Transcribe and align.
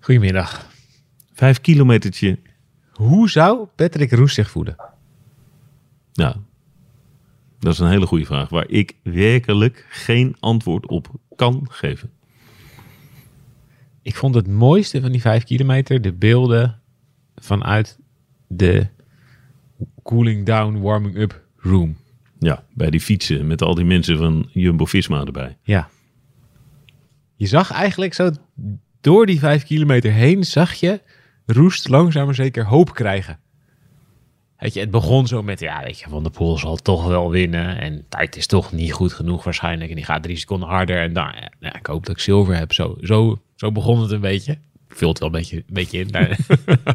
Goedemiddag. 0.00 0.68
Vijf 1.32 1.60
kilometertje. 1.60 2.38
Hoe 2.92 3.30
zou 3.30 3.66
Patrick 3.76 4.12
Roes 4.12 4.34
zich 4.34 4.50
voelen? 4.50 4.76
Nou, 6.12 6.36
dat 7.58 7.72
is 7.72 7.78
een 7.78 7.88
hele 7.88 8.06
goede 8.06 8.24
vraag 8.24 8.48
waar 8.48 8.68
ik 8.68 8.96
werkelijk 9.02 9.86
geen 9.88 10.36
antwoord 10.40 10.86
op 10.86 11.08
kan 11.36 11.66
geven. 11.70 12.10
Ik 14.02 14.16
vond 14.16 14.34
het 14.34 14.48
mooiste 14.48 15.00
van 15.00 15.12
die 15.12 15.20
vijf 15.20 15.44
kilometer 15.44 16.00
de 16.02 16.12
beelden 16.12 16.80
vanuit 17.36 17.98
de 18.46 18.86
cooling 20.02 20.46
down, 20.46 20.80
warming 20.80 21.16
up 21.16 21.42
room. 21.56 21.96
Ja, 22.38 22.64
bij 22.74 22.90
die 22.90 23.00
fietsen 23.00 23.46
met 23.46 23.62
al 23.62 23.74
die 23.74 23.84
mensen 23.84 24.16
van 24.16 24.48
Jumbo-Visma 24.52 25.24
erbij. 25.24 25.56
Ja. 25.62 25.88
Je 27.36 27.46
zag 27.46 27.70
eigenlijk 27.70 28.14
zo 28.14 28.30
door 29.00 29.26
die 29.26 29.38
vijf 29.38 29.64
kilometer 29.64 30.12
heen, 30.12 30.44
zag 30.44 30.72
je 30.72 31.00
Roest 31.46 31.88
langzaam 31.88 32.24
maar 32.24 32.34
zeker 32.34 32.64
hoop 32.66 32.94
krijgen. 32.94 33.38
Weet 34.58 34.74
je, 34.74 34.80
het 34.80 34.90
begon 34.90 35.26
zo 35.26 35.42
met, 35.42 35.60
ja, 35.60 35.82
weet 35.82 35.98
je, 35.98 36.08
Van 36.08 36.22
der 36.22 36.32
Poel 36.32 36.58
zal 36.58 36.76
toch 36.76 37.06
wel 37.06 37.30
winnen. 37.30 37.78
En 37.78 38.04
tijd 38.08 38.36
is 38.36 38.46
toch 38.46 38.72
niet 38.72 38.92
goed 38.92 39.12
genoeg 39.12 39.44
waarschijnlijk. 39.44 39.90
En 39.90 39.96
die 39.96 40.04
gaat 40.04 40.22
drie 40.22 40.36
seconden 40.36 40.68
harder. 40.68 41.02
En 41.02 41.12
daar, 41.12 41.52
ja, 41.60 41.74
ik 41.74 41.86
hoop 41.86 42.06
dat 42.06 42.16
ik 42.16 42.22
zilver 42.22 42.56
heb. 42.56 42.72
Zo, 42.72 42.96
zo, 43.02 43.42
zo 43.56 43.72
begon 43.72 44.00
het 44.00 44.10
een 44.10 44.20
beetje. 44.20 44.58
Vult 44.88 45.18
wel 45.18 45.28
een 45.28 45.34
beetje, 45.34 45.56
een 45.56 45.64
beetje 45.66 45.98
in. 45.98 46.08
daar. 46.08 46.38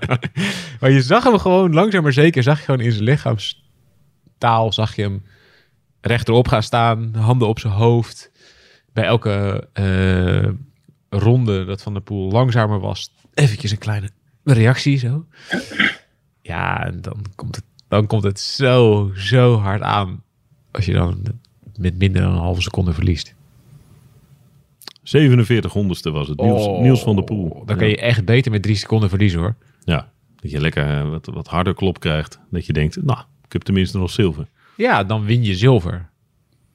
maar 0.80 0.92
je 0.92 1.02
zag 1.02 1.24
hem 1.24 1.40
gewoon 1.40 1.74
langzaam 1.74 2.04
maar 2.04 2.14
zeker, 2.14 2.44
zag 2.44 2.58
je 2.58 2.66
gewoon 2.66 2.82
in 2.82 2.92
zijn 2.92 3.04
lichaamstaal, 3.04 4.74
zag 4.74 4.96
je 4.96 5.02
hem 5.02 5.24
rechterop 6.02 6.48
gaan 6.48 6.64
staan, 6.64 7.16
handen 7.16 7.48
op 7.48 7.60
zijn 7.60 7.74
hoofd. 7.74 8.32
Bij 8.94 9.04
elke 9.04 9.68
eh, 9.74 10.50
ronde 11.10 11.66
dat 11.66 11.82
Van 11.82 11.94
der 11.94 12.02
Poel 12.02 12.32
langzamer 12.32 12.80
was, 12.80 13.12
eventjes 13.34 13.72
een 13.72 13.78
kleine 13.78 14.10
reactie 14.44 14.98
zo. 14.98 15.26
Ja, 16.42 16.86
en 16.86 17.02
dan 17.02 17.26
komt 17.36 17.56
het, 17.56 17.66
dan 17.88 18.08
komt 18.08 18.24
het 18.24 18.40
zo, 18.40 19.12
zo 19.16 19.56
hard 19.58 19.82
aan 19.82 20.24
als 20.72 20.86
je 20.86 20.94
dan 20.94 21.22
met 21.78 21.98
minder 21.98 22.22
dan 22.22 22.32
een 22.32 22.38
halve 22.38 22.62
seconde 22.62 22.94
verliest. 22.94 23.34
47 25.04 25.74
honderdste 25.74 26.12
was 26.12 26.28
het. 26.28 26.40
Niels, 26.42 26.66
Oh, 26.66 26.82
Niels 26.82 27.04
van 27.04 27.16
der 27.16 27.24
Poel. 27.24 27.64
Dan 27.66 27.78
kan 27.78 27.88
je 27.88 27.98
echt 27.98 28.26
beter 28.26 28.52
met 28.52 28.62
drie 28.62 28.76
seconden 28.76 29.10
verliezen 29.10 29.40
hoor. 29.40 29.56
Ja, 29.84 30.12
dat 30.36 30.52
je 30.52 30.62
lekker 30.62 30.88
eh, 30.88 31.10
wat, 31.10 31.26
wat 31.26 31.48
harder 31.48 31.74
klop 31.74 32.00
krijgt. 32.00 32.40
Dat 32.52 32.66
je 32.66 32.74
denkt, 32.74 33.04
nou, 33.04 33.20
ik 33.46 33.54
heb 33.54 33.62
tenminste 33.62 33.98
nog 33.98 34.12
zilver. 34.12 34.48
Ja, 34.78 35.04
dan 35.04 35.26
win 35.26 35.44
je 35.44 35.56
zilver. 35.56 36.10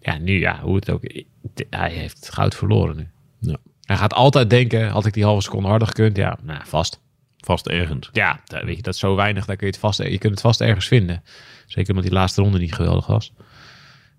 Ja, 0.01 0.19
nu 0.19 0.39
ja, 0.39 0.61
hoe 0.61 0.75
het 0.75 0.91
ook. 0.91 1.03
Hij 1.71 1.91
heeft 1.91 2.31
goud 2.33 2.55
verloren 2.55 2.97
nu. 2.97 3.09
Ja. 3.39 3.57
Hij 3.91 3.99
gaat 3.99 4.15
altijd 4.15 4.51
denken, 4.51 4.89
had 4.89 5.07
ik 5.07 5.13
die 5.13 5.25
halve 5.25 5.41
seconde 5.43 5.69
harder 5.69 5.89
gekund? 5.89 6.17
Ja, 6.17 6.39
nou, 6.43 6.61
vast. 6.65 7.01
Vast 7.37 7.67
ergens. 7.69 8.09
Ja, 8.13 8.41
dat- 8.45 8.63
weet 8.63 8.77
je, 8.77 8.83
dat 8.83 8.95
is 8.95 9.01
zo 9.01 9.15
weinig, 9.17 9.45
daar 9.45 9.57
kun 9.57 9.67
je 9.67 9.73
het 9.73 9.81
vast, 9.83 10.03
je 10.03 10.19
kunt 10.19 10.33
het 10.33 10.41
vast 10.41 10.61
ergens 10.61 10.87
vinden. 10.89 11.23
Zeker 11.67 11.91
omdat 11.91 12.05
die 12.05 12.15
laatste 12.15 12.43
ronde 12.43 12.59
niet 12.59 12.75
geweldig 12.75 13.07
was. 13.07 13.33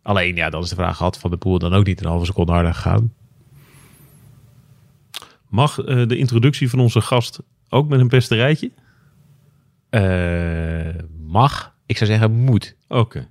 Alleen, 0.02 0.36
ja, 0.36 0.50
dan 0.50 0.62
is 0.64 0.70
de 0.70 0.76
vraag, 0.76 0.98
had 0.98 1.20
Van 1.20 1.32
de 1.32 1.38
Poel 1.38 1.60
dan 1.60 1.74
ook 1.74 1.86
niet 1.86 2.02
een 2.02 2.08
halve 2.10 2.26
seconde 2.26 2.52
harder 2.52 2.74
gegaan? 2.74 3.14
Mag 5.50 5.80
eh, 5.80 6.08
de 6.08 6.18
introductie 6.18 6.70
van 6.70 6.80
onze 6.80 7.02
gast 7.02 7.40
ook 7.70 7.88
met 7.90 8.00
een 8.00 8.08
beste 8.08 8.36
rijtje? 8.36 8.72
Eh, 9.90 11.04
mag. 11.20 11.76
Ik 11.86 11.98
zou 11.98 12.10
zeggen, 12.10 12.32
moet. 12.32 12.76
Oké. 12.88 13.28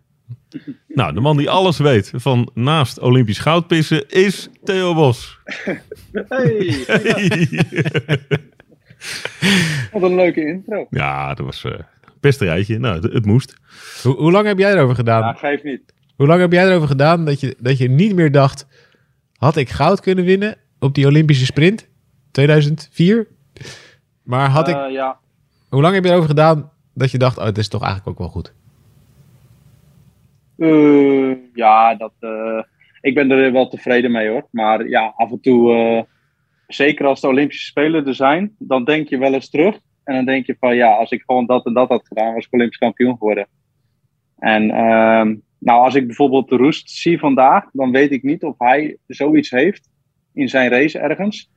Nou, 0.88 1.14
de 1.14 1.20
man 1.20 1.36
die 1.36 1.50
alles 1.50 1.78
weet 1.78 2.12
van 2.14 2.50
naast 2.54 3.00
Olympisch 3.00 3.38
goudpissen 3.38 4.08
is 4.08 4.48
Theo 4.64 4.94
Bos. 4.94 5.38
Hey, 6.12 6.84
wat 9.92 10.02
een 10.02 10.14
leuke 10.14 10.46
intro. 10.46 10.86
Ja, 10.90 11.34
dat 11.34 11.46
was 11.46 11.64
eh 11.64 11.72
beste 12.20 12.44
rijtje. 12.44 12.78
Nou, 12.78 12.94
het, 12.94 13.12
het 13.12 13.26
moest. 13.26 13.56
Hoe, 14.02 14.16
hoe 14.16 14.30
lang 14.30 14.46
heb 14.46 14.58
jij 14.58 14.72
erover 14.72 14.94
gedaan? 14.94 15.22
Ja, 15.22 15.32
geef 15.32 15.62
niet. 15.62 15.80
Hoe 16.16 16.26
lang 16.26 16.40
heb 16.40 16.52
jij 16.52 16.68
erover 16.68 16.88
gedaan 16.88 17.24
dat 17.24 17.40
je, 17.40 17.56
dat 17.58 17.78
je 17.78 17.88
niet 17.88 18.14
meer 18.14 18.32
dacht... 18.32 18.66
had 19.36 19.56
ik 19.56 19.68
goud 19.68 20.00
kunnen 20.00 20.24
winnen 20.24 20.56
op 20.78 20.94
die 20.94 21.06
Olympische 21.06 21.44
sprint 21.44 21.88
2004? 22.30 23.28
Maar 24.22 24.48
had 24.48 24.68
ik... 24.68 24.76
Eh, 24.76 24.92
ja, 24.92 25.18
Hoe 25.68 25.82
lang 25.82 25.94
heb 25.94 26.04
je 26.04 26.10
erover 26.10 26.28
gedaan 26.28 26.70
dat 26.94 27.10
je 27.10 27.18
dacht... 27.18 27.38
oh, 27.38 27.44
het 27.44 27.58
is 27.58 27.68
toch 27.68 27.82
eigenlijk 27.82 28.10
ook 28.10 28.18
wel 28.18 28.28
goed? 28.28 28.52
Eh, 30.60 31.36
ja 31.54 31.94
dat, 31.94 32.12
eh, 32.18 32.62
ik 33.00 33.14
ben 33.14 33.30
er 33.30 33.52
wel 33.52 33.68
tevreden 33.68 34.10
mee 34.10 34.28
hoor. 34.28 34.48
Maar 34.50 34.88
ja, 34.88 35.12
af 35.16 35.30
en 35.30 35.40
toe, 35.40 35.72
eh, 35.72 36.02
zeker 36.66 37.06
als 37.06 37.20
de 37.20 37.28
Olympische 37.28 37.66
Spelen 37.66 38.06
er 38.06 38.14
zijn, 38.14 38.54
dan 38.58 38.84
denk 38.84 39.08
je 39.08 39.18
wel 39.18 39.34
eens 39.34 39.50
terug. 39.50 39.78
En 40.04 40.14
dan 40.14 40.24
denk 40.24 40.46
je 40.46 40.56
van 40.58 40.76
ja, 40.76 40.92
als 40.92 41.10
ik 41.10 41.22
gewoon 41.26 41.46
dat 41.46 41.66
en 41.66 41.72
dat 41.72 41.88
had 41.88 42.06
gedaan, 42.06 42.34
was 42.34 42.46
ik 42.46 42.52
Olympisch 42.52 42.78
kampioen 42.78 43.16
geworden. 43.16 43.46
En 44.38 44.70
ehm, 44.70 45.36
nou, 45.58 45.84
als 45.84 45.94
ik 45.94 46.06
bijvoorbeeld 46.06 46.48
de 46.48 46.56
Roest 46.56 46.90
zie 46.90 47.18
vandaag, 47.18 47.70
dan 47.72 47.90
weet 47.90 48.10
ik 48.10 48.22
niet 48.22 48.42
of 48.42 48.54
hij 48.58 48.96
zoiets 49.06 49.50
heeft 49.50 49.88
in 50.34 50.48
zijn 50.48 50.70
race 50.70 50.98
ergens. 50.98 51.50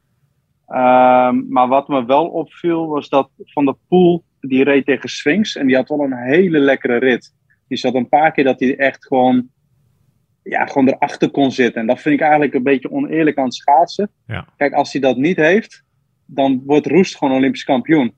Ehm, 0.67 1.41
maar 1.49 1.67
wat 1.67 1.87
me 1.87 2.05
wel 2.05 2.27
opviel 2.27 2.87
was 2.87 3.09
dat 3.09 3.29
Van 3.37 3.65
der 3.65 3.75
Poel, 3.87 4.23
die 4.39 4.63
reed 4.63 4.85
tegen 4.85 5.09
Sphinx 5.09 5.55
en 5.55 5.67
die 5.67 5.75
had 5.75 5.89
wel 5.89 6.03
een 6.03 6.17
hele 6.17 6.59
lekkere 6.59 6.97
rit. 6.97 7.33
Die 7.73 7.81
zat 7.81 7.93
een 7.95 8.09
paar 8.09 8.31
keer 8.31 8.43
dat 8.43 8.59
hij 8.59 8.75
echt 8.75 9.05
gewoon, 9.05 9.47
ja, 10.43 10.65
gewoon 10.65 10.87
erachter 10.87 11.29
kon 11.31 11.51
zitten. 11.51 11.81
En 11.81 11.87
dat 11.87 12.01
vind 12.01 12.15
ik 12.15 12.21
eigenlijk 12.21 12.53
een 12.53 12.63
beetje 12.63 12.91
oneerlijk 12.91 13.37
aan 13.37 13.43
het 13.43 13.53
schaatsen. 13.53 14.09
Ja. 14.27 14.47
Kijk, 14.57 14.73
als 14.73 14.91
hij 14.91 15.01
dat 15.01 15.17
niet 15.17 15.37
heeft, 15.37 15.83
dan 16.25 16.61
wordt 16.65 16.85
Roest 16.87 17.17
gewoon 17.17 17.33
Olympisch 17.37 17.63
kampioen. 17.63 18.13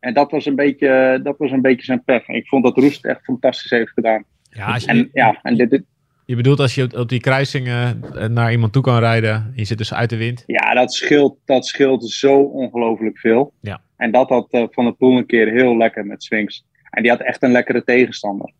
En 0.00 0.14
dat 0.14 0.30
was 0.30 0.46
een 0.46 0.56
beetje, 0.56 1.20
dat 1.22 1.38
was 1.38 1.50
een 1.50 1.60
beetje 1.62 1.84
zijn 1.84 2.04
pech. 2.04 2.28
Ik 2.28 2.48
vond 2.48 2.64
dat 2.64 2.76
Roest 2.76 3.04
echt 3.04 3.24
fantastisch 3.24 3.70
heeft 3.70 3.90
gedaan. 3.92 4.24
Ja, 4.50 4.66
als 4.72 4.84
je, 4.84 4.88
En 4.90 5.08
ja, 5.12 5.38
en 5.42 5.54
dit, 5.56 5.70
dit- 5.70 5.84
je 6.24 6.36
bedoelt 6.36 6.60
als 6.60 6.74
je 6.74 6.82
op, 6.82 6.96
op 6.96 7.08
die 7.08 7.20
kruisingen 7.20 8.02
eh, 8.14 8.26
naar 8.28 8.50
iemand 8.52 8.72
toe 8.72 8.82
kan 8.82 8.98
rijden... 8.98 9.32
en 9.34 9.52
je 9.54 9.64
zit 9.64 9.78
dus 9.78 9.94
uit 9.94 10.10
de 10.10 10.16
wind. 10.16 10.44
ja 10.46 10.74
dat, 10.74 10.92
scheelt, 10.94 11.38
dat 11.44 11.66
scheelt 11.66 12.10
zo 12.10 12.38
ongelooflijk 12.40 13.18
veel. 13.18 13.52
Ja. 13.60 13.80
En 13.96 14.10
dat 14.10 14.28
had 14.28 14.46
eh, 14.50 14.64
Van 14.70 14.84
der 14.84 14.94
Poel 14.94 15.16
een 15.16 15.26
keer 15.26 15.48
heel 15.50 15.76
lekker 15.76 16.06
met 16.06 16.22
Swings. 16.22 16.64
En 16.92 17.02
die 17.02 17.10
had 17.10 17.20
echt 17.20 17.42
een 17.42 17.52
lekkere 17.52 17.84
tegenstander. 17.84 18.52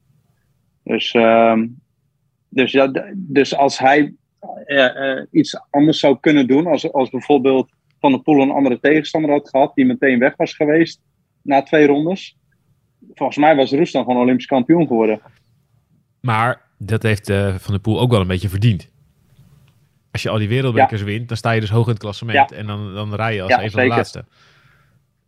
Dus, 0.83 1.13
ehm, 1.13 1.67
dus, 2.49 2.73
ja, 2.73 2.93
dus 3.15 3.57
als 3.57 3.79
hij 3.79 4.15
eh, 4.65 5.19
eh, 5.19 5.27
iets 5.31 5.61
anders 5.71 5.99
zou 5.99 6.17
kunnen 6.21 6.47
doen, 6.47 6.67
als, 6.67 6.93
als 6.93 7.11
bijvoorbeeld 7.11 7.71
Van 8.01 8.11
der 8.11 8.21
Poel 8.23 8.43
een 8.43 8.51
andere 8.51 8.81
tegenstander 8.81 9.31
had 9.31 9.49
gehad, 9.49 9.75
die 9.75 9.85
meteen 9.85 10.19
weg 10.19 10.37
was 10.37 10.55
geweest 10.55 11.01
na 11.43 11.63
twee 11.63 11.87
rondes. 11.87 12.37
Volgens 13.15 13.39
mij 13.39 13.57
was 13.57 13.71
Roes 13.71 13.93
dan 13.93 14.05
gewoon 14.05 14.23
Olympisch 14.23 14.47
kampioen 14.47 14.87
geworden. 14.87 15.21
Maar 16.21 16.61
dat 16.79 17.03
heeft 17.03 17.29
eh, 17.29 17.55
Van 17.55 17.73
der 17.73 17.81
Poel 17.81 18.01
ook 18.01 18.11
wel 18.11 18.21
een 18.21 18.27
beetje 18.27 18.49
verdiend. 18.49 18.91
Als 20.11 20.23
je 20.23 20.29
al 20.29 20.39
die 20.39 20.49
wereldbekers 20.49 21.03
wint, 21.03 21.29
dan 21.29 21.37
sta 21.37 21.51
je 21.51 21.61
dus 21.61 21.71
hoog 21.71 21.85
in 21.85 21.93
het 21.93 22.03
klassement. 22.03 22.51
Ja. 22.51 22.57
En 22.57 22.67
dan, 22.67 22.95
dan 22.95 23.15
rij 23.15 23.35
je 23.35 23.43
als 23.43 23.51
Ja, 23.51 23.63
een 23.63 23.71
van 23.71 23.81
de 23.81 23.87
laatste. 23.87 24.25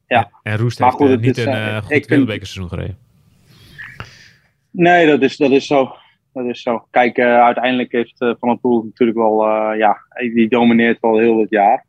Ja. 0.06 0.30
En 0.42 0.56
Roest 0.56 0.78
Maar 0.78 0.88
heeft 0.88 1.00
goed, 1.00 1.10
eh, 1.10 1.14
het 1.16 1.24
niet 1.24 1.36
is, 1.36 1.44
een 1.44 1.52
eh, 1.52 1.76
eh, 1.76 1.82
goed 1.82 1.92
vind- 1.92 2.06
wereldbekerseizoen 2.06 2.68
gereden. 2.68 2.98
Nee, 4.70 5.06
dat 5.06 5.22
is, 5.22 5.36
dat 5.36 5.50
is 5.50 5.66
zo. 5.66 5.94
Dat 6.32 6.44
is 6.46 6.62
zo. 6.62 6.86
Kijk, 6.90 7.16
eh, 7.18 7.42
uiteindelijk 7.42 7.92
heeft 7.92 8.20
eh, 8.20 8.32
Van 8.38 8.48
der 8.48 8.58
Poel 8.58 8.82
natuurlijk 8.82 9.18
wel, 9.18 9.44
eh, 9.46 9.78
ja, 9.78 9.96
die 10.34 10.48
domineert 10.48 11.00
wel 11.00 11.18
heel 11.18 11.38
het 11.40 11.50
jaar. 11.50 11.84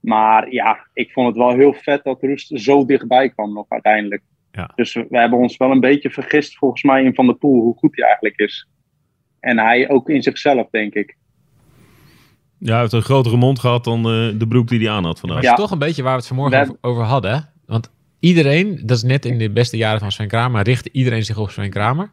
Maar 0.00 0.52
ja, 0.52 0.86
ik 0.92 1.12
vond 1.12 1.26
het 1.26 1.36
wel 1.36 1.50
heel 1.50 1.72
vet 1.72 2.04
dat 2.04 2.22
Roest 2.22 2.50
zo 2.60 2.84
dichtbij 2.84 3.30
kwam 3.30 3.52
nog 3.52 3.66
uiteindelijk. 3.68 4.22
Ja. 4.52 4.70
Dus 4.74 4.94
we, 4.94 5.06
we 5.10 5.18
hebben 5.18 5.38
ons 5.38 5.56
wel 5.56 5.70
een 5.70 5.80
beetje 5.80 6.10
vergist 6.10 6.56
volgens 6.58 6.82
mij 6.82 7.02
in 7.04 7.14
Van 7.14 7.26
der 7.26 7.34
Poel 7.36 7.60
hoe 7.62 7.76
goed 7.76 7.96
hij 7.96 8.04
eigenlijk 8.04 8.38
is. 8.38 8.68
En 9.40 9.58
hij 9.58 9.88
ook 9.90 10.08
in 10.10 10.22
zichzelf, 10.22 10.70
denk 10.70 10.94
ik. 10.94 11.16
Ja, 12.58 12.70
hij 12.72 12.80
heeft 12.80 12.92
een 12.92 13.02
grotere 13.02 13.36
mond 13.36 13.58
gehad 13.58 13.84
dan 13.84 13.98
eh, 13.98 14.38
de 14.38 14.46
broek 14.48 14.68
die 14.68 14.80
hij 14.80 14.90
aan 14.90 15.04
had 15.04 15.20
vandaag. 15.20 15.42
Ja. 15.42 15.48
het 15.50 15.58
is 15.58 15.64
toch 15.64 15.72
een 15.72 15.78
beetje 15.86 16.02
waar 16.02 16.12
we 16.12 16.18
het 16.18 16.26
vanmorgen 16.26 16.66
We 16.66 16.76
over 16.80 17.02
hadden. 17.02 17.52
Want 17.68 17.90
iedereen, 18.18 18.80
dat 18.84 18.96
is 18.96 19.02
net 19.02 19.24
in 19.24 19.38
de 19.38 19.50
beste 19.50 19.76
jaren 19.76 20.00
van 20.00 20.12
Sven 20.12 20.28
Kramer, 20.28 20.62
richtte 20.62 20.88
iedereen 20.92 21.24
zich 21.24 21.36
op 21.38 21.50
Sven 21.50 21.70
Kramer. 21.70 22.10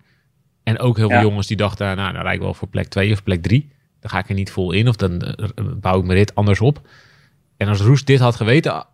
En 0.64 0.80
ook 0.80 0.98
heel 0.98 1.08
veel 1.10 1.18
Ja. 1.18 1.24
jongens 1.24 1.48
die 1.48 1.58
dachten, 1.58 1.96
nou, 1.96 2.14
dan 2.14 2.22
rijd 2.22 2.36
ik 2.36 2.42
wel 2.42 2.54
voor 2.54 2.68
plek 2.68 2.88
2 2.88 3.12
of 3.12 3.24
plek 3.24 3.42
3. 3.42 3.70
Dan 4.00 4.10
ga 4.10 4.20
ik 4.20 4.30
er 4.30 4.36
niet 4.36 4.52
vol 4.52 4.72
in 4.72 4.88
of 4.88 4.96
dan 4.96 5.22
eh, 5.22 5.48
bouw 5.76 6.00
ik 6.00 6.06
mijn 6.06 6.18
rit 6.18 6.36
anders 6.36 6.62
op. 6.62 6.82
En 7.58 7.68
als 7.68 7.80
Roest 7.80 8.08
dit 8.08 8.20
had 8.20 8.36
geweten 8.36 8.86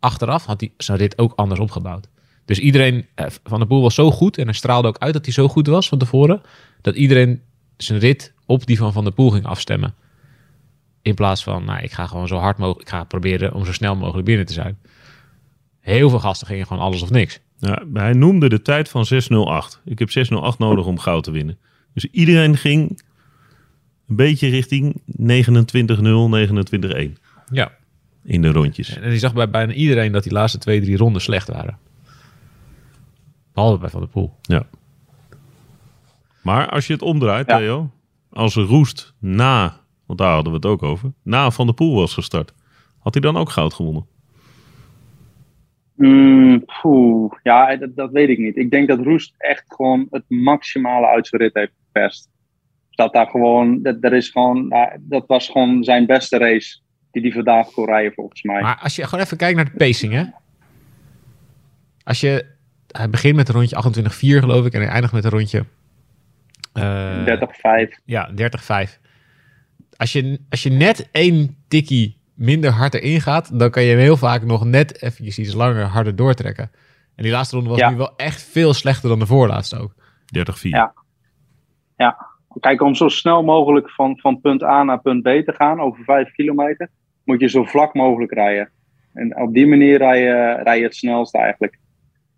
achteraf, 0.00 0.44
had 0.44 0.60
hij, 0.60 0.72
zou 0.76 0.98
dit 0.98 1.18
ook 1.18 1.32
anders 1.36 1.60
opgebouwd. 1.60 2.08
Dus 2.44 2.58
iedereen 2.58 3.06
eh, 3.14 3.26
van 3.44 3.60
de 3.60 3.66
Poel 3.66 3.82
was 3.82 3.94
zo 3.94 4.10
goed 4.10 4.38
en 4.38 4.44
hij 4.44 4.54
straalde 4.54 4.88
ook 4.88 4.98
uit 4.98 5.12
dat 5.12 5.24
hij 5.24 5.34
zo 5.34 5.48
goed 5.48 5.66
was 5.66 5.88
van 5.88 5.98
tevoren, 5.98 6.42
dat 6.80 6.94
iedereen 6.94 7.42
zijn 7.76 7.98
rit 7.98 8.32
op 8.46 8.66
die 8.66 8.78
van 8.78 8.92
Van 8.92 9.04
der 9.04 9.12
Poel 9.12 9.30
ging 9.30 9.44
afstemmen. 9.46 9.94
In 11.02 11.14
plaats 11.14 11.42
van, 11.42 11.64
nou, 11.64 11.82
ik 11.82 11.92
ga 11.92 12.06
gewoon 12.06 12.28
zo 12.28 12.36
hard 12.36 12.58
mogelijk, 12.58 12.88
ik 12.88 12.94
ga 12.94 13.04
proberen 13.04 13.54
om 13.54 13.64
zo 13.64 13.72
snel 13.72 13.96
mogelijk 13.96 14.26
binnen 14.26 14.46
te 14.46 14.52
zijn. 14.52 14.78
Heel 15.80 16.10
veel 16.10 16.18
gasten 16.20 16.46
gingen 16.46 16.66
gewoon 16.66 16.82
alles 16.82 17.02
of 17.02 17.10
niks. 17.10 17.40
Ja, 17.58 17.82
hij 17.92 18.12
noemde 18.12 18.48
de 18.48 18.62
tijd 18.62 18.88
van 18.88 19.06
6.08. 19.12 19.80
Ik 19.84 19.98
heb 19.98 20.08
6.08 20.52 20.58
nodig 20.58 20.86
om 20.86 20.98
goud 20.98 21.24
te 21.24 21.30
winnen. 21.30 21.58
Dus 21.94 22.04
iedereen 22.04 22.56
ging 22.56 23.02
een 24.08 24.16
beetje 24.16 24.48
richting 24.48 25.00
29.0, 25.22 26.28
29.1 26.28 27.12
Ja. 27.50 27.72
in 28.24 28.42
de 28.42 28.48
rondjes. 28.52 28.96
En 28.98 29.10
je 29.12 29.18
zag 29.18 29.32
bij 29.34 29.50
bijna 29.50 29.72
iedereen 29.72 30.12
dat 30.12 30.22
die 30.22 30.32
laatste 30.32 30.58
twee, 30.58 30.80
drie 30.80 30.96
ronden 30.96 31.22
slecht 31.22 31.48
waren. 31.48 31.78
Behalve 33.54 33.78
bij 33.78 33.90
Van 33.90 34.00
der 34.00 34.08
Poel. 34.08 34.34
Ja. 34.42 34.66
Maar 36.42 36.68
als 36.68 36.86
je 36.86 36.92
het 36.92 37.02
omdraait, 37.02 37.46
Ja. 37.50 37.58
Theo. 37.58 37.90
Als 38.30 38.54
Roest 38.54 39.14
na, 39.18 39.80
want 40.06 40.18
daar 40.18 40.32
hadden 40.32 40.52
we 40.52 40.56
het 40.58 40.66
ook 40.66 40.82
over, 40.82 41.12
na 41.22 41.50
Van 41.50 41.66
der 41.66 41.74
Poel 41.74 41.94
was 41.94 42.14
gestart. 42.14 42.52
Had 42.98 43.12
hij 43.14 43.22
dan 43.22 43.36
ook 43.36 43.50
goud 43.50 43.74
gewonnen? 43.74 44.06
Mm, 45.98 46.64
poeh, 46.64 47.32
ja, 47.42 47.76
dat, 47.76 47.96
dat 47.96 48.10
weet 48.10 48.28
ik 48.28 48.38
niet. 48.38 48.56
Ik 48.56 48.70
denk 48.70 48.88
dat 48.88 49.00
Roest 49.00 49.34
echt 49.38 49.64
gewoon 49.66 50.06
het 50.10 50.24
maximale 50.28 51.06
uit 51.06 51.26
zijn 51.26 51.42
rit 51.42 51.54
heeft 51.54 51.72
gepest. 51.86 52.28
Dat 52.90 53.12
daar 53.12 53.26
gewoon, 53.26 53.82
dat, 53.82 53.96
er 54.00 54.12
is 54.12 54.28
gewoon, 54.28 54.74
dat 55.00 55.26
was 55.26 55.48
gewoon 55.48 55.84
zijn 55.84 56.06
beste 56.06 56.38
race 56.38 56.78
die 57.10 57.22
hij 57.22 57.32
vandaag 57.32 57.70
kon 57.70 57.84
rijden 57.86 58.12
volgens 58.12 58.42
mij. 58.42 58.62
Maar 58.62 58.78
als 58.82 58.96
je 58.96 59.04
gewoon 59.04 59.24
even 59.24 59.36
kijkt 59.36 59.56
naar 59.56 59.64
de 59.64 59.76
pacing, 59.76 60.12
hè. 60.12 60.24
Als 62.02 62.20
je, 62.20 62.46
hij 62.90 63.10
begint 63.10 63.36
met 63.36 63.48
een 63.48 63.54
rondje 63.54 64.02
28-4 64.02 64.08
geloof 64.18 64.66
ik 64.66 64.72
en 64.72 64.80
hij 64.80 64.90
eindigt 64.90 65.12
met 65.12 65.24
een 65.24 65.30
rondje... 65.30 65.64
eh, 66.72 67.26
30-5. 67.88 68.02
Ja, 68.04 68.30
30-5. 68.30 68.98
Als 69.96 70.12
je, 70.12 70.40
als 70.48 70.62
je 70.62 70.70
net 70.70 71.08
één 71.12 71.56
tikkie 71.68 72.17
minder 72.38 72.70
hard 72.70 72.94
erin 72.94 73.20
gaat, 73.20 73.58
dan 73.58 73.70
kan 73.70 73.82
je 73.82 73.90
hem 73.90 73.98
heel 73.98 74.16
vaak 74.16 74.44
nog 74.44 74.64
net 74.64 75.02
eventjes 75.02 75.38
iets 75.38 75.54
langer 75.54 75.84
harder 75.84 76.16
doortrekken. 76.16 76.70
En 77.16 77.22
die 77.22 77.32
laatste 77.32 77.54
ronde 77.56 77.70
was 77.70 77.78
Ja. 77.78 77.90
nu 77.90 77.96
wel 77.96 78.16
echt 78.16 78.42
veel 78.42 78.74
slechter 78.74 79.08
dan 79.08 79.18
de 79.18 79.26
voorlaatste 79.26 79.78
ook. 79.78 79.94
30-4. 80.26 80.92
Ja. 81.96 82.26
Kijk, 82.60 82.82
om 82.82 82.94
zo 82.94 83.08
snel 83.08 83.42
mogelijk 83.42 83.90
van, 83.90 84.18
van 84.18 84.40
punt 84.40 84.62
A 84.62 84.82
naar 84.82 85.00
punt 85.00 85.22
B 85.22 85.26
te 85.26 85.52
gaan, 85.56 85.80
over 85.80 86.04
5 86.04 86.32
kilometer, 86.32 86.90
moet 87.24 87.40
je 87.40 87.48
zo 87.48 87.64
vlak 87.64 87.94
mogelijk 87.94 88.32
rijden. 88.32 88.70
En 89.12 89.40
op 89.40 89.54
die 89.54 89.66
manier 89.66 89.98
rij 89.98 90.20
je, 90.20 90.60
rij 90.62 90.78
je 90.78 90.84
het 90.84 90.96
snelst 90.96 91.34
eigenlijk. 91.34 91.78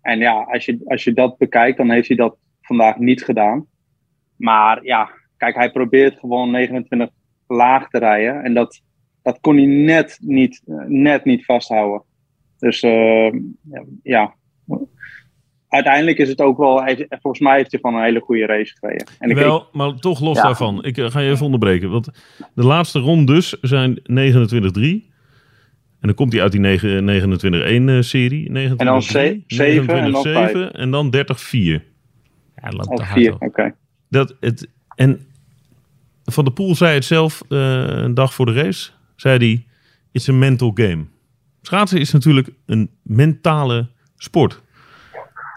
En 0.01 0.19
ja, 0.19 0.33
als 0.51 0.65
je, 0.65 0.81
als 0.85 1.03
je 1.03 1.13
dat 1.13 1.37
bekijkt, 1.37 1.77
dan 1.77 1.89
heeft 1.91 2.07
hij 2.07 2.17
dat 2.17 2.37
vandaag 2.61 2.97
niet 2.97 3.23
gedaan. 3.23 3.65
Maar 4.35 4.83
ja, 4.83 5.09
kijk, 5.37 5.55
hij 5.55 5.71
probeert 5.71 6.19
gewoon 6.19 6.51
29 6.51 7.09
laag 7.47 7.89
te 7.89 7.97
rijden. 7.97 8.43
En 8.43 8.53
dat, 8.53 8.81
dat 9.21 9.37
kon 9.41 9.55
hij 9.57 9.65
net 9.65 10.17
niet, 10.21 10.61
eh, 10.67 10.75
net 10.87 11.25
niet 11.25 11.45
vasthouden. 11.45 12.01
Dus 12.59 12.81
eh, 12.81 13.33
ja, 14.03 14.33
uiteindelijk 15.67 16.17
is 16.17 16.29
het 16.29 16.41
ook 16.41 16.57
wel, 16.57 16.83
volgens 17.09 17.39
mij 17.39 17.57
heeft 17.57 17.71
hij 17.71 17.79
gewoon 17.81 17.97
een 17.97 18.03
hele 18.05 18.19
goede 18.19 18.45
race 18.45 18.75
gereden. 18.79 19.07
En 19.19 19.29
ik, 19.29 19.35
Wel, 19.35 19.67
maar 19.71 19.95
toch 19.95 20.19
los 20.19 20.37
Ja. 20.37 20.43
daarvan. 20.43 20.83
Ik 20.83 20.97
eh, 20.97 21.09
ga 21.11 21.19
je 21.19 21.29
even 21.31 21.45
onderbreken. 21.45 21.89
Want 21.89 22.05
de 22.53 22.63
laatste 22.63 22.99
rondes 22.99 23.49
zijn 23.61 23.99
29-3. 24.03 25.09
En 25.99 26.07
dan 26.07 26.13
komt 26.15 26.33
hij 26.33 26.41
uit 26.41 26.51
die 26.51 26.61
9 26.61 27.03
29-1-serie. 27.03 28.49
29 28.51 28.77
En 28.77 28.85
dan 28.85 29.01
ze- 29.01 29.41
zeven 29.47 29.95
en 30.03 30.11
dan 30.11 30.71
en 30.71 30.91
dan 30.91 31.09
30-4. 31.09 31.83
Ja, 32.55 32.69
loopt 32.69 32.95
te 32.95 33.03
hard 33.03 33.39
oké. 33.41 33.75
Dat 34.09 34.35
het, 34.39 34.69
en 34.95 35.25
Van 36.23 36.43
der 36.43 36.53
Poel 36.53 36.75
zei 36.75 36.93
het 36.93 37.05
zelf 37.05 37.43
eh, 37.49 37.83
een 37.87 38.13
dag 38.13 38.33
voor 38.33 38.45
de 38.45 38.53
race. 38.53 38.91
Zei 39.21 39.37
hij, 39.37 39.65
it's 40.11 40.29
a 40.29 40.33
mental 40.33 40.71
game. 40.73 41.05
Schaatsen 41.61 41.99
is 41.99 42.11
natuurlijk 42.11 42.49
een 42.65 42.89
mentale 43.03 43.89
sport. 44.17 44.61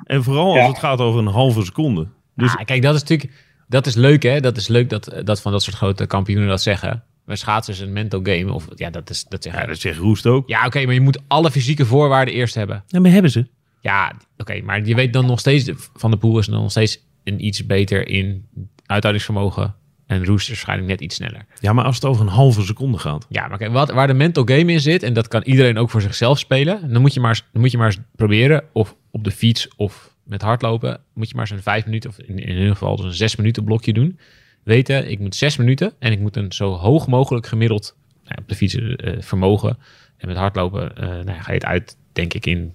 En 0.05 0.23
vooral 0.25 0.47
als 0.47 0.57
Ja. 0.59 0.67
het 0.69 0.79
gaat 0.79 0.99
over 0.99 1.21
een 1.21 1.27
halve 1.27 1.65
seconde. 1.65 2.09
Dus 2.35 2.57
Ah, 2.57 2.65
kijk, 2.65 2.83
dat 2.83 2.95
is 2.95 3.01
natuurlijk 3.01 3.33
dat 3.69 3.87
is 3.87 3.95
leuk, 3.95 4.23
hè? 4.23 4.41
Dat 4.41 4.57
is 4.57 4.69
leuk 4.69 4.91
dat, 4.91 5.15
dat 5.25 5.41
van 5.41 5.53
dat 5.53 5.63
soort 5.63 5.77
grote 5.77 6.07
kampioenen 6.07 6.49
dat 6.49 6.63
zeggen. 6.63 7.03
Maar 7.25 7.37
schaatsen 7.37 7.75
is 7.75 7.81
een 7.81 7.93
mental 7.93 8.21
game. 8.23 8.53
Of 8.53 8.67
ja, 8.75 8.91
dat 8.91 9.11
is 9.11 9.25
dat 9.25 9.43
zeggen. 9.43 9.63
ja, 9.63 9.69
dat 9.69 9.79
zegt 9.79 9.99
Roest 9.99 10.27
ook. 10.27 10.49
Ja, 10.49 10.67
oké, 10.67 10.85
maar 10.85 10.95
je 10.95 11.01
moet 11.01 11.23
alle 11.27 11.51
fysieke 11.51 11.87
voorwaarden 11.87 12.35
eerst 12.35 12.55
hebben. 12.55 12.85
Ja, 12.87 13.01
maar 13.01 13.11
hebben 13.11 13.31
ze. 13.31 13.47
Ja, 13.81 14.13
oké, 14.37 14.61
maar 14.63 14.85
je 14.87 14.95
weet 14.95 15.13
dan 15.13 15.27
nog 15.27 15.39
steeds, 15.41 15.71
Van 15.95 16.11
de 16.11 16.17
Poel 16.17 16.39
is 16.39 16.47
dan 16.47 16.61
nog 16.61 16.71
steeds 16.71 16.99
een 17.25 17.45
iets 17.45 17.67
beter 17.67 18.09
in 18.09 18.47
uithoudingsvermogen. 18.87 19.75
En 20.15 20.25
Roest 20.25 20.43
is 20.43 20.49
waarschijnlijk 20.49 20.89
net 20.89 21.01
iets 21.01 21.15
sneller. 21.15 21.47
Ja, 21.61 21.73
maar 21.73 21.85
als 21.85 21.95
het 21.95 22.05
over 22.05 22.23
een 22.23 22.33
halve 22.33 22.63
seconde 22.63 22.99
gaat. 22.99 23.27
Ja, 23.29 23.49
maar 23.49 23.59
kijk, 23.59 23.73
wat, 23.73 23.91
waar 23.91 24.07
de 24.07 24.15
mental 24.15 24.45
game 24.45 24.73
in 24.73 24.81
zit, 24.81 25.03
en 25.03 25.13
dat 25.13 25.29
kan 25.29 25.43
iedereen 25.43 25.79
ook 25.79 25.91
voor 25.91 26.01
zichzelf 26.03 26.39
spelen, 26.39 26.93
dan 26.93 27.01
moet 27.01 27.15
je 27.15 27.21
maar, 27.21 27.31
eens- 27.31 27.45
dan 27.53 27.61
moet 27.61 27.71
je 27.71 27.79
maar 27.79 27.87
eens 27.87 27.99
proberen, 28.17 28.65
of 28.73 28.97
op 29.11 29.25
de 29.25 29.31
fiets 29.31 29.69
of 29.77 30.15
met 30.25 30.43
hardlopen, 30.43 31.01
moet 31.15 31.29
je 31.29 31.35
maar 31.37 31.51
een 31.51 31.63
vijf 31.63 31.85
minuten, 31.85 32.11
of 32.11 32.19
in, 32.19 32.39
in 32.39 32.57
ieder 32.57 32.73
geval 32.73 32.97
dus 32.97 33.05
een 33.05 33.13
zes 33.13 33.37
minuten 33.37 33.65
blokje 33.65 33.93
doen. 33.93 34.19
Weten, 34.63 35.11
ik 35.11 35.19
moet 35.19 35.35
zes 35.35 35.57
minuten 35.57 35.93
en 35.99 36.13
ik 36.13 36.19
moet 36.21 36.37
een 36.37 36.53
zo 36.53 36.73
hoog 36.73 37.07
mogelijk 37.07 37.47
gemiddeld 37.47 37.97
nou, 38.25 38.39
op 38.41 38.49
de 38.49 38.55
fiets 38.55 38.75
eh, 38.75 39.13
vermogen. 39.19 39.79
En 40.17 40.29
met 40.29 40.37
hardlopen 40.37 40.97
eh, 40.97 41.09
nou 41.09 41.41
ga 41.41 41.47
je 41.49 41.53
het 41.59 41.65
uit, 41.65 41.97
denk 42.13 42.35
ik, 42.35 42.47
in, 42.47 42.73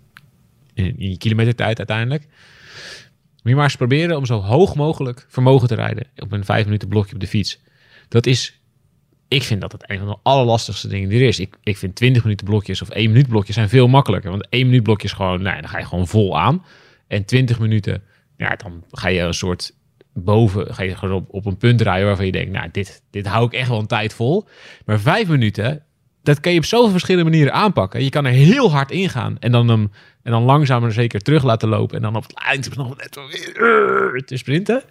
in, 0.74 1.00
in 1.00 1.10
je 1.10 1.18
kilometertijd 1.18 1.78
uiteindelijk. 1.78 2.28
Moet 3.42 3.52
je 3.52 3.56
maar 3.56 3.64
eens 3.64 3.76
proberen 3.76 4.18
om 4.18 4.26
zo 4.26 4.40
hoog 4.40 4.76
mogelijk 4.76 5.26
vermogen 5.30 5.68
te 5.68 5.76
rijden 5.76 6.08
op 6.16 6.32
een 6.32 6.46
vijf 6.46 6.66
minuten 6.66 6.88
blokje 6.88 7.14
op 7.14 7.20
de 7.20 7.28
fiets. 7.28 7.60
Dat 8.08 8.26
is 8.26 8.60
ik 9.30 9.44
vind 9.44 9.62
dat 9.62 9.72
het 9.72 9.84
een 9.90 9.98
van 9.98 10.08
de 10.08 10.18
allerlastigste 10.24 10.88
dingen 10.88 11.10
die 11.10 11.22
er 11.22 11.28
is. 11.28 11.40
Ik, 11.40 11.56
ik 11.64 11.78
vind 11.78 11.96
20 11.96 12.24
minuten 12.24 12.46
blokjes 12.46 12.82
of 12.82 12.90
1 12.90 13.12
minuut 13.12 13.28
blokjes 13.28 13.56
zijn 13.56 13.70
veel 13.70 13.88
makkelijker. 13.88 14.30
Want 14.30 14.48
1 14.50 14.66
minuut 14.66 14.84
blokjes 14.84 15.12
gewoon, 15.12 15.42
nou, 15.42 15.62
dan 15.62 15.70
ga 15.70 15.78
je 15.78 15.86
gewoon 15.86 16.08
vol 16.08 16.40
aan. 16.40 16.66
En 17.08 17.26
20 17.26 17.60
minuten, 17.60 18.04
ja, 18.38 18.56
dan 18.56 18.84
ga 18.92 19.08
je 19.08 19.22
een 19.22 19.34
soort 19.34 19.74
boven, 20.14 20.74
ga 20.74 20.84
je 20.84 20.96
gewoon 20.96 21.16
op, 21.16 21.34
op 21.34 21.46
een 21.46 21.58
punt 21.58 21.82
rijden 21.82 22.06
waarvan 22.06 22.26
je 22.26 22.32
denkt, 22.32 22.52
nou, 22.52 22.70
dit, 22.72 23.04
dit 23.12 23.28
hou 23.28 23.46
ik 23.46 23.54
echt 23.54 23.70
wel 23.70 23.80
een 23.80 23.88
tijd 23.88 24.14
vol. 24.14 24.48
Maar 24.86 25.00
5 25.00 25.28
minuten, 25.28 25.84
dat 26.24 26.40
kan 26.40 26.52
je 26.52 26.58
op 26.58 26.66
zoveel 26.66 26.92
verschillende 26.92 27.30
manieren 27.30 27.54
aanpakken. 27.54 28.04
Je 28.04 28.10
kan 28.10 28.26
er 28.26 28.32
heel 28.32 28.72
hard 28.72 28.92
ingaan 28.92 29.40
en 29.40 29.52
dan 29.52 29.68
hem 29.68 29.92
en 30.30 30.36
dan 30.36 30.44
langzaam 30.44 30.82
maar 30.82 30.92
zeker 30.92 31.22
terug 31.22 31.44
laten 31.44 31.70
lopen. 31.70 31.96
En 31.96 32.02
dan 32.02 32.16
op 32.16 32.24
het 32.24 32.34
eind 32.34 32.76
nog 32.76 32.98
net 32.98 33.16
weer 33.16 34.14
uh, 34.14 34.22
te 34.22 34.38
sprinten. 34.38 34.84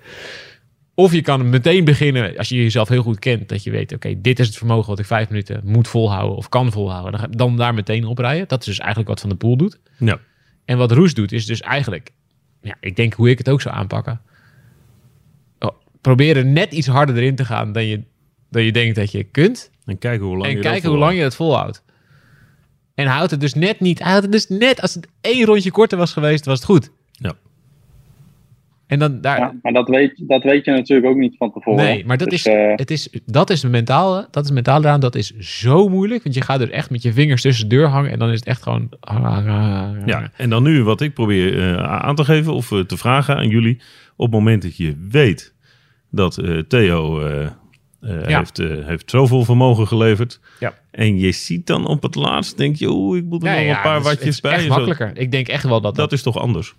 Of 0.94 1.12
je 1.12 1.22
kan 1.22 1.48
meteen 1.48 1.84
beginnen, 1.84 2.36
als 2.36 2.48
je 2.48 2.56
jezelf 2.56 2.88
heel 2.88 3.02
goed 3.02 3.18
kent, 3.18 3.48
dat 3.48 3.62
je 3.62 3.70
weet, 3.70 3.92
oké, 3.92 4.20
dit 4.20 4.38
is 4.38 4.46
het 4.46 4.56
vermogen 4.56 4.88
wat 4.88 4.98
ik 4.98 5.06
vijf 5.06 5.28
minuten 5.28 5.60
moet 5.64 5.88
volhouden 5.88 6.36
of 6.36 6.48
kan 6.48 6.72
volhouden. 6.72 7.20
Dan, 7.20 7.30
dan 7.30 7.56
daar 7.56 7.74
meteen 7.74 8.04
op 8.04 8.18
rijden. 8.18 8.48
Dat 8.48 8.60
is 8.60 8.66
dus 8.66 8.78
eigenlijk 8.78 9.08
wat 9.08 9.20
Van 9.20 9.28
de 9.28 9.36
Poel 9.36 9.56
doet. 9.56 9.78
Ja. 9.98 10.18
En 10.64 10.78
wat 10.78 10.92
Roes 10.92 11.14
doet, 11.14 11.32
is 11.32 11.46
dus 11.46 11.60
eigenlijk, 11.60 12.10
ja, 12.62 12.74
ik 12.80 12.96
denk 12.96 13.14
hoe 13.14 13.30
ik 13.30 13.38
het 13.38 13.48
ook 13.48 13.60
zou 13.60 13.74
aanpakken. 13.74 14.20
Oh, 15.58 15.74
proberen 16.00 16.52
net 16.52 16.72
iets 16.72 16.86
harder 16.86 17.16
erin 17.16 17.36
te 17.36 17.44
gaan 17.44 17.72
dan 17.72 17.86
je, 17.86 18.02
dan 18.50 18.62
je 18.62 18.72
denkt 18.72 18.96
dat 18.96 19.12
je 19.12 19.24
kunt. 19.24 19.70
En 19.84 19.98
kijken 19.98 20.26
hoe 20.26 20.36
lang 20.36 20.44
en 20.44 20.56
je 20.56 20.62
dat 20.62 20.72
kijken 20.72 20.88
hoe 20.88 20.98
lang 20.98 21.16
je 21.16 21.22
het 21.22 21.34
volhoudt. 21.34 21.82
En 22.98 23.06
houdt 23.06 23.30
het 23.30 23.40
dus 23.40 23.54
net 23.54 23.80
niet. 23.80 23.98
Hij 23.98 24.08
houdt 24.08 24.22
het 24.22 24.32
dus 24.32 24.48
net, 24.48 24.80
als 24.80 24.94
het 24.94 25.08
één 25.20 25.44
rondje 25.44 25.70
korter 25.70 25.98
was 25.98 26.12
geweest, 26.12 26.44
was 26.44 26.58
het 26.58 26.64
goed. 26.64 26.90
Ja. 27.12 27.32
En 28.86 28.98
dan 28.98 29.20
daar, 29.20 29.38
Ja, 29.38 29.54
maar 29.62 29.72
dat 29.72 29.88
weet, 29.88 30.28
dat 30.28 30.42
weet 30.42 30.64
je 30.64 30.70
natuurlijk 30.70 31.08
ook 31.08 31.16
niet 31.16 31.36
van 31.36 31.52
tevoren. 31.52 31.84
Nee, 31.84 32.06
maar 32.06 32.16
dat, 32.16 32.30
Dus, 32.30 32.46
is, 32.46 32.52
eh, 32.52 32.72
het 32.76 32.90
is, 32.90 33.08
dat 33.26 33.50
is 33.50 33.64
mentaal, 33.64 34.26
dat 34.30 34.44
is 34.44 34.50
mentaal 34.50 34.80
eraan, 34.80 35.00
dat 35.00 35.14
is 35.14 35.36
zo 35.38 35.88
moeilijk. 35.88 36.22
Want 36.22 36.34
je 36.34 36.40
gaat 36.40 36.60
er 36.60 36.70
echt 36.70 36.90
met 36.90 37.02
je 37.02 37.12
vingers 37.12 37.42
tussen 37.42 37.68
de 37.68 37.76
deur 37.76 37.86
hangen 37.86 38.10
en 38.10 38.18
dan 38.18 38.30
is 38.30 38.38
het 38.38 38.48
echt 38.48 38.62
gewoon... 38.62 38.88
Ja, 40.06 40.30
en 40.36 40.50
dan 40.50 40.62
nu 40.62 40.82
wat 40.82 41.00
ik 41.00 41.14
probeer 41.14 41.58
eh, 41.58 41.82
aan 41.82 42.14
te 42.14 42.24
geven 42.24 42.54
of 42.54 42.72
eh, 42.72 42.80
te 42.80 42.96
vragen 42.96 43.36
aan 43.36 43.48
jullie. 43.48 43.80
Op 44.16 44.26
het 44.26 44.34
moment 44.34 44.62
dat 44.62 44.76
je 44.76 45.06
weet 45.10 45.54
dat 46.10 46.38
eh, 46.38 46.58
Theo 46.58 47.20
Ja. 48.00 48.38
heeft, 48.38 48.58
eh, 48.58 48.86
heeft 48.86 49.10
zoveel 49.10 49.44
vermogen 49.44 49.86
geleverd. 49.86 50.40
Ja. 50.60 50.74
En 50.90 51.18
je 51.18 51.32
ziet 51.32 51.66
dan 51.66 51.86
op 51.86 52.02
het 52.02 52.14
laatst, 52.14 52.56
denk 52.56 52.76
je, 52.76 52.88
oeh, 52.90 53.18
ik 53.18 53.24
moet 53.24 53.42
er 53.42 53.48
Ja, 53.48 53.54
nog 53.56 53.64
ja, 53.64 53.76
een 53.76 53.82
paar 53.82 53.96
is- 53.98 54.02
watjes 54.02 54.24
het 54.24 54.34
is 54.34 54.40
bij. 54.40 54.52
echt 54.52 54.62
zo. 54.62 54.68
makkelijker. 54.68 55.10
Ik 55.14 55.30
denk 55.30 55.48
echt 55.48 55.62
wel 55.62 55.80
dat 55.80 55.82
dat... 55.82 55.94
Dat 55.94 56.12
is 56.12 56.22
toch 56.22 56.36
anders? 56.38 56.74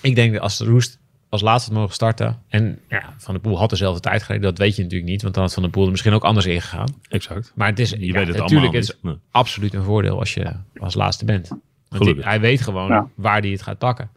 Ik 0.00 0.14
denk 0.14 0.32
dat 0.32 0.42
als 0.42 0.58
de 0.58 0.64
Roest 0.64 0.98
als 1.28 1.40
laatste 1.40 1.70
had 1.70 1.78
mogen 1.80 1.94
starten... 1.94 2.38
En 2.48 2.78
ja, 2.88 3.14
Van 3.18 3.34
der 3.34 3.42
Poel 3.42 3.58
had 3.58 3.70
dezelfde 3.70 4.00
tijd 4.00 4.22
gereden. 4.22 4.42
Dat 4.48 4.58
weet 4.58 4.76
je 4.76 4.82
natuurlijk 4.82 5.10
niet. 5.10 5.22
Want 5.22 5.34
dan 5.34 5.42
had 5.42 5.52
Van 5.54 5.62
der 5.62 5.72
Poel 5.72 5.84
er 5.84 5.90
misschien 5.90 6.12
ook 6.12 6.24
anders 6.24 6.46
ingegaan. 6.46 6.94
Exact. 7.08 7.52
Maar 7.54 7.68
het 7.68 7.78
is 7.78 7.90
Je 7.90 8.06
ja, 8.06 8.12
weet 8.12 8.26
het 8.26 8.36
natuurlijk 8.36 8.72
het 8.72 8.82
is. 8.84 8.96
Nee. 9.02 9.14
absoluut 9.30 9.74
een 9.74 9.82
voordeel 9.82 10.18
als 10.18 10.34
je 10.34 10.52
als 10.78 10.94
laatste 10.94 11.24
bent. 11.24 11.48
Want 11.88 12.24
hij 12.24 12.40
weet 12.40 12.60
gewoon 12.60 12.88
Ja. 12.88 13.08
waar 13.14 13.40
hij 13.40 13.50
het 13.50 13.62
gaat 13.62 13.78
pakken. 13.78 14.10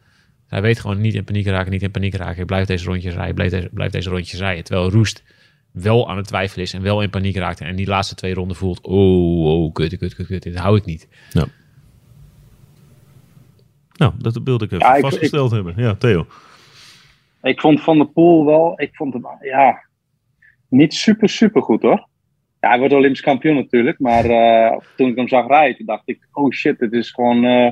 Hij 0.48 0.62
weet 0.62 0.80
gewoon 0.80 1.02
niet 1.02 1.14
in 1.14 1.24
paniek 1.24 1.46
raken, 1.46 1.72
niet 1.72 1.82
in 1.82 1.92
paniek 1.92 2.14
raken. 2.16 2.42
Ik 2.42 2.46
blijf 2.46 2.68
deze 2.68 2.86
rondjes 2.86 3.14
rijden, 3.14 3.36
blijf 3.36 3.52
deze, 3.52 3.70
blijf 3.74 3.92
deze 3.92 4.10
rondjes 4.10 4.40
rijden. 4.40 4.64
Terwijl 4.64 4.90
Roest 4.90 5.24
wel 5.72 6.10
aan 6.10 6.18
het 6.18 6.28
twijfelen 6.28 6.66
is 6.66 6.74
en 6.74 6.82
wel 6.82 7.02
in 7.02 7.10
paniek 7.10 7.36
raakt 7.36 7.62
en 7.62 7.76
die 7.76 7.88
laatste 7.88 8.16
twee 8.16 8.34
ronden 8.34 8.58
voelt, 8.58 8.82
oh, 8.82 9.46
oh, 9.46 9.74
kut, 9.74 9.98
kut, 9.98 10.16
kut, 10.16 10.28
kut, 10.28 10.44
dit 10.44 10.56
hou 10.58 10.78
ik 10.78 10.86
niet. 10.86 11.08
Nou, 13.98 14.14
dat 14.18 14.40
wilde 14.44 14.66
ik 14.66 14.72
even 14.72 14.86
Ja, 14.86 14.96
ik- 14.96 15.02
vastgesteld 15.02 15.52
hebben. 15.52 15.74
Ja, 15.78 15.96
Theo. 15.96 16.26
Ik 17.42 17.60
vond 17.60 17.82
Van 17.82 17.98
der 17.98 18.08
Poel 18.08 18.46
wel, 18.46 18.74
ik 18.82 18.96
vond 18.96 19.14
hem 19.14 19.26
ja, 19.42 19.84
niet 20.70 20.94
super, 20.94 21.30
super 21.30 21.62
goed 21.62 21.82
hoor. 21.82 22.08
Ja, 22.60 22.70
hij 22.70 22.80
wordt 22.80 22.94
Olympisch 22.94 23.22
kampioen 23.22 23.56
natuurlijk, 23.56 24.00
maar 24.00 24.26
eh, 24.26 24.78
toen 24.96 25.10
ik 25.10 25.16
hem 25.16 25.28
zag 25.28 25.48
rijden, 25.48 25.86
dacht 25.86 26.02
ik, 26.06 26.28
oh 26.32 26.52
shit, 26.52 26.80
dit 26.80 26.94
is 26.94 27.12
gewoon, 27.12 27.44
eh, 27.46 27.72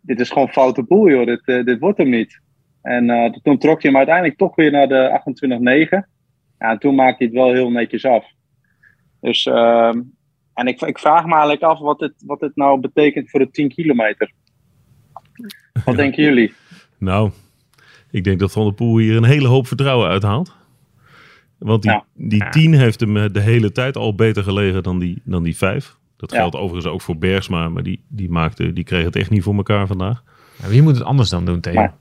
dit 0.00 0.20
is 0.20 0.30
gewoon 0.30 0.48
foute 0.48 0.82
boel 0.82 1.10
joh, 1.10 1.26
dit, 1.26 1.42
eh, 1.44 1.64
dit 1.64 1.78
wordt 1.78 1.98
hem 1.98 2.08
niet. 2.08 2.40
En 2.82 3.10
eh, 3.10 3.32
toen 3.42 3.58
trok 3.58 3.82
hij 3.82 3.90
hem 3.90 3.96
uiteindelijk 3.96 4.36
toch 4.38 4.54
weer 4.54 4.70
naar 4.70 4.88
de 4.88 5.10
28-9. 5.10 6.08
Ja, 6.64 6.70
en 6.70 6.78
toen 6.78 6.94
maakte 6.94 7.16
hij 7.24 7.26
het 7.26 7.34
wel 7.44 7.52
heel 7.52 7.70
netjes 7.70 8.04
af. 8.04 8.24
Dus, 9.20 9.46
ehm, 9.46 10.00
en 10.54 10.66
ik, 10.66 10.80
ik 10.80 10.98
vraag 10.98 11.24
me 11.24 11.30
eigenlijk 11.32 11.62
af 11.62 11.78
wat 11.78 11.98
dit, 11.98 12.12
wat 12.26 12.40
dit 12.40 12.56
nou 12.56 12.80
betekent 12.80 13.30
voor 13.30 13.40
de 13.40 13.50
10 13.50 13.68
kilometer. 13.68 14.32
Wat 15.84 15.96
denken 15.96 16.22
jullie? 16.22 16.54
Nou, 16.98 17.30
ik 18.10 18.24
denk 18.24 18.38
dat 18.38 18.52
Van 18.52 18.64
der 18.64 18.74
Poel 18.74 18.98
hier 18.98 19.16
een 19.16 19.24
hele 19.24 19.48
hoop 19.48 19.66
vertrouwen 19.66 20.08
uithaalt. 20.08 20.56
Want 21.58 21.82
die, 21.82 21.90
Ja. 21.90 22.04
die 22.14 22.38
Ja. 22.44 22.50
10 22.50 22.74
heeft 22.74 23.00
hem 23.00 23.16
eh, 23.16 23.24
de 23.32 23.40
hele 23.40 23.72
tijd 23.72 23.96
al 23.96 24.14
beter 24.14 24.42
gelegen 24.42 24.82
dan 24.82 24.98
die, 24.98 25.22
dan 25.24 25.42
die 25.42 25.56
5. 25.56 25.96
Dat 26.16 26.30
Ja. 26.30 26.36
geldt 26.38 26.56
overigens 26.56 26.92
ook 26.92 27.00
voor 27.02 27.16
Bergsma, 27.18 27.68
maar 27.68 27.82
die, 27.82 28.04
die, 28.08 28.30
maakte, 28.30 28.72
die 28.72 28.84
kreeg 28.84 29.04
het 29.04 29.16
echt 29.16 29.30
niet 29.30 29.42
voor 29.42 29.54
elkaar 29.54 29.86
vandaag. 29.86 30.22
Ja, 30.62 30.68
wie 30.68 30.82
moet 30.82 30.94
het 30.96 31.04
anders 31.04 31.30
dan 31.30 31.44
doen, 31.44 31.60
Theo? 31.60 31.74
Maar- 31.74 31.94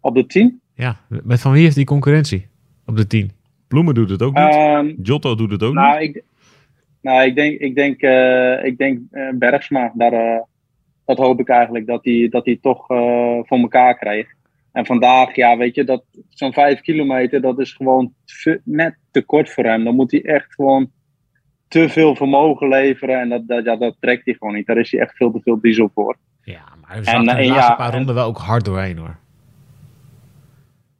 Op 0.00 0.14
de 0.14 0.26
10? 0.26 0.60
Ja, 0.74 0.96
met 1.22 1.40
van 1.40 1.52
wie 1.52 1.62
heeft 1.62 1.76
die 1.76 1.84
concurrentie 1.84 2.46
op 2.86 2.96
de 2.96 3.06
10? 3.06 3.30
Bloemen 3.68 3.94
doet 3.94 4.10
het 4.10 4.22
ook 4.22 4.34
niet. 4.34 4.44
Ehm, 4.54 4.94
Giotto 5.02 5.34
doet 5.34 5.50
het 5.50 5.62
ook 5.62 5.74
niet. 5.74 5.82
Nou, 5.82 6.00
ik, 6.00 6.22
nou, 7.00 7.22
ik 7.26 7.34
denk, 7.34 7.60
ik 7.60 7.74
denk, 7.74 8.00
eh, 8.00 8.64
ik 8.64 8.78
denk 8.78 9.00
eh, 9.10 9.28
Bergsma, 9.34 9.92
daar, 9.94 10.12
eh, 10.12 10.40
dat 11.04 11.18
hoop 11.18 11.40
ik 11.40 11.48
eigenlijk 11.48 11.86
dat 11.86 12.04
hij 12.04 12.28
dat 12.30 12.44
hij 12.44 12.58
toch 12.60 12.90
eh, 12.90 13.38
voor 13.42 13.58
elkaar 13.58 13.98
krijgt. 13.98 14.34
En 14.72 14.86
vandaag, 14.86 15.34
ja, 15.36 15.56
weet 15.56 15.74
je, 15.74 15.84
dat 15.84 16.04
zo'n 16.28 16.52
vijf 16.52 16.80
kilometer, 16.80 17.40
dat 17.40 17.58
is 17.58 17.72
gewoon 17.72 18.12
te- 18.42 18.60
net 18.64 18.96
te 19.10 19.22
kort 19.22 19.50
voor 19.50 19.64
hem. 19.64 19.84
Dan 19.84 19.94
moet 19.94 20.10
hij 20.10 20.22
echt 20.24 20.54
gewoon 20.54 20.90
te 21.68 21.88
veel 21.88 22.14
vermogen 22.16 22.68
leveren 22.68 23.20
en 23.20 23.28
dat, 23.28 23.48
dat, 23.48 23.64
ja, 23.64 23.76
dat 23.76 23.96
trekt 24.00 24.24
hij 24.24 24.34
gewoon 24.34 24.54
niet. 24.54 24.66
Daar 24.66 24.78
is 24.78 24.90
hij 24.92 25.00
echt 25.00 25.16
veel 25.16 25.32
te 25.32 25.40
veel 25.42 25.60
diesel 25.60 25.90
voor. 25.94 26.16
Ja, 26.42 26.62
maar 26.80 26.90
hij 26.90 26.98
En, 26.98 27.04
zat 27.04 27.14
er 27.14 27.22
de 27.22 27.26
laatste 27.46 27.70
ja, 27.70 27.74
paar 27.74 27.88
en- 27.90 27.96
ronden 27.96 28.14
wel 28.14 28.26
ook 28.26 28.38
hard 28.38 28.64
doorheen 28.64 28.96
hoor. 28.98 29.16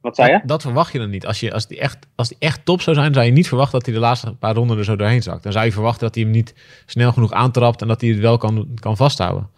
Wat 0.01 0.15
zei 0.15 0.31
je? 0.31 0.37
Dat, 0.37 0.47
dat 0.47 0.61
verwacht 0.61 0.91
je 0.91 0.99
dan 0.99 1.09
niet. 1.09 1.25
Als, 1.25 1.39
je, 1.39 1.53
als, 1.53 1.67
die 1.67 1.79
echt, 1.79 2.07
als 2.15 2.27
die 2.27 2.37
echt 2.39 2.65
top 2.65 2.81
zou 2.81 2.95
zijn, 2.95 3.13
zou 3.13 3.25
je 3.25 3.31
niet 3.31 3.47
verwachten 3.47 3.77
dat 3.77 3.85
hij 3.85 3.95
de 3.95 4.01
laatste 4.01 4.35
paar 4.35 4.55
ronden 4.55 4.77
er 4.77 4.83
zo 4.83 4.95
doorheen 4.95 5.21
zakt. 5.23 5.43
Dan 5.43 5.51
zou 5.51 5.65
je 5.65 5.71
verwachten 5.71 6.05
dat 6.05 6.15
hij 6.15 6.23
hem 6.23 6.33
niet 6.33 6.55
snel 6.85 7.11
genoeg 7.11 7.31
aantrapt 7.31 7.81
en 7.81 7.87
dat 7.87 8.01
hij 8.01 8.09
het 8.09 8.19
wel 8.19 8.37
kan, 8.37 8.67
kan 8.79 8.97
vasthouden. 8.97 9.49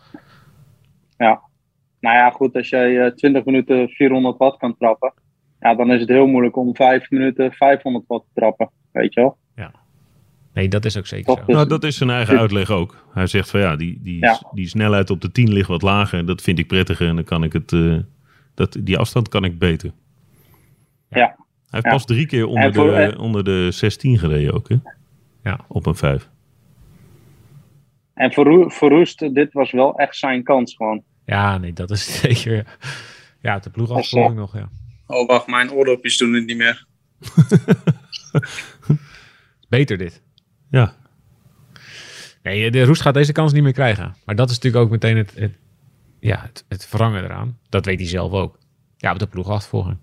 Nou 2.00 2.16
ja, 2.16 2.30
goed, 2.30 2.56
als 2.56 2.70
jij 2.70 3.06
eh, 3.06 3.12
20 3.12 3.46
minuten 3.46 3.90
400 3.90 4.38
watt 4.38 4.58
kan 4.58 4.76
trappen, 4.78 5.14
ja, 5.60 5.76
dan 5.76 5.92
is 5.92 6.00
het 6.00 6.10
heel 6.10 6.28
moeilijk 6.28 6.56
om 6.58 6.76
5 6.76 7.10
minuten 7.10 7.52
500 7.52 8.06
watt 8.08 8.24
te 8.26 8.40
trappen. 8.40 8.70
Weet 8.92 9.14
je 9.14 9.22
wel? 9.22 9.38
Nee, 10.54 10.68
dat 10.68 10.86
is 10.86 10.98
ook 10.98 11.08
zeker 11.08 11.26
Toch? 11.26 11.40
zo. 11.40 11.46
Dus- 11.46 11.56
Nou, 11.56 11.68
dat 11.68 11.84
is 11.84 11.98
zijn 11.98 12.10
eigen 12.10 12.40
uitleg 12.40 12.70
ook. 12.70 13.06
Hij 13.14 13.28
zegt 13.28 13.50
van 13.50 13.60
ja, 13.60 13.76
die, 13.76 14.00
die, 14.04 14.20
Ja. 14.20 14.42
die 14.54 14.68
snelheid 14.68 15.10
op 15.10 15.22
de 15.22 15.32
10 15.32 15.52
ligt 15.52 15.68
wat 15.68 15.82
lager. 15.82 16.26
Dat 16.26 16.42
vind 16.42 16.60
ik 16.60 16.68
prettiger 16.68 17.08
en 17.08 17.16
dan 17.16 17.24
kan 17.24 17.44
ik 17.44 17.54
het, 17.54 17.72
eh, 17.74 17.98
dat, 18.54 18.78
die 18.80 18.98
afstand 18.98 19.30
kan 19.30 19.44
ik 19.44 19.60
beter. 19.60 19.92
Ja. 21.10 21.20
Hij 21.20 21.36
heeft 21.70 21.86
Ja. 21.86 21.92
pas 21.92 22.06
drie 22.06 22.26
keer 22.26 22.46
onder, 22.46 22.74
voor- 22.74 22.86
de, 22.92 22.96
eh, 22.96 23.20
onder 23.20 23.44
de 23.44 23.72
16 23.72 24.20
gereden 24.20 24.54
ook, 24.54 24.70
hè? 24.70 24.76
Ja. 25.44 25.60
Op 25.68 25.86
een 25.86 25.96
5. 25.96 26.30
En 28.14 28.34
voor, 28.34 28.46
Roe- 28.46 28.72
voor 28.72 28.90
Roest, 28.90 29.20
dit 29.34 29.54
was 29.54 29.72
wel 29.72 29.98
echt 29.98 30.16
zijn 30.16 30.44
kans 30.44 30.76
gewoon. 30.76 31.04
Ja, 31.26 31.58
nee, 31.58 31.74
dat 31.74 31.92
is 31.92 32.20
zeker. 32.22 32.78
Ja, 33.42 33.60
de 33.60 33.70
ploegafvolging 33.70 34.36
nog, 34.40 34.54
ja. 34.58 34.70
Oh, 35.08 35.28
wacht, 35.28 35.48
mijn 35.48 35.72
oordopjes 35.72 36.18
doen 36.18 36.34
het 36.34 36.46
niet 36.46 36.58
meer. 36.58 36.86
Beter 39.70 39.98
dit. 39.98 40.22
Ja. 40.70 40.94
Nee, 42.44 42.72
de 42.72 42.84
Roest 42.84 43.02
gaat 43.02 43.14
deze 43.14 43.32
kans 43.32 43.54
niet 43.54 43.64
meer 43.64 43.74
krijgen. 43.74 44.16
Maar 44.26 44.36
dat 44.36 44.50
is 44.50 44.56
natuurlijk 44.56 44.84
ook 44.84 44.92
meteen 44.92 45.18
het, 45.18 45.36
het, 45.36 45.58
ja, 46.20 46.42
het, 46.42 46.66
het 46.68 46.90
wrangen 46.92 47.24
eraan. 47.24 47.58
Dat 47.70 47.86
weet 47.86 48.00
hij 48.00 48.08
zelf 48.08 48.32
ook. 48.32 48.58
Ja, 48.98 49.12
op 49.12 49.20
de 49.20 49.28
ploegafvolging. 49.28 49.98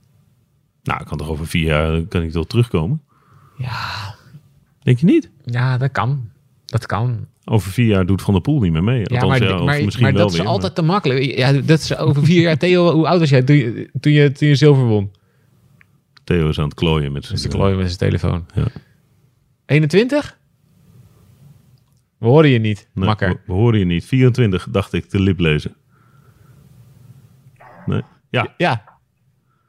Nou, 0.87 1.01
ik 1.01 1.07
kan 1.07 1.19
toch 1.19 1.29
over 1.29 1.47
vier 1.47 1.65
jaar 1.65 2.03
kan 2.03 2.23
ik 2.23 2.31
toch 2.33 2.47
terugkomen? 2.47 3.03
Ja, 3.57 4.15
Denk 4.83 4.99
je 4.99 5.07
niet? 5.07 5.31
ja, 5.45 5.79
dat 5.79 5.93
kan. 5.93 6.31
Dat 6.65 6.87
kan. 6.87 7.27
Over 7.45 7.71
vier 7.71 7.87
jaar 7.87 8.07
doet 8.07 8.23
Van 8.23 8.33
der 8.35 8.43
Poel 8.43 8.61
niet 8.61 8.73
meer 8.73 8.85
mee. 8.85 8.99
Ja, 8.99 9.21
Althans, 9.21 9.39
maar, 9.41 9.49
ja, 9.49 9.63
maar, 9.63 9.85
misschien 9.85 10.05
maar 10.05 10.13
wel 10.13 10.27
dat 10.27 10.35
is 10.35 10.45
altijd 10.45 10.75
te 10.75 10.83
makkelijk. 10.83 11.25
Ja, 11.37 11.53
dat 11.53 11.81
is 11.81 11.97
over 11.97 12.25
vier 12.25 12.41
jaar. 12.41 12.57
Theo, 12.57 12.93
hoe 12.93 13.07
oud 13.09 13.21
was 13.21 13.29
jij 13.29 13.43
toen 13.43 13.57
je, 13.57 13.91
toen 14.01 14.13
je, 14.13 14.33
toen 14.33 14.49
je 14.49 14.55
zilver 14.55 14.85
won? 14.85 15.11
Theo 16.25 16.49
is 16.49 16.59
aan 16.59 16.65
het 16.65 16.75
klooien 16.75 17.13
met 17.13 17.25
zijn... 17.25 17.49
klooien 17.49 17.77
met 17.77 17.87
zijn 17.87 17.99
telefoon. 17.99 18.47
Ja. 18.55 18.67
21? 19.67 20.39
We 22.19 22.27
horen 22.27 22.51
je 22.51 22.59
niet, 22.59 22.89
Nee, 22.95 23.07
makker. 23.07 23.29
We, 23.29 23.39
we 23.47 23.53
horen 23.53 23.79
je 23.79 23.85
niet. 23.85 24.05
24 24.05 24.69
dacht 24.71 24.93
ik 24.93 25.05
te 25.05 25.21
lip 25.21 25.39
lezen. 25.39 25.77
Nee. 27.87 28.03
Ja, 28.31 28.55
Ja, 28.57 28.85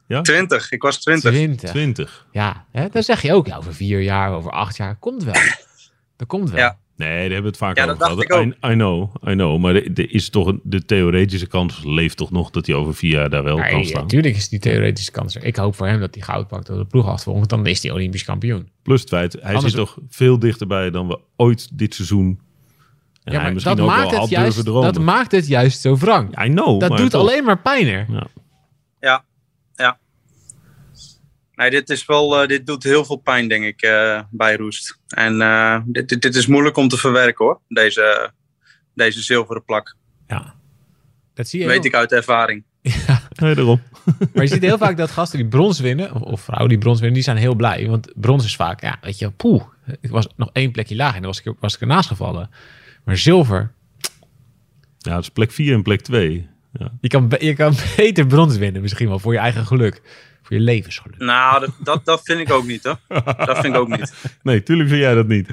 20, 0.08 0.72
ik 0.72 0.82
was 0.82 1.00
20. 1.02 1.32
20. 1.32 1.70
20. 1.70 2.28
Ja, 2.32 2.66
hè, 2.72 2.88
dan 2.90 3.04
zeg 3.04 3.22
je 3.22 3.34
ook, 3.34 3.48
ja, 3.48 3.58
over 3.58 3.74
vier 3.74 4.02
jaar, 4.02 4.32
over 4.32 4.52
acht 4.52 4.78
jaar, 4.78 4.96
komt 4.96 5.24
wel. 5.24 5.34
Dat 6.18 6.28
komt 6.28 6.50
wel. 6.50 6.60
Ja. 6.60 6.78
Nee, 6.96 7.10
daar 7.10 7.20
hebben 7.20 7.42
we 7.42 7.48
het 7.48 7.58
vaak 7.58 7.78
Ja, 7.78 7.84
over 7.84 8.26
gehad. 8.26 8.46
I, 8.46 8.54
I 8.68 8.74
know, 8.74 9.16
I 9.28 9.32
know. 9.32 9.60
Maar 9.60 9.76
er 9.76 10.12
is 10.12 10.30
toch 10.30 10.48
een, 10.48 10.60
de 10.64 10.86
theoretische 10.86 11.48
kans 11.48 11.82
leeft 11.84 12.18
toch 12.18 12.32
nog 12.32 12.50
dat 12.50 12.66
hij 12.66 12.76
over 12.76 12.96
vier 12.96 13.12
jaar 13.12 13.30
daar 13.30 13.44
wel 13.44 13.58
kan 13.58 13.86
staan. 13.86 14.02
natuurlijk 14.02 14.36
is 14.36 14.50
die 14.50 14.60
theoretische 14.60 15.12
kans 15.12 15.36
er. 15.36 15.44
Ik 15.44 15.56
hoop 15.56 15.76
voor 15.76 15.88
hem 15.88 16.00
dat 16.00 16.16
hij 16.16 16.24
goud 16.24 16.48
pakt 16.48 16.68
door 16.68 16.78
de 16.78 16.86
ploeg 16.86 17.08
af 17.08 17.18
te 17.18 17.24
volgen, 17.24 17.48
want 17.48 17.64
dan 17.64 17.72
is 17.72 17.82
hij 17.84 17.92
Olympisch 17.92 18.24
kampioen. 18.24 18.70
Plus 18.84 19.00
het 19.00 19.10
feit, 19.10 19.34
hij 19.34 19.54
Anders- 19.56 19.74
zit 19.74 19.76
toch 19.76 19.98
veel 20.10 20.40
dichterbij 20.40 20.90
dan 20.92 21.08
we 21.08 21.20
ooit 21.36 21.78
dit 21.78 21.96
seizoen. 21.96 22.26
En 22.28 22.38
ja, 23.24 23.32
hij 23.32 23.42
maar 23.42 23.54
misschien 23.54 23.76
dat 23.76 23.86
ook 23.86 23.92
maakt, 23.92 24.12
wel 24.12 24.22
het 24.22 24.30
juist, 24.30 24.66
dat 24.66 25.00
maakt 25.00 25.32
het 25.32 25.48
juist 25.48 25.82
zo 25.82 25.98
wrang. 25.98 26.44
I 26.44 26.50
know. 26.50 26.80
dat 26.80 26.90
maar 26.90 26.98
doet 26.98 27.12
toch. 27.12 27.22
alleen 27.22 27.44
maar 27.44 27.60
pijner. 27.60 28.06
Ja. 28.10 28.28
Nee, 31.58 31.70
dit, 31.70 31.90
is 31.90 32.06
wel, 32.06 32.42
eh, 32.42 32.48
dit 32.48 32.66
doet 32.66 32.84
heel 32.84 33.06
veel 33.06 33.16
pijn, 33.16 33.48
denk 33.48 33.64
ik, 33.64 33.82
eh, 33.82 34.22
bij 34.30 34.56
Roest. 34.56 35.00
En 35.08 35.42
eh, 35.42 35.80
dit, 35.86 36.10
dit, 36.10 36.22
dit 36.22 36.36
is 36.36 36.48
moeilijk 36.48 36.78
om 36.78 36.88
te 36.88 36.98
verwerken, 36.98 37.46
hoor. 37.46 37.62
Deze, 37.68 38.32
deze 38.94 39.22
zilveren 39.22 39.64
plak. 39.64 39.96
Ja. 40.28 40.56
Dat 41.34 41.48
zie 41.48 41.62
je 41.62 41.68
Weet 41.68 41.86
ik 41.86 41.94
uit 41.94 42.12
ervaring. 42.12 42.64
Nee, 43.40 43.56
daarom. 43.56 43.82
Maar 44.34 44.44
je 44.44 44.50
ziet 44.50 44.62
heel 44.62 44.78
vaak 44.78 44.98
dat 44.98 45.12
gasten 45.12 45.40
die 45.40 45.48
brons 45.48 45.80
winnen, 45.80 46.14
of, 46.14 46.22
of 46.22 46.42
vrouwen 46.42 46.70
die 46.70 46.78
brons 46.78 46.98
winnen, 47.00 47.16
die 47.16 47.24
zijn 47.24 47.38
heel 47.38 47.56
blij. 47.56 47.88
Want 47.88 48.12
brons 48.16 48.46
is 48.46 48.56
vaak, 48.56 48.82
ja, 48.82 48.98
weet 49.02 49.20
je, 49.20 49.32
poeh, 49.32 49.64
ik 50.02 50.10
was 50.10 50.28
nog 50.36 50.50
één 50.54 50.72
plekje 50.72 50.96
laag 50.96 51.16
en 51.16 51.22
dan 51.22 51.30
was 51.30 51.42
ik, 51.42 51.54
was 51.60 51.76
ik 51.76 51.82
ernaast 51.82 52.08
gevallen. 52.08 52.50
Maar 53.04 53.18
zilver, 53.18 53.74
Ja, 54.98 55.16
het 55.16 55.24
is 55.24 55.30
plek 55.30 55.52
4 55.52 55.74
en 55.74 55.84
plek 55.84 56.02
2. 56.02 56.48
Ja. 56.78 56.92
je 57.02 57.08
kan, 57.08 57.32
je 57.40 57.54
kan 57.54 57.74
beter 57.98 58.28
brons 58.28 58.58
winnen 58.58 58.82
misschien 58.82 59.08
wel, 59.08 59.20
voor 59.20 59.34
je 59.34 59.40
eigen 59.40 59.66
geluk. 59.66 60.02
Voor 60.42 60.56
je 60.56 60.62
levensgeluk. 60.62 61.18
Nou, 61.18 61.60
dat, 61.60 61.72
dat, 61.80 62.06
dat 62.06 62.22
vind 62.24 62.40
ik 62.40 62.52
ook 62.52 62.66
niet, 62.66 62.84
hoor. 62.84 63.00
Dat 63.38 63.60
vind 63.60 63.66
ik 63.66 63.76
ook 63.76 63.88
niet. 63.88 64.14
Nee, 64.44 64.64
tuurlijk 64.64 64.90
vind 64.90 65.02
jij 65.02 65.14
dat 65.14 65.28
niet. 65.28 65.50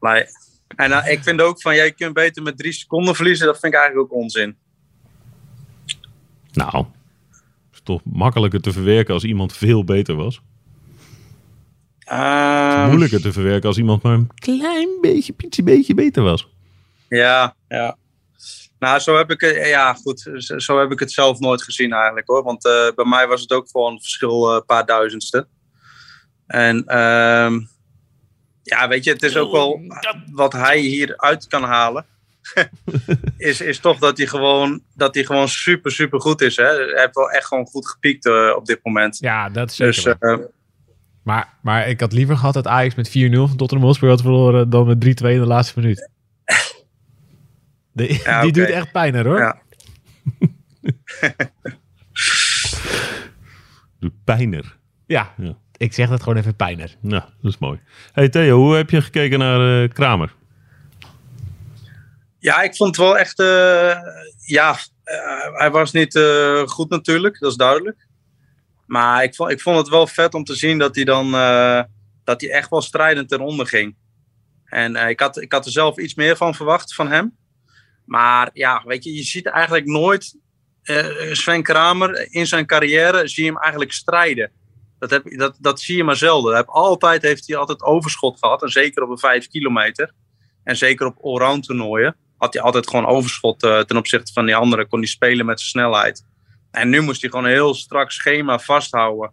Nee. 0.00 0.24
En 0.76 0.92
eh, 0.92 1.12
ik 1.12 1.22
vind 1.22 1.40
ook 1.40 1.62
van, 1.62 1.74
jij 1.74 1.92
kunt 1.92 2.14
beter 2.14 2.42
met 2.42 2.58
drie 2.58 2.72
seconden 2.72 3.14
verliezen. 3.14 3.46
Dat 3.46 3.58
vind 3.58 3.72
ik 3.72 3.78
eigenlijk 3.78 4.12
ook 4.12 4.18
onzin. 4.18 4.56
Nou, 6.52 6.84
is 7.72 7.80
toch 7.82 8.00
makkelijker 8.04 8.60
te 8.60 8.72
verwerken 8.72 9.14
als 9.14 9.24
iemand 9.24 9.56
veel 9.56 9.84
beter 9.84 10.14
was. 10.14 10.42
Ehm, 11.98 12.86
Moeilijker 12.86 13.20
te 13.20 13.32
verwerken 13.32 13.68
als 13.68 13.78
iemand 13.78 14.02
maar 14.02 14.14
een 14.14 14.30
klein 14.34 14.88
beetje, 15.00 15.32
pietje 15.32 15.62
beetje 15.62 15.94
beter 15.94 16.22
was. 16.22 16.48
Ja, 17.08 17.56
ja. 17.68 17.96
Nou, 18.84 18.98
zo 18.98 19.16
heb 19.16 19.30
ik 19.30 19.40
het, 19.40 19.66
ja, 19.66 19.94
goed. 19.94 20.30
Zo, 20.56 20.78
heb 20.78 20.90
ik 20.92 21.00
het 21.00 21.12
zelf 21.12 21.38
nooit 21.38 21.62
gezien 21.62 21.92
eigenlijk 21.92 22.28
hoor. 22.28 22.42
Want 22.42 22.64
eh, 22.64 22.88
bij 22.94 23.04
mij 23.04 23.26
was 23.26 23.40
het 23.40 23.52
ook 23.52 23.68
gewoon 23.70 23.92
een 23.92 24.00
verschil 24.00 24.50
eh, 24.50 24.54
een 24.54 24.64
paar 24.64 24.86
duizendste. 24.86 25.46
En 26.46 26.84
ehm, 26.86 27.60
ja, 28.62 28.88
weet 28.88 29.04
je, 29.04 29.12
het 29.12 29.22
is 29.22 29.36
ook 29.36 29.52
wel 29.52 29.80
wat 30.32 30.52
hij 30.52 30.78
hier 30.78 31.16
uit 31.16 31.46
kan 31.46 31.62
halen. 31.62 32.06
is, 33.36 33.60
is 33.60 33.78
toch 33.78 33.98
dat 33.98 34.18
hij 34.18 34.26
gewoon, 34.26 34.82
dat 34.94 35.14
hij 35.14 35.24
gewoon 35.24 35.48
super, 35.48 35.90
super 35.90 36.20
goed 36.20 36.40
is. 36.40 36.56
Hè? 36.56 36.64
Hij 36.64 37.00
heeft 37.00 37.14
wel 37.14 37.30
echt 37.30 37.46
gewoon 37.46 37.66
goed 37.66 37.88
gepiekt 37.88 38.26
eh, 38.26 38.52
op 38.56 38.66
dit 38.66 38.80
moment. 38.82 39.18
Ja, 39.20 39.48
dat 39.48 39.70
is 39.70 39.76
zeker 39.76 40.18
Dus 40.36 40.46
Maar, 41.22 41.58
maar 41.62 41.88
ik 41.88 42.00
had 42.00 42.12
liever 42.12 42.36
gehad 42.36 42.54
dat 42.54 42.66
Ajax 42.66 42.94
met 42.94 43.08
4-0 43.08 43.12
van 43.12 43.56
Tottenham 43.56 43.86
Hotspur 43.86 44.08
had 44.08 44.20
verloren 44.20 44.70
dan 44.70 44.86
met 44.86 45.04
3-2 45.04 45.08
in 45.08 45.40
de 45.40 45.46
laatste 45.46 45.80
minuut. 45.80 46.12
De- 47.94 48.20
Ja, 48.24 48.42
die 48.42 48.52
doet 48.52 48.66
echt 48.70 48.92
pijn 48.92 49.14
hè, 49.14 49.22
hoor. 49.22 49.38
Ja. 49.38 49.58
Doet 54.00 54.24
pijner. 54.24 54.76
Ja, 55.06 55.34
Ja. 55.36 55.56
ik 55.76 55.92
zeg 55.92 56.08
dat 56.08 56.22
gewoon 56.22 56.38
even 56.38 56.56
pijner. 56.56 56.94
Nou, 57.00 57.22
dat 57.42 57.52
is 57.52 57.58
mooi. 57.58 57.80
Hey 58.12 58.28
Theo, 58.28 58.56
hoe 58.58 58.74
heb 58.76 58.90
je 58.90 59.02
gekeken 59.02 59.38
naar 59.38 59.82
eh, 59.82 59.88
Kramer? 59.90 60.34
Ja, 62.38 62.62
ik 62.62 62.76
vond 62.76 62.96
het 62.96 63.06
wel 63.06 63.18
echt. 63.18 63.38
eh, 63.38 63.96
ja, 64.46 64.76
eh, 65.04 65.54
hij 65.58 65.70
was 65.70 65.92
niet 65.92 66.14
eh, 66.14 66.62
goed 66.66 66.90
natuurlijk, 66.90 67.38
dat 67.38 67.50
is 67.50 67.56
duidelijk. 67.56 68.06
Maar 68.86 69.22
ik 69.22 69.34
vond, 69.34 69.50
ik 69.50 69.60
vond 69.60 69.76
het 69.76 69.88
wel 69.88 70.06
vet 70.06 70.34
om 70.34 70.44
te 70.44 70.54
zien 70.54 70.78
dat 70.78 70.94
hij 70.94 71.04
dan. 71.04 71.34
eh, 71.34 71.82
dat 72.24 72.40
hij 72.40 72.50
echt 72.50 72.70
wel 72.70 72.82
strijdend 72.82 73.28
ten 73.28 73.40
onder 73.40 73.66
ging. 73.66 73.96
En 74.64 74.96
eh, 74.96 75.08
ik, 75.08 75.20
had, 75.20 75.40
ik 75.40 75.52
had 75.52 75.64
er 75.66 75.72
zelf 75.72 75.98
iets 75.98 76.14
meer 76.14 76.36
van 76.36 76.54
verwacht 76.54 76.94
van 76.94 77.08
hem. 77.10 77.36
Maar 78.04 78.50
ja, 78.52 78.82
weet 78.86 79.04
je, 79.04 79.14
je 79.14 79.22
ziet 79.22 79.46
eigenlijk 79.46 79.86
nooit. 79.86 80.38
eh, 80.82 81.32
Sven 81.32 81.62
Kramer 81.62 82.32
in 82.32 82.46
zijn 82.46 82.66
carrière 82.66 83.28
zie 83.28 83.44
je 83.44 83.50
hem 83.50 83.60
eigenlijk 83.60 83.92
strijden. 83.92 84.50
Dat, 84.98 85.10
heb, 85.10 85.38
dat, 85.38 85.56
dat 85.60 85.80
zie 85.80 85.96
je 85.96 86.04
maar 86.04 86.16
zelden. 86.16 86.48
Hij 86.50 86.56
heeft 86.60 86.68
altijd 86.74 87.22
heeft 87.22 87.48
hij 87.48 87.56
altijd 87.56 87.82
overschot 87.82 88.38
gehad. 88.38 88.62
En 88.62 88.68
zeker 88.68 89.02
op 89.02 89.10
een 89.10 89.18
5 89.18 89.48
kilometer. 89.48 90.12
En 90.64 90.76
zeker 90.76 91.06
op 91.06 91.18
allround 91.22 91.64
toernooien 91.64 92.16
had 92.36 92.54
hij 92.54 92.62
altijd 92.62 92.88
gewoon 92.88 93.06
overschot 93.06 93.62
eh, 93.62 93.80
ten 93.80 93.96
opzichte 93.96 94.32
van 94.32 94.46
die 94.46 94.56
anderen. 94.56 94.88
Kon 94.88 94.98
hij 94.98 95.08
spelen 95.08 95.46
met 95.46 95.58
zijn 95.60 95.70
snelheid. 95.70 96.24
En 96.70 96.88
nu 96.88 97.00
moest 97.00 97.20
hij 97.20 97.30
gewoon 97.30 97.44
een 97.44 97.50
heel 97.50 97.74
strak 97.74 98.10
schema 98.10 98.58
vasthouden. 98.58 99.32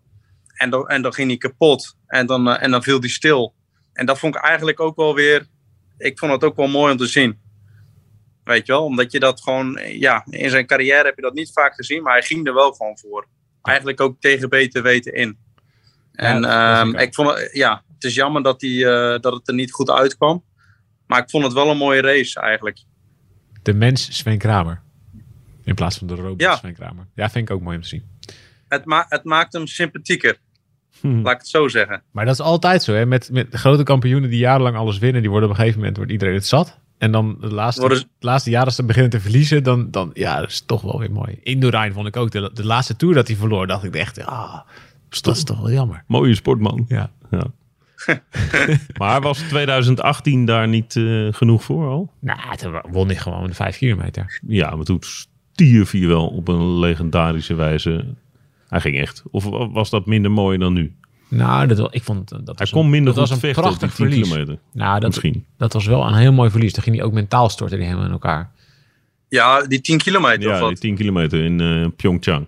En 0.53 0.69
dan, 0.69 0.87
en 0.87 1.01
dan 1.01 1.13
ging 1.13 1.27
hij 1.27 1.37
kapot. 1.37 1.95
En 2.07 2.25
dan, 2.25 2.49
eh, 2.49 2.63
en 2.63 2.71
dan 2.71 2.83
viel 2.83 2.99
hij 2.99 3.09
stil. 3.09 3.53
En 3.93 4.05
dat 4.05 4.19
vond 4.19 4.35
ik 4.35 4.41
eigenlijk 4.41 4.79
ook 4.79 4.95
wel 4.95 5.15
weer. 5.15 5.45
Ik 5.97 6.19
vond 6.19 6.31
het 6.31 6.43
ook 6.43 6.55
wel 6.55 6.67
mooi 6.67 6.91
om 6.91 6.97
te 6.97 7.05
zien. 7.07 7.39
Weet 8.43 8.65
je 8.65 8.71
wel, 8.71 8.83
omdat 8.83 9.12
je 9.12 9.19
dat 9.19 9.41
gewoon. 9.41 9.79
Ja, 9.86 10.25
in 10.29 10.50
zijn 10.50 10.65
carrière 10.65 11.03
heb 11.05 11.15
je 11.15 11.21
dat 11.21 11.33
niet 11.33 11.51
vaak 11.51 11.75
gezien. 11.75 12.03
Maar 12.03 12.13
hij 12.13 12.21
ging 12.21 12.48
er 12.48 12.53
wel 12.53 12.71
gewoon 12.71 12.98
voor. 12.98 13.27
Eigenlijk 13.62 14.01
ook 14.01 14.15
tegen 14.19 14.50
beter 14.50 14.83
weten 14.83 15.13
in. 15.13 15.38
En 16.12 16.45
ehm, 16.45 16.95
ik 16.95 17.13
vond 17.15 17.29
het, 17.29 17.50
ja, 17.53 17.83
het 17.93 18.03
is 18.03 18.15
jammer 18.15 18.43
dat, 18.43 18.62
hij, 18.62 18.86
eh, 18.86 19.19
dat 19.19 19.33
het 19.33 19.48
er 19.48 19.53
niet 19.53 19.71
goed 19.71 19.89
uitkwam. 19.89 20.43
Maar 21.07 21.21
ik 21.21 21.29
vond 21.29 21.43
het 21.43 21.53
wel 21.53 21.69
een 21.69 21.77
mooie 21.77 22.01
race 22.01 22.39
eigenlijk. 22.39 22.77
De 23.62 23.74
mens 23.74 24.17
Sven 24.17 24.38
Kramer. 24.38 24.81
In 25.63 25.75
plaats 25.75 25.98
van 25.98 26.07
de 26.07 26.15
robot 26.15 26.41
Ja. 26.41 26.55
Sven 26.55 26.74
Kramer. 26.74 27.07
Ja, 27.15 27.29
vind 27.29 27.50
ik 27.50 27.55
ook 27.55 27.62
mooi 27.62 27.75
om 27.75 27.81
te 27.81 27.88
zien. 27.88 28.03
Het, 28.67 28.86
ma 28.86 29.05
het 29.10 29.24
maakt 29.24 29.53
hem 29.53 29.67
sympathieker, 29.67 30.38
Hm. 31.00 31.21
laat 31.21 31.33
ik 31.33 31.38
het 31.39 31.48
zo 31.48 31.67
zeggen. 31.67 32.03
Maar 32.12 32.25
dat 32.25 32.33
is 32.33 32.39
altijd 32.39 32.83
zo, 32.83 32.93
hè? 32.93 33.05
Met, 33.05 33.29
met 33.31 33.48
grote 33.55 33.83
kampioenen 33.83 34.29
die 34.29 34.39
jarenlang 34.39 34.75
alles 34.75 34.98
winnen, 34.98 35.21
die 35.21 35.29
worden 35.29 35.50
op 35.50 35.55
een 35.55 35.60
gegeven 35.62 35.79
moment 35.79 35.98
wordt 35.98 36.12
iedereen 36.12 36.33
het 36.33 36.48
zat. 36.48 36.79
En 37.01 37.12
dan 37.12 37.38
de 37.39 37.53
laatste, 37.53 37.81
Worden 37.81 38.00
de 38.00 38.08
laatste 38.20 38.50
jaren 38.50 38.65
als 38.65 38.75
ze 38.75 38.84
beginnen 38.84 39.12
te 39.12 39.20
verliezen, 39.20 39.63
dan, 39.63 39.91
dan 39.91 40.10
ja, 40.13 40.39
dat 40.39 40.50
is 40.50 40.63
toch 40.65 40.81
wel 40.81 41.00
weer 41.00 41.12
mooi. 41.12 41.39
Indurain 41.43 41.93
vond 41.93 42.08
ik 42.08 42.17
ook. 42.17 42.31
De, 42.31 42.51
de 42.53 42.65
laatste 42.65 42.96
tour 42.96 43.13
dat 43.13 43.27
hij 43.27 43.36
verloor, 43.36 43.67
dacht 43.67 43.84
ik 43.84 43.96
echt, 43.96 44.25
ah, 44.25 44.60
dat 45.22 45.36
is 45.36 45.43
toch 45.43 45.60
wel 45.60 45.72
jammer. 45.72 46.03
Mooie 46.08 46.36
sportman. 46.36 46.86
Ja. 46.88 47.12
Ja. 47.31 47.46
maar 48.98 49.22
was 49.22 49.38
2018 49.38 50.46
daar 50.46 50.67
niet 50.67 50.96
eh, 50.96 51.27
genoeg 51.31 51.63
voor 51.63 51.88
al? 51.88 52.12
Nou, 52.20 52.55
toen 52.55 52.81
won 52.91 53.08
hij 53.08 53.15
gewoon 53.15 53.48
de 53.48 53.53
vijf 53.53 53.77
kilometer. 53.77 54.39
Ja, 54.48 54.75
maar 54.75 54.86
toen 54.86 55.01
stierf 55.01 55.91
hij 55.91 56.08
wel 56.08 56.27
op 56.27 56.48
een 56.48 56.79
legendarische 56.79 57.53
wijze. 57.53 58.05
Hij 58.67 58.81
ging 58.81 58.98
echt. 58.98 59.24
Of 59.31 59.43
was 59.72 59.89
dat 59.89 60.05
minder 60.05 60.31
mooi 60.31 60.58
dan 60.58 60.74
nu? 60.74 60.96
Nou, 61.31 61.67
dat, 61.67 61.77
wel- 61.77 61.93
ik 61.95 62.03
vond 62.03 62.29
dat 62.29 62.39
Hij 62.45 62.53
was 62.55 62.69
kon 62.69 62.83
een, 62.83 62.89
minder 62.89 63.13
dat 63.13 63.19
goed 63.21 63.29
was 63.29 63.38
een 63.43 63.53
vechten 63.53 63.63
op 63.63 63.69
die 63.69 63.77
prachtig 63.79 63.97
10 63.97 64.07
verlies. 64.07 64.29
kilometer. 64.29 64.57
Nou, 64.73 65.00
dat, 65.00 65.09
Misschien. 65.09 65.45
dat 65.57 65.73
was 65.73 65.85
wel 65.85 66.07
een 66.07 66.13
heel 66.15 66.31
mooi 66.33 66.50
verlies. 66.50 66.73
Dan 66.73 66.83
ging 66.83 66.95
hij 66.95 67.05
ook 67.05 67.13
mentaal 67.13 67.50
storten 67.50 67.77
die 67.77 67.85
helemaal 67.85 68.05
in 68.07 68.11
elkaar. 68.13 68.51
Ja, 69.29 69.61
die 69.67 69.81
10 69.81 69.97
kilometer 69.97 70.50
of 70.50 70.55
Ja, 70.55 70.59
wat. 70.61 70.69
die 70.69 70.77
10 70.77 70.95
kilometer 70.95 71.43
in 71.43 71.59
eh 71.61 71.85
Pyeongchang. 71.95 72.47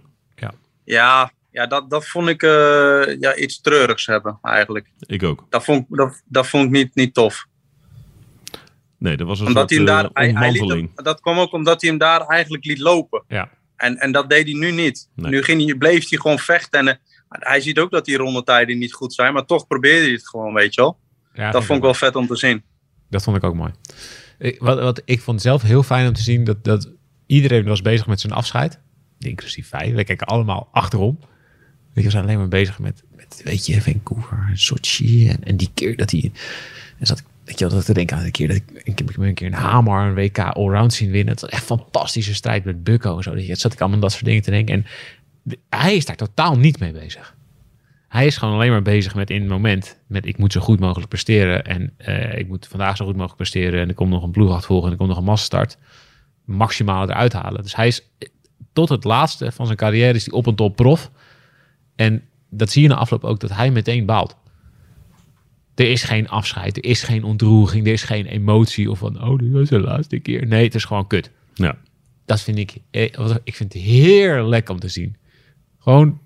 Ja, 0.86 1.32
ja 1.52 1.68
dat, 1.68 1.90
dat 1.90 2.08
vond 2.08 2.28
ik 2.28 2.44
eh, 2.44 3.20
ja, 3.20 3.36
iets 3.36 3.62
treurigs 3.62 4.06
hebben 4.06 4.38
eigenlijk. 4.42 4.88
Ik 5.00 5.24
ook. 5.24 5.46
Dat 5.50 5.64
vond, 5.64 5.80
ik- 5.90 5.98
dat, 5.98 6.22
dat 6.26 6.48
vond 6.48 6.66
ik 6.66 6.72
niet, 6.72 6.96
niet 6.96 7.14
tof. 7.14 7.46
Nee, 8.98 9.18
dat 9.18 9.28
was 9.28 9.40
een 9.40 9.48
Omdat 9.48 9.70
hij 9.70 9.78
soort 9.78 9.90
hem 9.90 9.98
eh, 9.98 10.04
daar, 10.04 10.12
hij, 10.24 10.32
hij 10.34 10.34
liet 10.52 10.62
ontmanteling. 10.62 10.92
hem- 10.96 11.04
dat 11.04 11.22
kwam 11.22 11.38
ook 11.40 11.54
omdat 11.54 11.82
hij 11.82 11.90
hem 11.90 12.00
daar 12.00 12.22
eigenlijk 12.22 12.66
liet 12.66 12.80
lopen. 12.80 13.24
Ja. 13.28 13.50
En, 13.76 13.98
en 13.98 14.12
dat 14.12 14.30
deed 14.30 14.46
hij 14.48 14.54
nu 14.60 14.72
niet. 14.72 15.10
Nee. 15.16 15.32
Nu 15.32 15.44
ging 15.44 15.66
hij, 15.66 15.76
bleef 15.76 16.10
hij 16.10 16.20
gewoon 16.20 16.40
vechten. 16.40 16.80
En 16.80 16.88
eh, 16.88 16.96
hij 17.40 17.62
ziet 17.62 17.80
ook 17.80 17.92
dat 17.92 18.06
die 18.06 18.18
rondetijden 18.18 18.78
niet 18.78 18.94
goed 18.94 19.14
zijn. 19.14 19.34
Maar 19.34 19.46
toch 19.46 19.68
probeerde 19.68 20.04
hij 20.04 20.12
het 20.12 20.28
gewoon, 20.28 20.54
weet 20.54 20.74
je 20.74 20.82
wel. 20.82 20.98
Ja, 21.34 21.52
dat 21.52 21.64
vond 21.64 21.78
ik 21.78 21.84
wel 21.84 21.94
vet 21.94 22.16
om 22.16 22.28
te 22.28 22.36
zien. 22.36 22.64
Dat 23.10 23.24
vond 23.24 23.38
ik 23.38 23.44
ook 23.44 23.56
mooi. 23.56 23.72
Ik, 24.40 24.60
wat, 24.60 24.80
wat 24.80 25.02
ik 25.06 25.22
vond 25.22 25.42
zelf 25.42 25.62
heel 25.62 25.84
fijn 25.84 26.08
om 26.08 26.14
te 26.14 26.22
zien 26.22 26.44
dat, 26.44 26.64
dat 26.64 26.92
iedereen 27.26 27.66
was 27.66 27.82
bezig 27.82 28.08
met 28.08 28.20
zijn 28.20 28.34
afscheid. 28.34 28.80
Inclusief 29.20 29.70
wij. 29.70 29.94
We 29.94 30.04
keken 30.04 30.28
allemaal 30.28 30.70
achterom. 30.72 31.18
Weet 31.20 31.30
je, 31.94 32.04
we 32.04 32.10
zijn 32.10 32.24
alleen 32.24 32.38
maar 32.38 32.48
bezig 32.48 32.80
met, 32.80 33.04
met 33.16 33.42
weet 33.44 33.66
je, 33.66 33.82
Vancouver 33.82 34.46
en 34.50 34.58
Sochi. 34.58 35.30
En, 35.30 35.44
en 35.44 35.58
die 35.58 35.70
keer 35.74 35.98
dat 35.98 36.12
hij... 36.12 36.32
En 37.00 37.06
zat 37.06 37.20
ik, 37.20 37.26
weet 37.44 37.60
je 37.60 37.66
wel, 37.66 37.76
dat 37.76 37.86
te 37.86 37.94
denken 37.94 38.18
aan 38.18 38.24
de 38.24 38.32
keer 38.32 38.48
dat 38.48 38.58
ik, 38.58 38.64
ik 38.84 38.98
heb 38.98 39.18
een 39.18 39.34
keer 39.34 39.48
een 39.48 39.54
Hamar, 39.54 40.08
een 40.08 40.14
WK 40.14 40.40
allround 40.40 40.94
zien 40.94 41.12
winnen. 41.12 41.34
Het 41.34 41.42
was 41.42 41.50
echt 41.50 41.70
een 41.70 41.78
fantastische 41.78 42.34
strijd 42.34 42.64
met 42.64 42.84
Bucko 42.84 43.18
en 43.18 43.24
zo. 43.24 43.36
Dat 43.36 43.60
zat 43.60 43.74
ik 43.74 43.82
allemaal 43.82 44.00
dat 44.00 44.12
soort 44.12 44.26
dingen 44.26 44.42
te 44.42 44.52
denken. 44.52 44.76
En 44.76 44.86
hij 45.70 45.96
is 45.96 46.06
daar 46.06 46.16
totaal 46.16 46.58
niet 46.58 46.80
mee 46.80 46.92
bezig. 46.92 47.36
Hij 48.08 48.26
is 48.26 48.38
gewoon 48.38 48.54
alleen 48.54 48.72
maar 48.72 48.82
bezig 48.82 49.16
met 49.16 49.30
in 49.30 49.42
het 49.42 49.50
moment. 49.50 50.00
Met 50.08 50.26
ik 50.26 50.38
moet 50.38 50.52
zo 50.52 50.62
goed 50.62 50.80
mogelijk 50.80 51.10
presteren. 51.10 51.66
En 51.66 51.94
eh, 51.98 52.38
ik 52.38 52.48
moet 52.48 52.68
vandaag 52.68 52.98
zo 52.98 53.06
goed 53.06 53.14
mogelijk 53.14 53.38
presteren. 53.38 53.80
En 53.80 53.88
er 53.88 53.94
komt 53.94 54.10
nog 54.10 54.24
een 54.24 54.32
ploeg 54.32 54.66
volgen. 54.66 54.86
En 54.86 54.92
er 54.92 54.98
komt 54.98 55.10
nog 55.10 55.18
een 55.18 55.24
massastart. 55.24 55.78
Maximaal 56.46 57.10
eruit 57.10 57.34
halen. 57.34 57.62
Dus 57.62 57.76
hij 57.76 57.88
is 57.88 58.08
tot 58.74 58.90
het 58.90 59.04
laatste 59.04 59.52
van 59.52 59.66
zijn 59.66 59.78
carrière 59.78 60.14
is 60.14 60.26
hij 60.26 60.34
op 60.34 60.46
een 60.46 60.56
top 60.56 60.76
prof. 60.76 61.12
En 61.96 62.24
dat 62.50 62.72
zie 62.72 62.82
je 62.82 62.88
na 62.88 62.96
afloop 62.96 63.24
ook 63.24 63.40
dat 63.40 63.56
hij 63.56 63.72
meteen 63.72 64.06
baalt. 64.06 64.36
Er 65.76 65.92
is 65.92 66.04
geen 66.04 66.30
afscheid. 66.30 66.78
Er 66.78 66.84
is 66.84 67.04
geen 67.04 67.24
ontroering. 67.24 67.86
Er 67.86 67.94
is 67.94 68.04
geen 68.04 68.26
emotie. 68.26 68.92
Of 68.92 69.00
van, 69.00 69.24
oh, 69.24 69.40
dit 69.40 69.52
was 69.52 69.70
de 69.70 69.80
laatste 69.80 70.20
keer. 70.20 70.48
Nee, 70.48 70.64
het 70.64 70.76
is 70.76 70.86
gewoon 70.86 71.08
kut. 71.08 71.32
Ja. 71.54 71.78
Dat 72.26 72.42
vind 72.42 72.58
ik, 72.58 72.76
eh, 72.92 73.04
ik 73.44 73.56
vind 73.56 73.74
het 73.74 73.82
heerlijk 73.82 74.70
om 74.70 74.80
te 74.80 74.88
zien. 74.88 75.16
Gewoon 75.84 76.20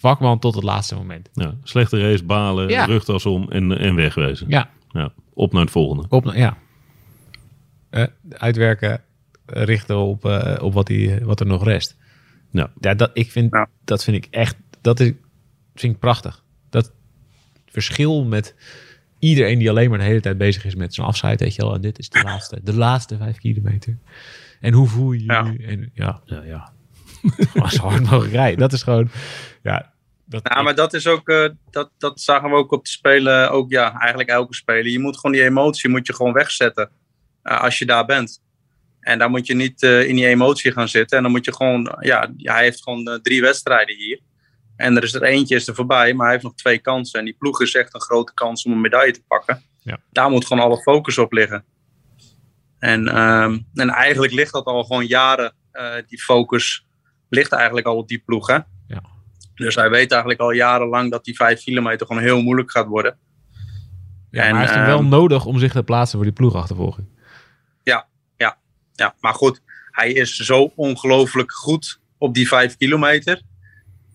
vakman 0.00 0.38
tot 0.38 0.54
het 0.54 0.64
laatste 0.64 0.94
moment. 0.94 1.28
ja. 1.32 1.54
Slechte 1.62 2.00
race, 2.00 2.24
balen, 2.24 2.68
Ja. 2.68 2.84
rugtas 2.84 3.26
om 3.26 3.50
en, 3.50 3.78
en 3.78 3.94
wegwezen. 3.94 4.48
Ja, 4.48 4.70
Ja. 4.90 5.12
Op 5.34 5.52
naar 5.52 5.62
het 5.62 5.70
volgende. 5.70 6.04
op, 6.08 6.24
ja. 6.34 6.56
Eh, 7.90 8.04
uitwerken, 8.30 9.02
eh, 9.46 9.62
richten 9.64 9.96
op, 9.96 10.24
eh, 10.24 10.62
op 10.64 10.72
wat, 10.72 10.86
die, 10.86 11.18
wat 11.24 11.40
er 11.40 11.46
nog 11.46 11.64
rest. 11.64 11.96
Ja. 12.50 12.70
Ja, 12.80 12.94
dat, 12.94 13.10
ik 13.14 13.30
vind, 13.30 13.52
Ja. 13.52 13.68
dat 13.84 14.04
vind 14.04 14.16
ik 14.16 14.26
echt, 14.30 14.56
dat 14.80 15.00
is, 15.00 15.12
vind 15.74 15.94
ik 15.94 15.98
prachtig. 16.00 16.42
Dat 16.70 16.92
verschil 17.66 18.24
met 18.24 18.54
iedereen 19.18 19.58
die 19.58 19.70
alleen 19.70 19.90
maar 19.90 19.98
de 19.98 20.04
hele 20.04 20.20
tijd 20.20 20.38
bezig 20.38 20.64
is 20.64 20.74
met 20.74 20.94
zijn 20.94 21.06
afscheid, 21.06 21.40
weet 21.40 21.54
je 21.54 21.62
wel. 21.62 21.74
En 21.74 21.80
dit 21.80 21.98
is 21.98 22.08
de 22.08 22.22
laatste, 22.22 22.60
de 22.62 22.74
laatste 22.74 23.16
vijf 23.16 23.38
kilometer. 23.38 23.98
En 24.60 24.72
hoe 24.72 24.86
voel 24.88 25.12
je 25.12 25.18
je 25.20 25.24
Ja. 25.26 25.54
En 25.66 25.90
ja, 25.94 26.20
ja, 26.24 26.42
ja. 26.42 26.71
Zo 27.68 27.82
hard 27.82 28.02
mogelijk 28.02 28.32
rijden. 28.32 28.58
Dat 28.58 28.72
is 28.72 28.82
gewoon, 28.82 29.10
ja. 29.62 29.92
Dat, 30.32 30.44
Nou, 30.44 30.64
maar 30.64 30.74
dat 30.74 30.94
is 30.94 31.06
ook, 31.06 31.28
eh, 31.28 31.48
dat, 31.70 31.90
dat 31.98 32.20
zagen 32.20 32.50
we 32.50 32.56
ook 32.56 32.72
op 32.72 32.84
de 32.84 32.90
spelen, 32.90 33.50
ook 33.50 33.70
ja, 33.70 33.98
eigenlijk 33.98 34.30
elke 34.30 34.54
speler. 34.54 34.88
Je 34.88 34.98
moet 34.98 35.16
gewoon 35.16 35.32
die 35.32 35.44
emotie 35.44 35.90
moet 35.90 36.06
je 36.06 36.14
gewoon 36.14 36.32
wegzetten 36.32 36.90
eh, 37.42 37.60
als 37.60 37.78
je 37.78 37.86
daar 37.86 38.04
bent. 38.04 38.42
En 39.00 39.18
daar 39.18 39.30
moet 39.30 39.46
je 39.46 39.54
niet 39.54 39.82
eh, 39.82 40.08
in 40.08 40.14
die 40.14 40.26
emotie 40.26 40.72
gaan 40.72 40.88
zitten. 40.88 41.16
En 41.16 41.22
dan 41.22 41.32
moet 41.32 41.44
je 41.44 41.54
gewoon, 41.54 41.96
ja, 42.00 42.32
hij 42.36 42.62
heeft 42.62 42.82
gewoon 42.82 43.20
drie 43.22 43.40
wedstrijden 43.40 43.96
hier. 43.96 44.20
En 44.76 44.96
er 44.96 45.02
is 45.02 45.14
er 45.14 45.22
eentje 45.22 45.54
is 45.54 45.68
er 45.68 45.74
voorbij, 45.74 46.14
maar 46.14 46.24
hij 46.24 46.34
heeft 46.34 46.46
nog 46.46 46.54
twee 46.54 46.78
kansen. 46.78 47.18
En 47.18 47.24
die 47.24 47.36
ploeg 47.38 47.60
is 47.60 47.74
echt 47.74 47.94
een 47.94 48.00
grote 48.00 48.34
kans 48.34 48.64
om 48.64 48.72
een 48.72 48.80
medaille 48.80 49.12
te 49.12 49.22
pakken. 49.28 49.62
Ja. 49.82 49.98
Daar 50.10 50.30
moet 50.30 50.46
gewoon 50.46 50.62
alle 50.62 50.82
focus 50.82 51.18
op 51.18 51.32
liggen. 51.32 51.64
En, 52.78 53.08
ehm, 53.08 53.58
en 53.74 53.88
eigenlijk 53.88 54.32
ligt 54.32 54.52
dat 54.52 54.64
al 54.64 54.84
gewoon 54.84 55.06
jaren, 55.06 55.54
die 56.06 56.22
focus 56.22 56.84
ligt 57.32 57.52
eigenlijk 57.52 57.86
al 57.86 57.96
op 57.96 58.08
die 58.08 58.22
ploeg. 58.24 58.46
Hè? 58.46 58.58
Ja. 58.86 59.02
Dus 59.54 59.74
hij 59.74 59.90
weet 59.90 60.10
eigenlijk 60.10 60.40
al 60.40 60.50
jarenlang 60.50 61.10
dat 61.10 61.24
die 61.24 61.36
vijf 61.36 61.62
kilometer 61.62 62.06
gewoon 62.06 62.22
heel 62.22 62.42
moeilijk 62.42 62.70
gaat 62.70 62.86
worden. 62.86 63.18
ja, 64.30 64.42
maar 64.42 64.50
hij 64.50 64.60
heeft 64.60 64.74
hem 64.74 64.86
wel 64.86 64.98
ehm, 64.98 65.08
nodig 65.08 65.44
om 65.44 65.58
zich 65.58 65.72
te 65.72 65.82
plaatsen 65.82 66.16
voor 66.16 66.26
die 66.26 66.36
ploegachtervolging. 66.36 67.06
Ja, 69.02 69.14
maar 69.20 69.34
goed, 69.34 69.60
hij 69.90 70.12
is 70.12 70.36
zo 70.36 70.72
ongelooflijk 70.76 71.52
goed 71.52 72.00
op 72.18 72.34
die 72.34 72.48
vijf 72.48 72.76
kilometer. 72.76 73.42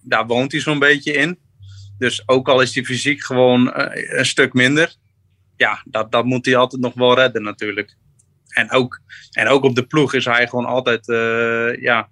Daar 0.01 0.27
woont 0.27 0.51
hij 0.51 0.61
zo'n 0.61 0.79
beetje 0.79 1.11
in. 1.11 1.39
Dus 1.97 2.27
ook 2.27 2.49
al 2.49 2.61
is 2.61 2.75
hij 2.75 2.83
fysiek 2.83 3.23
gewoon 3.23 3.73
eh, 3.73 4.17
een 4.17 4.25
stuk 4.25 4.53
minder. 4.53 4.95
Ja, 5.55 5.81
dat, 5.85 6.11
dat 6.11 6.25
moet 6.25 6.45
hij 6.45 6.55
altijd 6.55 6.81
nog 6.81 6.93
wel 6.93 7.15
redden 7.15 7.43
natuurlijk. 7.43 7.97
En 8.47 8.71
ook, 8.71 9.01
en 9.31 9.47
ook 9.47 9.63
op 9.63 9.75
de 9.75 9.85
ploeg 9.85 10.13
is 10.13 10.25
hij 10.25 10.47
gewoon 10.47 10.65
altijd, 10.65 11.09
eh 11.09 11.81
ja, 11.81 12.09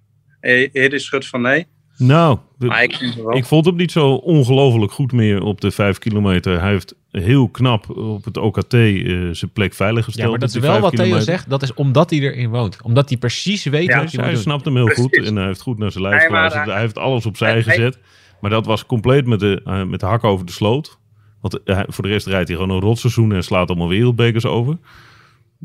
heer 0.72 0.94
is 0.94 1.06
schut 1.06 1.28
van 1.28 1.42
nee. 1.42 1.66
Nou, 1.98 2.38
de- 2.58 2.80
ik 2.82 3.00
ik 3.36 3.46
vond 3.46 3.66
hem 3.66 3.76
niet 3.76 3.92
zo 3.92 4.10
ongelooflijk 4.14 4.92
goed 4.92 5.12
meer 5.12 5.42
op 5.44 5.62
de 5.62 5.72
5 5.72 5.98
kilometer. 5.98 6.62
Hij 6.62 6.70
heeft 6.72 6.96
heel 7.12 7.50
knap 7.50 7.90
op 7.98 8.26
het 8.26 8.38
OKT 8.38 8.74
eh, 8.74 8.90
zijn 9.32 9.52
plek 9.54 9.74
veilig 9.74 10.06
gesteld. 10.06 10.26
Ja, 10.26 10.30
maar 10.32 10.40
dat 10.40 10.50
is 10.56 10.56
wel 10.62 10.80
wat 10.80 10.92
Theo 10.92 11.04
kilometer. 11.04 11.22
zegt. 11.34 11.50
Dat 11.50 11.62
is 11.62 11.74
omdat 11.74 12.10
hij 12.10 12.20
erin 12.20 12.50
woont. 12.50 12.78
Omdat 12.84 13.10
hij 13.10 13.18
precies 13.18 13.64
weet 13.64 13.88
Ja, 13.88 14.00
wat 14.00 14.12
hij 14.12 14.12
Hij 14.12 14.24
moet 14.26 14.34
doen. 14.34 14.42
snapt 14.44 14.66
hem 14.66 14.76
heel 14.76 14.88
goed 14.88 15.18
en 15.26 15.36
hij 15.36 15.46
heeft 15.46 15.62
goed 15.62 15.78
naar 15.78 15.92
zijn 15.92 16.04
maar 16.04 16.20
geluisterd. 16.22 16.64
hij- 16.66 16.74
Hij 16.74 16.82
heeft 16.82 16.98
alles 16.98 17.26
opzij 17.26 17.52
hij- 17.52 17.64
gezet. 17.64 18.00
Maar 18.42 18.50
dat 18.52 18.66
was 18.66 18.86
compleet 18.86 19.26
met 19.26 19.40
de, 19.40 19.62
eh, 19.66 19.84
met 19.84 20.00
de 20.00 20.06
hak 20.06 20.24
over 20.24 20.46
de 20.46 20.52
sloot. 20.52 20.98
Want 21.42 21.64
eh, 21.64 21.76
hij- 21.76 21.86
voor 21.88 22.04
de 22.04 22.10
rest 22.10 22.28
rijdt 22.28 22.48
hij 22.50 22.58
gewoon 22.58 22.76
een 22.76 22.82
rotseizoen 22.82 23.34
en 23.34 23.44
slaat 23.44 23.70
allemaal 23.70 23.88
wereldbekers 23.90 24.46
over. 24.46 24.78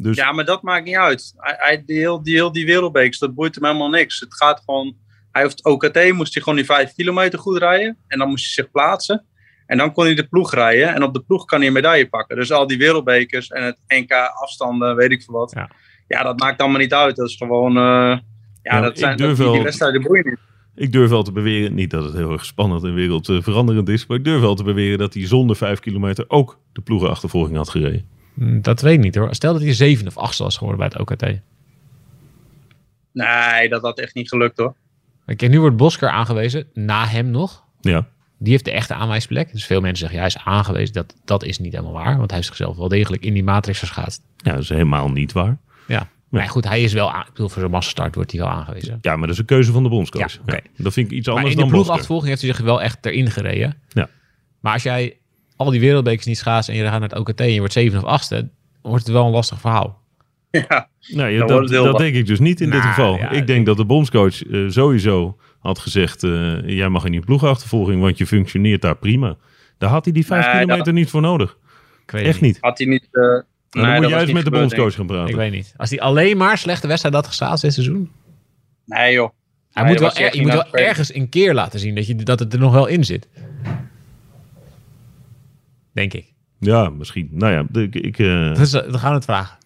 Dus 0.03 0.17
Ja, 0.17 0.33
maar 0.33 0.45
dat 0.45 0.63
maakt 0.63 0.85
niet 0.85 0.97
uit. 0.97 1.33
Hij, 1.37 1.55
hij, 1.59 1.83
die, 1.87 1.99
heel, 1.99 2.23
die, 2.23 2.35
heel 2.35 2.53
die 2.53 2.67
wereldbeeks, 2.67 3.19
dat 3.19 3.35
boeit 3.35 3.55
hem 3.55 3.65
helemaal 3.65 3.89
niks. 3.91 4.21
Het 4.21 4.35
gaat 4.35 4.63
gewoon... 4.65 4.97
Hij 5.33 5.43
heeft 5.43 5.65
OKT, 5.65 6.13
moest 6.13 6.35
hij 6.35 6.43
gewoon 6.43 6.59
die 6.59 6.67
vijf 6.67 6.95
kilometer 6.95 7.39
goed 7.39 7.59
rijden. 7.59 7.97
En 8.07 8.19
dan 8.19 8.29
moest 8.29 8.45
hij 8.45 8.65
zich 8.65 8.73
plaatsen. 8.73 9.25
En 9.67 9.79
dan 9.79 9.93
kon 9.93 10.05
hij 10.05 10.15
de 10.15 10.27
ploeg 10.29 10.55
rijden. 10.55 10.95
En 10.95 11.03
op 11.03 11.15
de 11.15 11.21
ploeg 11.23 11.45
kan 11.45 11.59
hij 11.59 11.67
een 11.67 11.73
medaille 11.73 12.09
pakken. 12.09 12.37
Dus 12.37 12.53
al 12.53 12.67
die 12.67 12.79
wereldbekers 12.79 13.49
en 13.49 13.63
het 13.65 13.79
NK 13.89 14.13
afstanden, 14.41 14.97
weet 14.97 15.11
ik 15.11 15.23
veel 15.23 15.35
wat. 15.35 15.53
Ja. 15.57 15.71
Ja, 16.09 16.23
dat 16.23 16.39
maakt 16.39 16.61
allemaal 16.61 16.81
niet 16.81 16.95
uit. 16.95 17.17
Dat 17.17 17.29
is 17.29 17.37
gewoon... 17.37 17.77
eh, 17.77 17.83
ja, 17.83 18.21
Ja, 18.63 18.81
dat 18.81 18.99
zijn 18.99 19.17
dat, 19.17 19.27
die, 19.27 19.37
die 19.37 19.45
wel- 19.55 19.63
wedstrijden 19.63 20.03
boeien 20.03 20.25
niet. 20.29 20.39
ik 20.75 20.93
durf 20.93 21.11
wel 21.11 21.23
te 21.23 21.33
beweren, 21.33 21.75
niet 21.75 21.91
dat 21.91 22.05
het 22.05 22.15
heel 22.15 22.33
erg 22.33 22.45
spannend 22.45 22.85
en 22.85 22.95
wereldveranderend 22.95 23.89
is, 23.89 24.07
maar 24.07 24.17
ik 24.17 24.25
durf 24.25 24.41
wel 24.41 24.55
te 24.55 24.65
beweren 24.65 24.99
dat 24.99 25.15
hij 25.15 25.27
zonder 25.27 25.57
vijf 25.57 25.81
kilometer 25.81 26.25
ook 26.29 26.59
de 26.73 26.81
ploegenachtervolging 26.81 27.57
had 27.57 27.69
gereden. 27.69 28.19
Hm, 28.35 28.61
Dat 28.61 28.81
weet 28.81 28.95
ik 28.95 29.01
niet 29.01 29.15
hoor. 29.15 29.35
Stel 29.35 29.53
dat 29.53 29.63
hij 29.63 29.73
zeven 29.75 30.07
of 30.07 30.17
achtste 30.19 30.43
was 30.43 30.57
geworden 30.57 30.79
bij 30.79 30.89
het 30.93 30.99
OKT. 31.11 31.41
Nee, 33.13 33.69
dat 33.69 33.83
had 33.83 33.99
echt 33.99 34.15
niet 34.15 34.29
gelukt 34.29 34.57
hoor. 34.59 34.75
Kijk, 35.37 35.49
nu 35.49 35.61
wordt 35.61 35.77
Bosker 35.77 36.09
aangewezen, 36.09 36.67
na 36.75 37.07
hem 37.07 37.31
nog. 37.31 37.65
Ja, 37.81 38.07
Die 38.39 38.53
heeft 38.53 38.65
de 38.65 38.71
echte 38.71 38.95
aanwijsplek. 38.95 39.53
Dus 39.53 39.65
veel 39.67 39.81
mensen 39.81 39.99
zeggen, 39.99 40.17
ja, 40.19 40.25
hij 40.25 40.35
is 40.37 40.45
aangewezen. 40.45 40.95
Dat, 40.95 41.15
dat 41.25 41.45
is 41.45 41.59
niet 41.59 41.73
helemaal 41.73 41.93
waar. 41.93 42.17
Want 42.17 42.27
hij 42.31 42.35
heeft 42.37 42.47
zichzelf 42.47 42.77
wel 42.77 42.89
degelijk 42.89 43.25
in 43.25 43.35
die 43.35 43.45
matrix 43.45 43.79
verschaatst. 43.79 44.23
ja 44.37 44.53
dat 44.53 44.61
is 44.63 44.69
helemaal 44.69 45.09
niet 45.09 45.33
waar. 45.33 45.59
Ja. 45.87 46.09
Maar 46.29 46.49
goed, 46.49 46.65
hij 46.69 46.83
is 46.83 46.93
wel 46.93 47.13
aan, 47.13 47.21
ik 47.21 47.27
bedoel, 47.33 47.49
voor 47.49 47.59
zijn 47.61 47.71
massastart 47.73 48.15
wordt 48.15 48.31
hij 48.33 48.41
wel 48.41 48.51
aangewezen. 48.51 48.99
Ja, 49.01 49.11
maar 49.17 49.21
dat 49.27 49.31
is 49.31 49.39
een 49.39 49.45
keuze 49.47 49.73
van 49.73 49.83
de 49.83 49.89
bondscoach. 49.89 50.33
Ja, 50.33 50.41
oké. 50.43 50.59
dat 50.77 50.93
vind 50.93 51.11
ik 51.11 51.17
iets 51.17 51.27
Maar 51.27 51.37
anders 51.37 51.55
in 51.55 51.61
de 51.61 51.67
dan 51.67 51.73
Bosker. 51.73 51.95
ploegachtervolging 51.95 52.29
heeft 52.29 52.43
hij 52.43 52.51
zich 52.55 52.61
wel 52.65 52.83
echt 52.83 53.07
erin 53.07 53.31
gereden. 53.31 53.77
Ja. 53.89 54.09
Maar 54.61 54.73
als 54.73 54.83
jij 54.83 55.17
al 55.61 55.71
die 55.71 55.81
wereldbekers 55.81 56.27
niet 56.27 56.39
schaats 56.39 56.69
en 56.69 56.77
je 56.77 56.83
gaat 56.85 57.01
naar 57.01 57.09
het 57.09 57.19
OKT 57.19 57.41
en 57.41 57.53
je 57.53 57.59
wordt 57.59 57.73
zeven 57.73 57.99
of 57.99 58.05
achtste, 58.05 58.49
wordt 58.83 59.05
het 59.05 59.13
wel 59.15 59.25
een 59.27 59.31
lastig 59.33 59.61
verhaal. 59.61 59.99
Ja, 60.51 60.89
Nee, 61.09 61.39
Dan 61.39 61.67
dat, 61.67 61.99
denk 61.99 62.15
ik 62.15 62.27
dus 62.27 62.39
niet 62.39 62.61
in 62.61 62.71
dit 62.71 62.79
Nou, 62.79 62.89
geval. 62.89 63.17
ja, 63.17 63.31
ik 63.31 63.47
denk 63.47 63.67
dat 63.67 63.77
de 63.77 63.85
bondscoach 63.85 64.43
eh, 64.47 64.65
sowieso 64.69 65.37
had 65.59 65.79
gezegd... 65.79 66.23
eh, 66.23 66.69
jij 66.69 66.89
mag 66.89 67.05
in 67.05 67.13
die 67.13 67.21
ploegachtervolging, 67.21 68.01
want 68.01 68.19
je 68.19 68.27
functioneert 68.27 68.83
daar 68.83 68.97
prima. 68.97 69.37
Daar 69.79 69.91
had 69.91 70.05
hij 70.05 70.13
die 70.15 70.27
vijf 70.27 70.45
Nee, 70.45 70.53
kilometer 70.55 70.85
dat- 70.85 70.95
niet 70.95 71.11
voor 71.11 71.21
nodig. 71.21 71.57
Ik 72.03 72.11
weet 72.11 72.25
Echt 72.25 72.41
niet. 72.41 72.53
niet. 72.53 72.59
had 72.61 72.79
hij 72.79 72.87
niet... 72.87 73.09
eh, 73.13 73.23
nee, 73.23 73.43
dan 73.71 73.95
moet 73.95 74.05
je 74.05 74.11
juist 74.11 74.33
met 74.33 74.45
de 74.45 74.51
bondscoach 74.51 74.95
gaan 74.95 75.07
praten. 75.07 75.29
Ik 75.29 75.37
weet 75.37 75.53
niet. 75.53 75.75
Als 75.77 75.91
hij 75.91 76.01
alleen 76.01 76.37
maar 76.37 76.59
slechte 76.59 76.87
wedstrijd 76.87 77.15
had 77.15 77.27
geschaatst 77.27 77.63
dit 77.63 77.73
seizoen. 77.73 78.11
Nee 78.87 79.13
joh. 79.13 79.31
Hij 79.73 79.83
Nee, 79.83 79.93
moet 79.93 80.01
wel 80.01 80.13
er- 80.27 80.37
je 80.37 80.43
moet 80.43 80.53
wel 80.53 80.73
ergens 80.75 81.15
een 81.15 81.29
keer 81.29 81.55
laten 81.55 81.81
zien 81.81 81.95
dat, 81.95 82.07
je, 82.07 82.15
dat 82.15 82.39
het 82.39 82.53
er 82.53 82.59
nog 82.59 82.73
wel 82.73 82.87
in 82.87 83.05
zit. 83.05 83.29
Denk 85.93 86.13
ik. 86.13 86.33
Ja, 86.59 86.89
misschien. 86.89 87.29
Nou 87.33 87.53
ja, 87.53 87.81
ik, 87.81 87.95
ik, 87.95 88.17
Dus, 88.17 88.73
eh, 88.73 88.91
dan 88.91 88.99
gaan 88.99 89.11
we 89.11 89.17
het 89.17 89.25
vragen. 89.25 89.59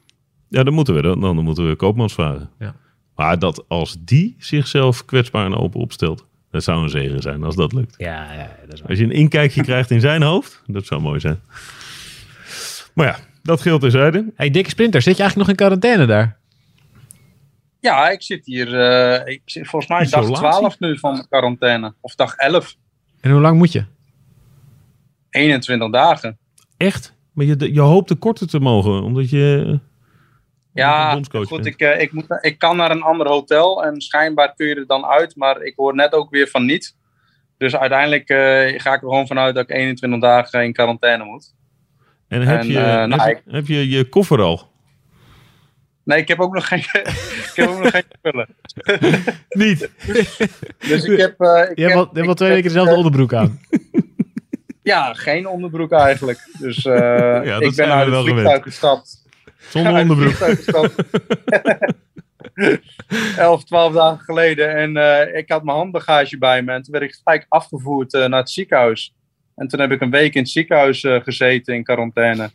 ja 0.49 0.63
dan 0.63 0.75
moeten 0.75 0.95
we 0.95 1.03
dan, 1.03 1.21
dan 1.21 1.45
moeten 1.45 1.69
we 1.69 1.77
Koopmans 1.77 2.15
vragen. 2.15 2.51
Ja. 2.59 2.75
Maar 3.15 3.39
dat 3.39 3.65
als 3.69 3.97
die 4.01 4.37
zichzelf 4.39 5.05
kwetsbaar 5.05 5.45
en 5.45 5.55
open 5.57 5.81
opstelt... 5.81 6.27
dat 6.51 6.63
zou 6.65 6.83
een 6.83 6.89
zegen 6.89 7.23
zijn 7.23 7.43
als 7.43 7.57
dat 7.57 7.73
lukt. 7.73 7.95
Ja, 7.99 8.33
ja 8.33 8.57
dat 8.65 8.75
is 8.75 8.81
waar. 8.81 8.89
Als 8.89 8.99
je 8.99 9.05
een 9.05 9.11
inkijkje 9.11 9.63
krijgt 9.71 9.91
in 9.91 10.01
zijn 10.01 10.23
hoofd, 10.23 10.63
dat 10.67 10.87
zou 10.87 11.01
mooi 11.01 11.21
zijn. 11.21 11.41
Maar 12.95 13.07
ja, 13.07 13.17
dat 13.43 13.61
geldt 13.61 13.83
terzijde. 13.83 14.33
Hey, 14.35 14.51
dikke 14.51 14.71
sprinter, 14.71 15.03
zit 15.03 15.17
je 15.17 15.23
eigenlijk 15.23 15.49
nog 15.49 15.59
in 15.59 15.65
quarantaine 15.65 16.07
daar? 16.07 16.39
Ja, 17.81 18.09
ik 18.11 18.23
zit 18.23 18.47
hier, 18.47 18.81
eh, 18.81 19.33
ik 19.33 19.43
zit 19.45 19.69
volgens 19.69 19.91
mij 19.91 19.99
dag 20.09 20.23
Isolatie? 20.23 20.59
12 20.59 20.79
nu 20.79 20.99
van 20.99 21.15
de 21.15 21.27
quarantaine. 21.29 21.95
Of 22.01 22.15
dag 22.15 22.35
11. 22.35 22.77
En 23.21 23.31
hoe 23.31 23.41
lang 23.41 23.59
moet 23.59 23.73
je? 23.73 23.85
21 25.35 25.91
dagen. 25.91 26.39
Echt? 26.77 27.15
Maar 27.33 27.47
je, 27.47 27.73
je 27.73 27.81
hoopt 27.81 28.09
de 28.09 28.15
korter 28.15 28.47
te 28.47 28.61
mogen, 28.61 29.03
omdat 29.03 29.31
je... 29.31 29.79
Ja, 30.75 31.11
goed, 31.31 31.51
bent. 31.51 31.67
ik, 31.67 31.81
eh, 31.81 32.01
ik, 32.01 32.13
moet, 32.13 32.39
ik 32.41 32.59
kan 32.59 32.77
naar 32.77 32.91
een 32.91 33.03
ander 33.03 33.29
hotel 33.29 33.85
en 33.85 34.01
schijnbaar 34.01 34.55
kun 34.55 34.67
je 34.67 34.75
er 34.75 34.87
dan 34.87 35.05
uit, 35.05 35.37
maar 35.37 35.63
ik 35.63 35.73
hoor 35.77 35.95
net 35.95 36.13
ook 36.13 36.31
weer 36.31 36.49
van 36.49 36.65
niet. 36.65 36.97
Dus 37.59 37.77
uiteindelijk 37.77 38.29
eh, 38.29 38.37
ga 38.81 38.95
ik 38.95 39.03
er 39.03 39.09
gewoon 39.09 39.27
vanuit 39.27 39.55
dat 39.55 39.71
ik 39.71 39.77
21 39.77 40.21
dagen 40.21 40.65
in 40.65 40.73
quarantaine 40.73 41.25
moet. 41.25 41.55
En 42.29 42.41
heb, 42.43 42.61
en, 42.61 42.67
je, 42.67 42.79
eh, 42.79 43.05
nou, 43.05 43.21
heb, 43.23 43.41
heb 43.47 43.67
je 43.67 43.89
je 43.89 44.09
koffer 44.09 44.41
al? 44.41 44.73
Nee, 46.05 46.19
ik 46.19 46.29
heb 46.29 46.41
ook 46.41 46.55
nog 46.55 46.69
geen, 46.69 46.79
ik 47.51 47.53
heb 47.55 47.69
ook 47.69 47.79
nog 47.83 47.91
geen 47.91 48.05
spullen. 48.19 48.49
Niet. 49.49 49.91
Dus 50.89 51.05
ik 51.05 51.19
heb... 51.19 51.41
eh, 51.41 51.71
ik 51.71 51.79
Je 51.79 51.83
hebt 51.89 52.17
heb- 52.17 52.27
al, 52.27 52.35
twee 52.35 52.49
weken 52.49 52.63
dezelfde 52.69 52.95
onderbroek 52.97 53.33
aan. 53.35 53.61
Ja, 54.85 55.15
geen 55.15 55.49
onderbroek 55.49 55.93
eigenlijk. 55.93 56.49
Dus 56.59 56.85
eh, 56.85 57.61
ik 57.61 57.77
ben 57.77 57.93
uit 57.93 58.13
het 58.13 58.25
vliegtuig 58.25 58.63
gestapt. 58.63 59.23
Zonder 59.57 59.93
onderbroek. 59.93 60.33
vliegtuig 60.33 60.57
gestapt. 60.57 60.95
11, 63.39 63.65
12 63.65 63.93
dagen 63.93 64.25
geleden. 64.25 64.77
En 64.77 64.97
eh, 64.97 65.37
ik 65.37 65.51
had 65.51 65.65
mijn 65.65 65.77
handbagage 65.77 66.39
bij 66.39 66.63
me. 66.63 66.73
En 66.73 66.83
toen 66.83 66.93
werd 66.93 67.05
ik 67.05 67.21
gelijk 67.23 67.47
afgevoerd 67.49 68.15
eh, 68.15 68.27
naar 68.27 68.39
het 68.39 68.51
ziekenhuis. 68.51 69.15
En 69.55 69.69
toen 69.69 69.81
heb 69.81 69.91
ik 69.91 70.01
een 70.01 70.11
week 70.11 70.35
in 70.35 70.41
het 70.41 70.51
ziekenhuis 70.51 71.01
gezeten 71.01 71.75
in 71.75 71.85
quarantaine. 71.85 72.51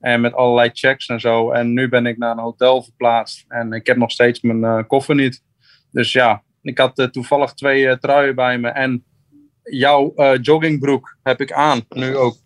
En 0.00 0.20
met 0.20 0.34
allerlei 0.34 0.70
checks 0.72 1.06
en 1.06 1.20
zo. 1.20 1.50
En 1.50 1.72
nu 1.72 1.88
ben 1.88 2.06
ik 2.06 2.18
naar 2.18 2.30
een 2.30 2.38
hotel 2.38 2.82
verplaatst. 2.82 3.44
En 3.48 3.72
ik 3.72 3.86
heb 3.86 3.96
nog 3.96 4.10
steeds 4.10 4.40
mijn 4.40 4.86
koffer 4.86 5.14
niet. 5.14 5.42
Dus 5.90 6.12
ja, 6.12 6.42
ik 6.62 6.78
had 6.78 7.08
toevallig 7.10 7.52
twee 7.52 7.98
truien 7.98 8.34
bij 8.34 8.58
me. 8.58 8.68
En 8.68 9.04
jouw 9.70 10.12
eh, 10.14 10.38
joggingbroek 10.42 11.16
heb 11.22 11.40
ik 11.40 11.52
aan. 11.52 11.84
Nu 11.88 12.16
ook. 12.16 12.36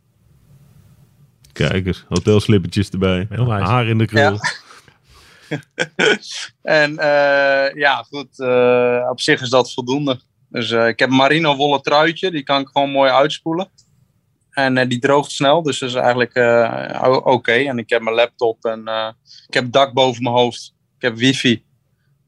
Kijk 1.53 1.87
eens, 1.87 2.05
hotelslippertjes 2.09 2.91
erbij. 2.91 3.27
Heel 3.29 3.45
nice. 3.45 3.65
Haar 3.65 3.87
in 3.87 3.99
de 3.99 4.07
krul. 4.07 4.39
En 6.63 6.99
eh, 6.99 7.75
ja, 7.75 8.03
goed. 8.03 8.41
eh, 8.41 9.07
op 9.11 9.21
zich 9.21 9.41
is 9.41 9.49
dat 9.49 9.73
voldoende. 9.73 10.21
Dus 10.49 10.71
eh, 10.71 10.87
ik 10.87 10.99
heb 10.99 11.11
een 11.11 11.17
marino 11.17 11.57
wollen 11.57 11.83
truitje. 11.83 12.31
Die 12.31 12.43
kan 12.43 12.61
ik 12.61 12.69
gewoon 12.69 12.91
mooi 12.91 13.11
uitspoelen. 13.11 13.69
En 14.51 14.77
eh, 14.79 14.89
die 14.89 14.99
droogt 14.99 15.31
snel. 15.31 15.63
Dus 15.63 15.79
dat 15.79 15.89
is 15.89 15.95
eigenlijk 15.95 16.35
eh, 16.35 17.17
oké. 17.25 17.53
En 17.53 17.79
ik 17.79 17.91
heb 17.91 18.03
mijn 18.03 18.17
laptop. 18.17 18.65
En 18.65 18.87
eh, 18.87 19.09
ik 19.47 19.55
heb 19.55 19.73
dak 19.73 19.93
boven 19.93 20.23
mijn 20.23 20.35
hoofd. 20.35 20.75
Ik 20.97 21.03
heb 21.03 21.17
wifi. 21.17 21.65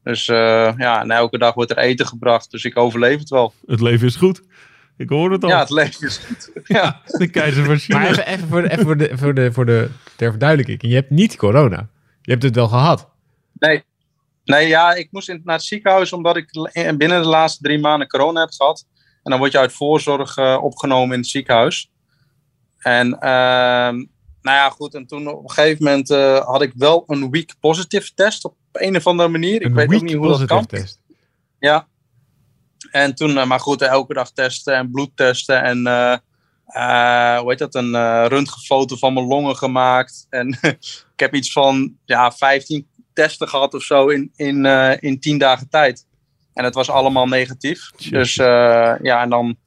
Dus 0.03 0.27
eh, 0.27 0.73
ja, 0.77 1.01
en 1.01 1.11
elke 1.11 1.37
dag 1.37 1.53
wordt 1.53 1.71
er 1.71 1.77
eten 1.77 2.07
gebracht. 2.07 2.51
Dus 2.51 2.63
ik 2.63 2.77
overleef 2.77 3.19
het 3.19 3.29
wel. 3.29 3.53
Het 3.65 3.81
leven 3.81 4.07
is 4.07 4.15
goed. 4.15 4.41
Ik 4.97 5.09
hoor 5.09 5.31
het 5.31 5.43
al. 5.43 5.49
Ja, 5.49 5.59
het 5.59 5.69
leven 5.69 6.07
is 6.07 6.17
goed. 6.17 6.51
ja. 6.77 7.01
De 7.05 7.27
keizer 7.29 7.65
van 7.65 7.77
China. 7.77 7.97
Maar 7.99 8.09
even, 8.09 8.25
even, 8.25 8.47
voor 8.47 8.61
de, 8.61 8.69
even 8.69 8.85
voor, 8.85 8.97
de, 8.97 9.17
voor, 9.17 9.33
de, 9.33 9.51
voor 9.51 9.65
de 9.65 9.89
ter 10.15 10.29
verduidelijking. 10.29 10.81
Je 10.81 10.95
hebt 10.95 11.09
niet 11.09 11.35
corona. 11.35 11.89
Je 12.21 12.31
hebt 12.31 12.43
het 12.43 12.55
wel 12.55 12.67
gehad. 12.67 13.09
Nee. 13.53 13.83
Nee, 14.43 14.67
ja, 14.67 14.93
ik 14.93 15.07
moest 15.11 15.29
in, 15.29 15.41
naar 15.43 15.55
het 15.55 15.65
ziekenhuis 15.65 16.13
omdat 16.13 16.37
ik 16.37 16.51
binnen 16.73 17.21
de 17.21 17.27
laatste 17.27 17.63
drie 17.63 17.79
maanden 17.79 18.07
corona 18.07 18.39
heb 18.39 18.51
gehad. 18.51 18.85
En 19.23 19.31
dan 19.31 19.39
word 19.39 19.51
je 19.51 19.59
uit 19.59 19.73
voorzorg 19.73 20.37
eh, 20.37 20.59
opgenomen 20.61 21.13
in 21.13 21.19
het 21.19 21.29
ziekenhuis. 21.29 21.91
En 22.77 23.19
ehm, 23.19 23.95
nou 24.41 24.57
ja, 24.57 24.69
goed. 24.69 24.93
En 24.95 25.07
toen 25.07 25.27
op 25.27 25.43
een 25.43 25.51
gegeven 25.51 25.83
moment 25.83 26.09
eh, 26.09 26.45
had 26.45 26.61
ik 26.61 26.71
wel 26.75 27.03
een 27.07 27.29
week 27.31 27.55
positive 27.59 28.11
test 28.15 28.45
op 28.45 28.55
een 28.71 28.95
of 28.95 29.07
andere 29.07 29.29
manier. 29.29 29.55
Ik 29.55 29.65
Een 29.65 29.73
weet 29.73 29.93
ook 29.93 30.01
niet 30.01 30.13
hoe 30.13 30.27
dat 30.27 30.45
kan. 30.45 30.65
test. 30.65 30.99
Ja. 31.59 31.87
En 32.91 33.15
toen, 33.15 33.37
eh, 33.37 33.45
maar 33.45 33.59
goed, 33.59 33.81
elke 33.81 34.13
dag 34.13 34.31
testen 34.31 34.75
en 34.75 34.91
bloed 34.91 35.11
testen. 35.15 35.63
En 35.63 35.87
eh, 35.87 36.17
eh, 36.65 37.39
hoe 37.39 37.49
heet 37.49 37.59
dat? 37.59 37.75
Een 37.75 37.95
eh 37.95 38.25
röntgenfoto 38.27 38.95
van 38.95 39.13
mijn 39.13 39.25
longen 39.25 39.57
gemaakt. 39.57 40.27
En 40.29 40.57
ik 41.13 41.19
heb 41.19 41.35
iets 41.35 41.51
van 41.51 41.97
ja, 42.05 42.31
15 42.31 42.87
testen 43.13 43.47
gehad 43.47 43.73
of 43.73 43.83
zo 43.83 44.07
in, 44.07 44.31
in, 44.35 44.65
in 44.99 45.19
10 45.19 45.37
dagen 45.37 45.69
tijd. 45.69 46.05
En 46.53 46.63
het 46.63 46.75
was 46.75 46.89
allemaal 46.89 47.27
negatief. 47.27 47.91
Dus 48.09 48.35
ja, 48.35 49.21
en 49.21 49.29
dan. 49.29 49.57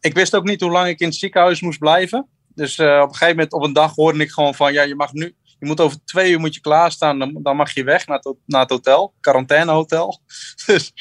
Ik 0.00 0.14
wist 0.14 0.36
ook 0.36 0.44
niet 0.44 0.60
hoe 0.60 0.70
lang 0.70 0.88
ik 0.88 1.00
in 1.00 1.06
het 1.06 1.16
ziekenhuis 1.16 1.60
moest 1.60 1.78
blijven. 1.78 2.28
Dus 2.54 2.78
op 2.78 2.86
een 2.86 3.14
gegeven 3.14 3.36
moment 3.36 3.52
op 3.52 3.62
een 3.62 3.72
dag 3.72 3.94
hoorde 3.94 4.18
ik 4.18 4.30
gewoon 4.30 4.54
van 4.54 4.72
ja, 4.72 4.82
je 4.82 4.94
mag 4.94 5.12
nu. 5.12 5.34
Je 5.62 5.66
moet 5.66 5.80
over 5.80 6.04
twee 6.04 6.30
uur 6.30 6.40
moet 6.40 6.54
je 6.54 6.60
klaarstaan. 6.60 7.18
Dan, 7.18 7.38
dan 7.42 7.56
mag 7.56 7.74
je 7.74 7.84
weg 7.84 8.06
naar 8.06 8.18
het, 8.22 8.34
naar 8.46 8.60
het 8.60 8.70
hotel. 8.70 9.14
Quarantainehotel. 9.20 10.20
Dus 10.66 10.92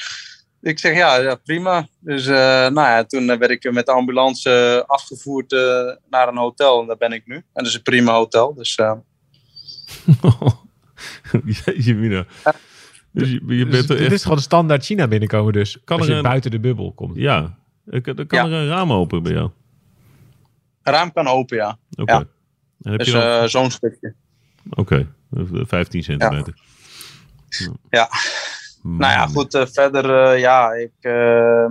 ik 0.62 0.80
zeg 0.80 0.95
ja, 0.95 1.15
ja 1.15 1.36
prima. 1.36 1.88
Dus 2.00 2.26
eh, 2.28 2.34
nou 2.67 2.74
ja, 2.74 3.04
toen 3.04 3.30
eh, 3.30 3.38
werd 3.38 3.52
ik 3.52 3.71
met 3.71 3.86
de 3.86 3.91
ambulance 3.91 4.50
eh, 4.50 4.89
afgevoerd 4.89 5.54
eh, 5.54 5.60
naar 6.10 6.28
een 6.28 6.38
hotel. 6.38 6.82
En 6.82 6.88
daar 6.88 6.97
ben 6.97 7.12
ik 7.12 7.28
nu. 7.28 7.36
En 7.36 7.43
dat 7.54 7.65
is 7.65 7.74
een 7.74 7.82
prima 7.82 8.13
hotel. 8.13 8.54
Dus 8.54 8.76
eh, 8.76 8.93
Jeetje, 11.65 11.95
Mina. 11.95 12.26
Dus 13.12 13.30
je, 13.30 13.41
je 13.47 13.65
Dus 13.65 13.69
bent 13.78 13.89
er 13.89 13.97
dit 13.97 14.12
is 14.12 14.24
gewoon 14.24 14.39
standaard 14.39 14.86
China 14.86 15.08
binnenkomen 15.08 15.54
dus. 15.54 15.78
Kan 15.84 15.97
als 15.97 16.06
er 16.08 16.12
je 16.12 16.17
een- 16.17 16.24
buiten 16.26 16.52
de 16.52 16.60
bubbel 16.60 16.91
komt. 16.93 17.15
Ja, 17.15 17.58
er 17.86 18.02
kan, 18.02 18.17
er 18.17 18.26
kan 18.26 18.50
Ja. 18.50 18.56
er 18.56 18.62
een 18.62 18.67
raam 18.67 18.91
open 18.93 19.24
bij 19.24 19.32
jou. 19.32 19.50
raam 20.84 21.13
kan 21.13 21.28
open, 21.28 21.58
ja. 21.58 21.78
Oké. 21.95 22.12
Ja. 22.13 22.26
En 22.82 22.89
heb 22.91 22.97
Dus 22.97 23.08
je 23.08 23.13
dan... 23.13 23.21
eh, 23.21 23.43
zo'n 23.47 23.71
stukje. 23.71 24.13
Oké, 24.69 25.08
eh, 25.34 25.43
15 25.54 26.04
centimeter. 26.04 26.54
Ja. 27.89 28.10
Nou 28.84 29.12
ja, 29.12 29.28
goed, 29.28 29.54
eh, 29.54 29.65
verder, 29.65 30.24
eh, 30.24 30.39
ja, 30.39 30.72
ik, 30.72 30.94
eh, 31.00 31.65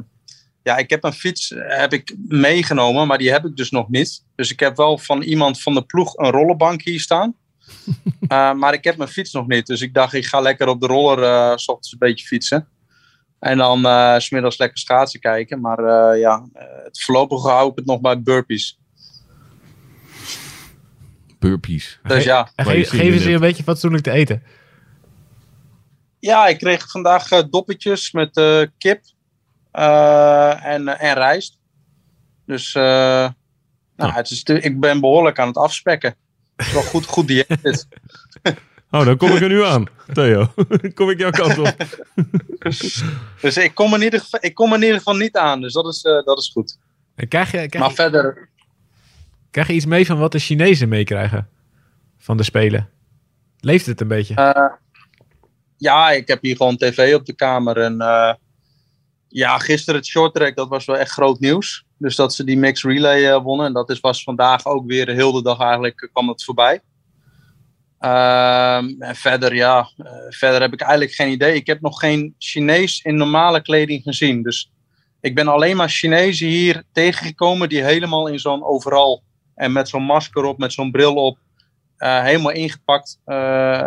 Ja, 0.63 0.77
ik 0.77 0.91
heb 0.91 1.05
een 1.05 1.13
fiets 1.13 1.55
heb 1.57 1.93
ik 1.93 2.17
meegenomen, 2.29 3.07
maar 3.07 3.19
die 3.19 3.31
heb 3.31 3.45
ik 3.45 3.57
dus 3.57 3.71
nog 3.71 3.89
niet. 3.89 4.25
Dus 4.35 4.51
ik 4.51 4.61
heb 4.61 4.77
wel 4.77 4.99
van 4.99 5.23
iemand 5.23 5.63
van 5.63 5.75
de 5.75 5.83
ploeg 5.83 6.17
een 6.17 6.31
rollenbank 6.31 6.83
hier 6.83 7.01
staan. 7.01 7.35
Uh, 8.21 8.53
maar 8.61 8.73
ik 8.73 8.85
heb 8.85 8.97
mijn 8.97 9.09
fiets 9.09 9.33
nog 9.33 9.47
niet. 9.47 9.67
Dus 9.67 9.81
ik 9.81 9.95
dacht, 9.95 10.13
ik 10.13 10.27
ga 10.27 10.41
lekker 10.41 10.69
op 10.69 10.81
de 10.81 10.87
roller 10.87 11.19
uh, 11.19 11.57
s 11.57 11.69
ochtends 11.69 11.93
een 11.93 11.99
beetje 11.99 12.27
fietsen. 12.27 12.69
En 13.39 13.59
dan 13.59 13.87
uh, 13.87 14.19
smiddags 14.19 14.59
lekker 14.59 14.79
schaatsen 14.79 15.21
kijken. 15.21 15.61
Maar 15.61 15.79
uh, 15.79 16.21
ja, 16.21 16.47
het 16.85 17.03
voorlopig 17.03 17.43
hou 17.43 17.71
ik 17.71 17.77
het 17.77 17.87
nog 17.87 18.01
bij 18.01 18.23
burpees. 18.23 18.79
Burpees. 21.39 22.01
Dus 22.03 22.25
ja. 22.25 22.51
Ge 22.57 22.85
geven 22.85 23.21
ze 23.21 23.29
je 23.29 23.35
een 23.35 23.41
beetje 23.41 23.63
fatsoenlijk 23.63 24.05
te 24.05 24.11
eten? 24.11 24.43
Ja, 26.21 26.47
ik 26.47 26.59
kreeg 26.59 26.91
vandaag 26.91 27.31
uh, 27.31 27.43
doppetjes 27.51 28.13
met 28.13 28.37
uh, 28.37 28.63
kip 28.79 29.03
uh, 29.73 30.65
en, 30.65 30.89
en 30.89 31.15
rijst. 31.15 31.59
Dus 32.47 32.75
nou, 32.75 33.33
oh. 33.97 34.15
het 34.15 34.31
is 34.31 34.43
ik 34.43 34.81
ben 34.81 35.01
behoorlijk 35.01 35.39
aan 35.39 35.47
het 35.47 35.57
afspekken. 35.57 36.15
Het 36.57 36.67
is 36.67 36.73
wel 36.73 36.83
goed, 36.83 37.07
goed 37.07 37.27
dieet. 37.27 37.87
Oh, 38.93 39.05
dan 39.05 39.17
kom 39.17 39.31
ik 39.31 39.41
er 39.41 39.49
nu 39.49 39.65
aan, 39.65 39.87
Theo. 40.13 40.53
kom 40.95 41.11
ik 41.11 41.19
jouw 41.19 41.31
kant 41.31 41.59
op. 41.59 41.77
dus 43.41 43.57
ik 43.57 43.75
kom, 43.75 43.95
in 43.95 44.03
ieder 44.03 44.21
geval, 44.21 44.41
ik 44.43 44.55
kom 44.55 44.75
in 44.75 44.83
ieder 44.83 44.97
geval 44.97 45.17
niet 45.17 45.37
aan, 45.37 45.61
dus 45.61 45.73
dat 45.73 45.87
is, 45.87 46.03
dat 46.03 46.39
is 46.39 46.51
goed. 46.53 46.79
En 47.15 47.29
krijg 47.29 47.51
je, 47.51 47.57
krijg 47.57 47.79
maar 47.79 47.89
je, 47.89 47.95
verder... 47.95 48.49
Krijg 49.51 49.67
je 49.67 49.75
iets 49.75 49.87
mee 49.87 50.07
van 50.07 50.19
wat 50.19 50.33
de 50.33 50.39
Chinezen 50.39 50.89
meekrijgen 50.89 51.49
van 52.19 52.37
de 52.37 52.43
Spelen? 52.43 52.89
Leeft 53.61 53.87
het 53.87 54.01
een 54.01 54.09
beetje? 54.09 54.35
Uh, 54.35 54.73
ja, 55.81 56.11
ik 56.11 56.29
heb 56.29 56.43
hier 56.43 56.57
gewoon 56.57 56.77
tv 56.77 57.15
op 57.15 57.27
de 57.27 57.35
kamer. 57.35 57.77
En 57.77 57.95
uh, 57.99 58.35
ja, 59.29 59.59
gisteren 59.59 60.01
het 60.01 60.09
short 60.09 60.35
track, 60.35 60.57
dat 60.57 60.69
was 60.69 60.85
wel 60.85 60.97
echt 60.97 61.11
groot 61.11 61.41
nieuws. 61.41 61.85
Dus 61.99 62.17
dat 62.17 62.35
ze 62.35 62.45
die 62.45 62.57
mixed 62.57 62.91
relay 62.91 63.31
uh, 63.31 63.43
wonnen. 63.43 63.67
En 63.67 63.73
dat 63.73 63.91
is, 63.91 64.01
was 64.01 64.23
vandaag 64.23 64.67
ook 64.67 64.87
weer 64.87 65.07
de 65.07 65.13
hele 65.13 65.43
dag 65.43 65.61
eigenlijk 65.61 66.09
kwam 66.13 66.29
het 66.29 66.45
voorbij. 66.45 66.81
Ehm, 67.99 68.89
en 68.99 69.17
verder, 69.17 69.55
ja, 69.55 69.89
verder 70.29 70.61
heb 70.61 70.73
ik 70.73 70.81
eigenlijk 70.81 71.13
geen 71.13 71.31
idee. 71.31 71.55
Ik 71.55 71.67
heb 71.67 71.81
nog 71.81 71.99
geen 71.99 72.35
Chinees 72.39 73.01
in 73.03 73.17
normale 73.17 73.63
kleding 73.63 74.03
gezien. 74.03 74.43
Dus 74.43 74.73
ik 75.21 75.35
ben 75.35 75.49
alleen 75.49 75.77
maar 75.77 75.89
Chinezen 75.89 76.49
hier 76.49 76.83
tegengekomen 76.93 77.69
die 77.69 77.83
helemaal 77.83 78.27
in 78.27 78.39
zo'n 78.39 78.65
overal 78.65 79.23
en 79.55 79.73
met 79.73 79.89
zo'n 79.89 80.03
masker 80.03 80.45
op, 80.45 80.59
met 80.59 80.73
zo'n 80.73 80.91
bril 80.91 81.15
op, 81.15 81.39
helemaal 81.97 82.53
ingepakt 82.53 83.19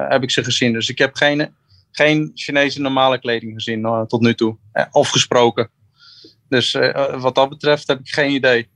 heb 0.09 0.23
ik 0.23 0.31
ze 0.31 0.43
gezien. 0.43 0.73
Dus 0.73 0.89
ik 0.89 0.97
heb 0.97 1.15
geen, 1.15 1.55
geen 1.95 2.31
Chinese 2.33 2.81
normale 2.81 3.19
kleding 3.19 3.53
gezien 3.53 3.79
uh, 3.79 4.01
tot 4.01 4.21
nu 4.21 4.33
toe. 4.33 4.57
of 4.91 5.09
gesproken. 5.09 5.69
Dus 6.49 6.77
wat 7.17 7.35
dat 7.35 7.49
betreft 7.49 7.87
heb 7.87 7.99
ik 7.99 8.09
geen 8.09 8.31
idee. 8.31 8.67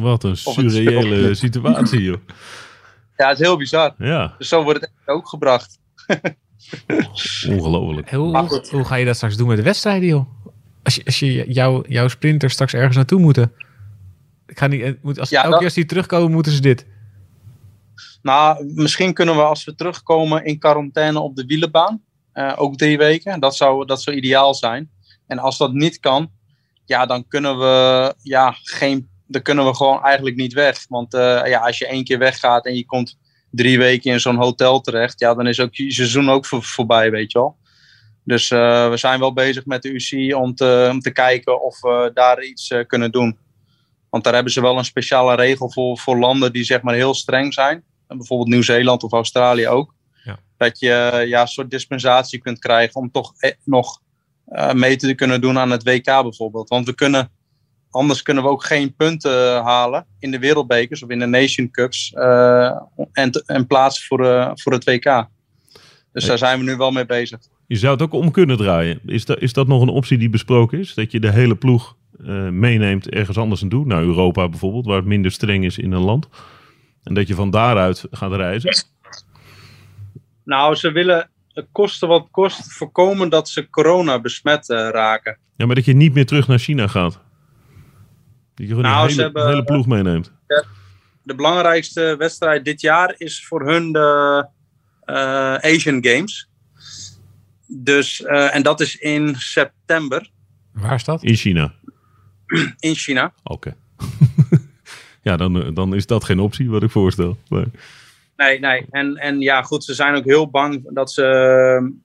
Wat 0.00 0.24
een 0.24 0.36
surreële 0.46 1.34
situatie, 1.44 2.02
joh. 2.02 2.16
Ja, 3.16 3.28
het 3.28 3.38
is 3.40 3.46
heel 3.46 3.56
bizar. 3.56 3.94
Ja. 3.98 4.34
Dus 4.38 4.48
zo 4.48 4.62
wordt 4.62 4.80
het 4.80 4.90
ook 5.06 5.28
gebracht. 5.28 5.78
Ongelooflijk. 7.48 8.10
Hoe, 8.10 8.36
hoe, 8.38 8.66
hoe, 8.70 8.84
ga 8.84 8.94
je 8.94 9.04
dat 9.04 9.16
straks 9.16 9.36
doen 9.36 9.48
met 9.48 9.56
de 9.56 9.62
wedstrijden, 9.62 10.08
joh? 10.08 10.26
Als 10.82 10.94
je, 10.94 11.04
als 11.04 11.18
je 11.18 11.44
jou, 11.52 11.84
jouw 11.88 12.08
sprinter 12.08 12.50
straks 12.50 12.74
ergens 12.74 12.96
naartoe 12.96 13.20
moeten. 13.20 13.52
Ik 14.46 14.58
ga 14.58 14.66
niet, 14.66 15.02
moet, 15.02 15.18
als, 15.18 15.30
Ja, 15.30 15.36
elke 15.36 15.48
dat- 15.48 15.58
keer 15.58 15.66
als 15.66 15.76
die 15.76 15.84
terugkomen, 15.86 16.32
moeten 16.32 16.52
ze 16.52 16.60
dit. 16.60 16.86
Nou, 18.22 18.72
misschien 18.74 19.12
kunnen 19.14 19.34
we 19.36 19.42
als 19.42 19.64
we 19.64 19.74
terugkomen 19.74 20.44
in 20.44 20.58
quarantaine 20.58 21.20
op 21.20 21.36
de 21.36 21.44
wielenbaan. 21.46 22.02
Eh, 22.32 22.52
ook 22.56 22.76
drie 22.76 22.98
weken. 22.98 23.40
Dat 23.40 23.56
zou, 23.56 23.86
dat 23.86 24.02
zou 24.02 24.16
ideaal 24.16 24.54
zijn. 24.54 24.90
En 25.26 25.38
als 25.38 25.58
dat 25.58 25.72
niet 25.72 26.00
kan, 26.00 26.30
ja, 26.84 27.06
dan 27.06 27.28
kunnen 27.28 27.58
we, 27.58 28.14
ja, 28.22 28.56
geen, 28.62 29.08
dan 29.26 29.42
kunnen 29.42 29.66
we 29.66 29.74
gewoon 29.74 30.02
eigenlijk 30.02 30.36
niet 30.36 30.52
weg. 30.52 30.84
Want 30.88 31.14
eh, 31.14 31.42
ja, 31.44 31.60
als 31.60 31.78
je 31.78 31.86
één 31.86 32.04
keer 32.04 32.18
weggaat 32.18 32.66
en 32.66 32.74
je 32.74 32.86
komt 32.86 33.18
drie 33.50 33.78
weken 33.78 34.12
in 34.12 34.20
zo'n 34.20 34.36
hotel 34.36 34.80
terecht, 34.80 35.20
ja, 35.20 35.34
dan 35.34 35.46
is 35.46 35.60
ook 35.60 35.74
je 35.74 35.92
seizoen 35.92 36.30
ook 36.30 36.46
voor, 36.46 36.62
voorbij, 36.62 37.10
weet 37.10 37.32
je 37.32 37.38
wel. 37.38 37.56
Dus 38.24 38.50
eh, 38.50 38.90
we 38.90 38.96
zijn 38.96 39.20
wel 39.20 39.32
bezig 39.32 39.66
met 39.66 39.82
de 39.82 39.88
UCI 39.88 40.34
om 40.34 40.54
te, 40.54 40.88
om 40.90 41.00
te 41.00 41.12
kijken 41.12 41.62
of 41.62 41.80
we 41.80 42.10
daar 42.14 42.42
iets 42.42 42.74
kunnen 42.86 43.10
doen. 43.10 43.38
Want 44.10 44.24
daar 44.24 44.34
hebben 44.34 44.52
ze 44.52 44.60
wel 44.60 44.78
een 44.78 44.84
speciale 44.84 45.34
regel 45.34 45.70
voor, 45.70 45.98
voor 45.98 46.18
landen 46.18 46.52
die 46.52 46.64
zeg 46.64 46.82
maar 46.82 46.94
heel 46.94 47.14
streng 47.14 47.54
zijn. 47.54 47.84
En 48.08 48.16
bijvoorbeeld 48.16 48.48
Nieuw-Zeeland 48.48 49.02
of 49.02 49.12
Australië 49.12 49.68
ook. 49.68 49.94
Dat 50.62 50.78
je 50.78 51.24
ja, 51.26 51.40
een 51.40 51.48
soort 51.48 51.70
dispensatie 51.70 52.38
kunt 52.38 52.58
krijgen 52.58 53.00
om 53.00 53.10
toch 53.10 53.32
eh, 53.36 53.50
nog 53.64 54.00
eh, 54.52 54.72
mee 54.72 54.96
te 54.96 55.14
kunnen 55.14 55.40
doen 55.40 55.58
aan 55.58 55.70
het 55.70 55.82
WK 55.82 56.04
bijvoorbeeld. 56.04 56.68
Want 56.68 56.86
we 56.86 56.94
kunnen, 56.94 57.30
anders 57.90 58.22
kunnen 58.22 58.42
we 58.42 58.48
ook 58.48 58.64
geen 58.64 58.94
punten 58.94 59.62
halen 59.62 60.06
in 60.18 60.30
de 60.30 60.38
wereldbekers 60.38 61.02
of 61.02 61.10
in 61.10 61.18
de 61.18 61.26
Nation 61.26 61.70
Cups. 61.70 62.12
eh, 62.12 62.76
en, 63.12 63.30
en 63.46 63.66
plaatsen 63.66 64.04
voor, 64.04 64.26
eh, 64.26 64.50
voor 64.54 64.72
het 64.72 64.84
WK. 64.84 65.26
Dus 66.12 66.24
daar 66.24 66.38
zijn 66.38 66.58
we 66.58 66.64
nu 66.64 66.76
wel 66.76 66.90
mee 66.90 67.06
bezig. 67.06 67.38
Je 67.66 67.76
zou 67.76 67.92
het 67.92 68.02
ook 68.02 68.12
om 68.12 68.30
kunnen 68.30 68.56
draaien. 68.56 69.00
Is 69.06 69.24
dat, 69.24 69.40
is 69.40 69.52
dat 69.52 69.66
nog 69.66 69.82
een 69.82 69.88
optie 69.88 70.18
die 70.18 70.30
besproken 70.30 70.78
is? 70.78 70.94
Dat 70.94 71.12
je 71.12 71.20
de 71.20 71.30
hele 71.30 71.56
ploeg 71.56 71.96
meeneemt 72.50 73.08
ergens 73.08 73.38
anders 73.38 73.60
naartoe? 73.60 73.86
Naar 73.86 74.02
Europa 74.02 74.48
bijvoorbeeld, 74.48 74.86
waar 74.86 74.96
het 74.96 75.04
minder 75.04 75.30
streng 75.30 75.64
is 75.64 75.78
in 75.78 75.92
een 75.92 76.02
land. 76.02 76.28
En 77.02 77.14
dat 77.14 77.28
je 77.28 77.34
van 77.34 77.50
daaruit 77.50 78.06
gaat 78.10 78.32
reizen? 78.32 78.84
Nou, 80.44 80.74
ze 80.74 80.92
willen 80.92 81.30
het 81.52 81.66
kosten 81.72 82.08
wat 82.08 82.28
kost 82.30 82.72
voorkomen 82.72 83.28
dat 83.28 83.48
ze 83.48 83.70
corona 83.70 84.20
besmet 84.20 84.68
eh, 84.70 84.76
raken. 84.90 85.38
Ja, 85.56 85.66
maar 85.66 85.74
dat 85.74 85.84
je 85.84 85.92
niet 85.94 86.14
meer 86.14 86.26
terug 86.26 86.48
naar 86.48 86.58
China 86.58 86.86
gaat. 86.86 87.12
Dat 87.12 87.20
je 88.54 88.66
gewoon 88.66 88.82
Nou, 88.82 89.08
hele, 89.08 89.22
hebben- 89.22 89.46
hele 89.48 89.64
ploeg 89.64 89.86
meeneemt. 89.86 90.32
de 91.22 91.34
belangrijkste 91.34 92.14
wedstrijd 92.18 92.64
dit 92.64 92.80
jaar 92.80 93.14
is 93.16 93.46
voor 93.46 93.66
hun 93.66 93.92
de 93.92 94.46
eh, 95.04 95.54
Asian 95.54 96.04
Games. 96.04 96.48
Dus, 97.66 98.22
eh, 98.22 98.54
en 98.54 98.62
dat 98.62 98.80
is 98.80 98.96
in 98.96 99.34
september 99.36 100.30
Waar 100.72 100.94
is 100.94 101.04
dat? 101.04 101.22
In 101.22 101.34
China. 101.34 101.74
in 102.78 102.94
China. 102.94 103.32
Oké. 103.42 103.76
ja, 105.22 105.36
dan, 105.36 105.74
dan 105.74 105.94
is 105.94 106.06
dat 106.06 106.24
geen 106.24 106.38
optie, 106.40 106.70
wat 106.70 106.82
ik 106.82 106.90
voorstel. 106.90 107.38
Maar, 107.48 107.64
Nee, 108.42 108.58
nee. 108.58 108.86
En, 108.90 109.16
en 109.16 109.40
ja, 109.40 109.62
goed, 109.62 109.84
ze 109.84 109.94
zijn 109.94 110.14
ook 110.14 110.24
heel 110.24 110.50
bang 110.50 110.94
dat 110.94 111.12
ze, 111.12 111.24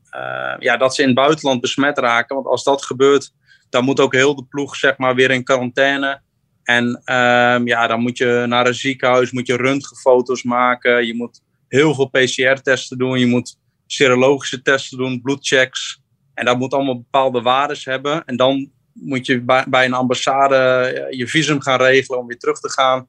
eh, 0.10 0.56
ja, 0.60 0.78
dat 0.78 0.96
ze 0.96 1.02
in 1.02 1.08
het 1.08 1.18
buitenland 1.18 1.62
besmet 1.62 1.98
raken. 1.98 2.36
Want 2.36 2.48
als 2.48 2.64
dat 2.64 2.86
gebeurt, 2.86 3.32
dan 3.70 3.84
moet 3.84 4.00
ook 4.00 4.14
heel 4.14 4.36
de 4.36 4.46
ploeg 4.46 4.76
zeg 4.76 4.98
maar, 4.98 5.16
weer 5.16 5.32
in 5.32 5.44
quarantaine. 5.44 6.22
En 6.64 7.02
ehm, 7.04 7.68
ja, 7.68 7.88
dan 7.88 8.00
moet 8.00 8.18
je 8.18 8.46
naar 8.48 8.68
een 8.68 8.74
ziekenhuis, 8.74 9.32
moet 9.32 9.48
je 9.48 9.56
röntgenfoto's 9.56 10.44
maken. 10.44 11.06
Je 11.06 11.16
moet 11.16 11.42
heel 11.68 11.96
veel 11.96 12.10
PCR-testen 12.10 12.98
doen. 12.98 13.20
Je 13.20 13.28
moet 13.28 13.58
serologische 13.86 14.62
testen 14.62 14.98
doen, 14.98 15.22
bloedchecks. 15.22 16.02
En 16.34 16.46
dat 16.46 16.58
moet 16.58 16.74
allemaal 16.74 16.98
bepaalde 16.98 17.42
waardes 17.42 17.86
hebben. 17.86 18.26
En 18.26 18.36
dan 18.36 18.72
moet 18.94 19.26
je 19.26 19.42
bij, 19.42 19.66
bij 19.68 19.86
een 19.86 19.94
ambassade 19.94 20.56
eh, 20.56 21.18
je 21.18 21.28
visum 21.28 21.62
gaan 21.62 21.80
regelen 21.80 22.20
om 22.20 22.28
weer 22.28 22.38
terug 22.38 22.60
te 22.60 22.70
gaan. 22.70 23.08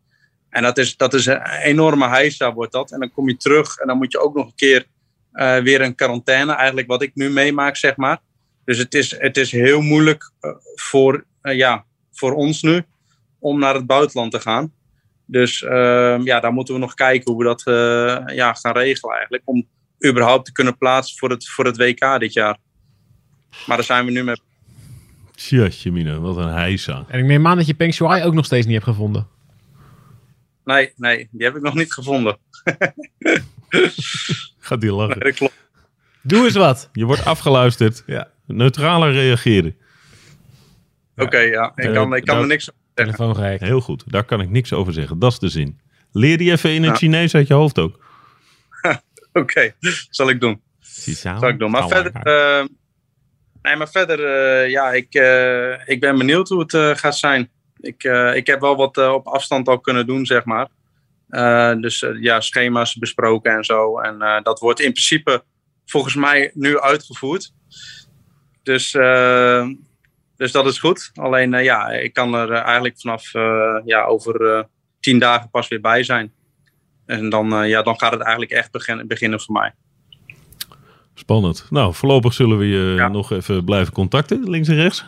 En 0.51 0.63
dat 0.63 0.79
is, 0.79 0.97
dat 0.97 1.15
is 1.15 1.27
een 1.27 1.43
enorme 1.63 2.09
heisa 2.09 2.53
wordt 2.53 2.73
dat. 2.73 2.93
En 2.93 3.01
dan 3.01 3.13
kom 3.13 3.29
je 3.29 3.37
terug 3.37 3.77
en 3.77 3.87
dan 3.87 3.97
moet 3.97 4.13
je 4.13 4.21
ook 4.21 4.35
nog 4.35 4.47
een 4.47 4.55
keer 4.55 4.87
eh, 5.33 5.59
weer 5.59 5.81
een 5.81 5.95
quarantaine. 5.95 6.53
Eigenlijk 6.53 6.89
wat 6.89 7.03
ik 7.03 7.11
nu 7.15 7.31
meemaak, 7.31 7.77
zeg 7.77 7.97
maar. 7.97 8.19
Dus 8.65 8.79
het 8.79 8.95
is, 8.95 9.19
het 9.19 9.37
is 9.37 9.51
heel 9.51 9.81
moeilijk 9.81 10.33
eh, 10.41 10.51
voor, 10.75 11.25
eh, 11.41 11.57
ja, 11.57 11.85
voor 12.13 12.35
ons 12.35 12.63
nu 12.63 12.83
om 13.39 13.59
naar 13.59 13.75
het 13.75 13.87
buitenland 13.87 14.33
te 14.33 14.41
gaan. 14.41 14.73
Dus 15.25 15.63
ehm, 15.63 16.23
ja, 16.23 16.41
daar 16.41 16.53
moeten 16.53 16.75
we 16.75 16.81
nog 16.81 16.95
kijken 16.95 17.33
hoe 17.33 17.43
we 17.43 17.49
dat 17.49 17.67
eh, 17.67 18.37
ja, 18.37 18.53
gaan 18.53 18.73
regelen 18.73 19.15
eigenlijk. 19.15 19.43
Om 19.45 19.67
überhaupt 20.07 20.45
te 20.45 20.53
kunnen 20.53 20.79
plaatsen 20.79 21.19
voor 21.19 21.31
het, 21.31 21.49
voor 21.49 21.65
het 21.65 21.77
WK 21.77 22.21
dit 22.21 22.33
jaar. 22.33 22.59
Maar 23.67 23.77
daar 23.77 23.87
zijn 23.87 24.05
we 24.05 24.11
nu 24.11 24.25
mee. 24.25 24.37
tja, 25.35 25.91
Mina, 25.91 26.19
wat 26.19 26.37
een 26.37 26.53
heisa. 26.53 27.05
En 27.09 27.19
ik 27.19 27.25
neem 27.25 27.47
aan 27.47 27.57
dat 27.57 27.67
je 27.67 27.75
Peng 27.75 27.95
Shuai 27.95 28.25
ook 28.25 28.35
nog 28.35 28.45
steeds 28.45 28.67
niet 28.67 28.75
hebt 28.75 28.89
gevonden. 28.89 29.27
Nee, 30.69 30.93
nee, 30.97 31.29
die 31.31 31.47
heb 31.47 31.57
ik 31.57 31.63
nog 31.63 31.75
niet 31.75 31.93
gevonden. 31.93 32.39
Gaat 34.59 34.81
die 34.81 34.93
lachen. 34.93 35.21
Dat 35.21 35.35
klopt. 35.35 35.55
Doe 36.23 36.45
eens 36.45 36.57
wat. 36.57 36.89
Je 36.93 37.05
wordt 37.05 37.25
afgeluisterd. 37.25 38.03
Ja. 38.07 38.29
Neutraler 38.47 39.13
reageren. 39.13 39.77
Oké, 41.17 41.39
ja. 41.39 41.73
Ik 41.75 41.93
kan, 41.93 42.15
ik 42.15 42.25
kan 42.25 42.39
er 42.39 42.47
niks 42.47 42.71
Telefoon 42.95 43.35
gehackt. 43.35 43.61
Heel 43.61 43.81
goed. 43.81 44.05
Daar 44.07 44.25
kan 44.25 44.41
ik 44.41 44.51
niks 44.51 44.73
over 44.73 44.93
zeggen. 44.93 45.19
Dat 45.19 45.33
is 45.33 45.39
de 45.39 45.49
zin. 45.49 45.81
Leer 46.13 46.39
die 46.39 46.51
even 46.51 46.71
in 46.71 46.83
het 46.83 46.91
Ja. 46.91 46.97
Chinees 46.97 47.35
uit 47.35 47.47
je 47.47 47.55
hoofd 47.55 47.79
ook. 47.79 48.05
Oké, 49.33 49.75
zal 50.11 50.29
ik 50.29 50.41
doen. 50.41 50.61
Zal 50.81 51.49
ik 51.49 51.59
doen. 51.59 51.71
Maar 51.71 51.89
verder, 51.89 52.13
eh, 52.13 52.65
nee, 53.63 53.77
maar 53.77 53.91
verder 53.91 54.25
eh, 54.25 54.71
ja, 54.71 54.93
ik, 54.93 55.15
eh, 55.15 55.89
ik 55.89 56.01
ben 56.01 56.19
benieuwd 56.19 56.49
hoe 56.49 56.61
het 56.61 56.75
eh, 56.75 56.91
gaat 56.95 57.17
zijn 57.17 57.51
ik, 57.81 58.05
eh, 58.05 58.37
ik 58.37 58.47
heb 58.47 58.61
wel 58.61 58.77
wat 58.77 58.97
eh, 58.97 59.13
op 59.13 59.27
afstand 59.27 59.69
al 59.69 59.81
kunnen 59.81 60.07
doen, 60.07 60.27
zeg 60.27 60.45
maar. 60.45 60.69
Eh, 61.29 61.73
dus 61.81 62.07
ja, 62.21 62.41
schema's 62.41 62.97
besproken 62.97 63.53
en 63.53 63.65
zo. 63.65 63.99
En 63.99 64.43
dat 64.43 64.61
wordt 64.61 64.81
in 64.81 64.93
principe 64.93 65.45
volgens 65.87 66.15
mij 66.15 66.51
nu 66.55 66.81
uitgevoerd. 66.81 67.53
Dus, 68.63 68.91
dus 70.37 70.53
dat 70.53 70.67
is 70.67 70.79
goed. 70.79 71.11
Alleen 71.15 71.63
ja, 71.63 71.89
ik 71.89 72.13
kan 72.13 72.35
er 72.35 72.53
eigenlijk 72.53 73.01
vanaf 73.01 73.33
ja, 73.85 74.05
over 74.05 74.67
tien 75.01 75.19
dagen 75.19 75.51
pas 75.51 75.69
weer 75.69 75.81
bij 75.81 76.03
zijn. 76.03 76.33
En 77.07 77.29
dan, 77.29 77.69
ja, 77.69 77.83
dan 77.83 77.99
gaat 77.99 78.13
het 78.13 78.21
eigenlijk 78.21 78.51
echt 78.51 78.71
beginnen, 78.71 79.07
beginnen 79.07 79.41
voor 79.41 79.55
mij. 79.55 79.75
Spannend. 81.15 81.67
Nou, 81.71 81.95
voorlopig 81.95 82.33
zullen 82.33 82.59
we 82.59 82.67
je 82.67 83.09
nog 83.11 83.33
even 83.33 83.65
blijven 83.65 83.93
contacten, 83.93 84.51
links 84.51 84.69
en 84.69 84.75
rechts. 84.75 85.05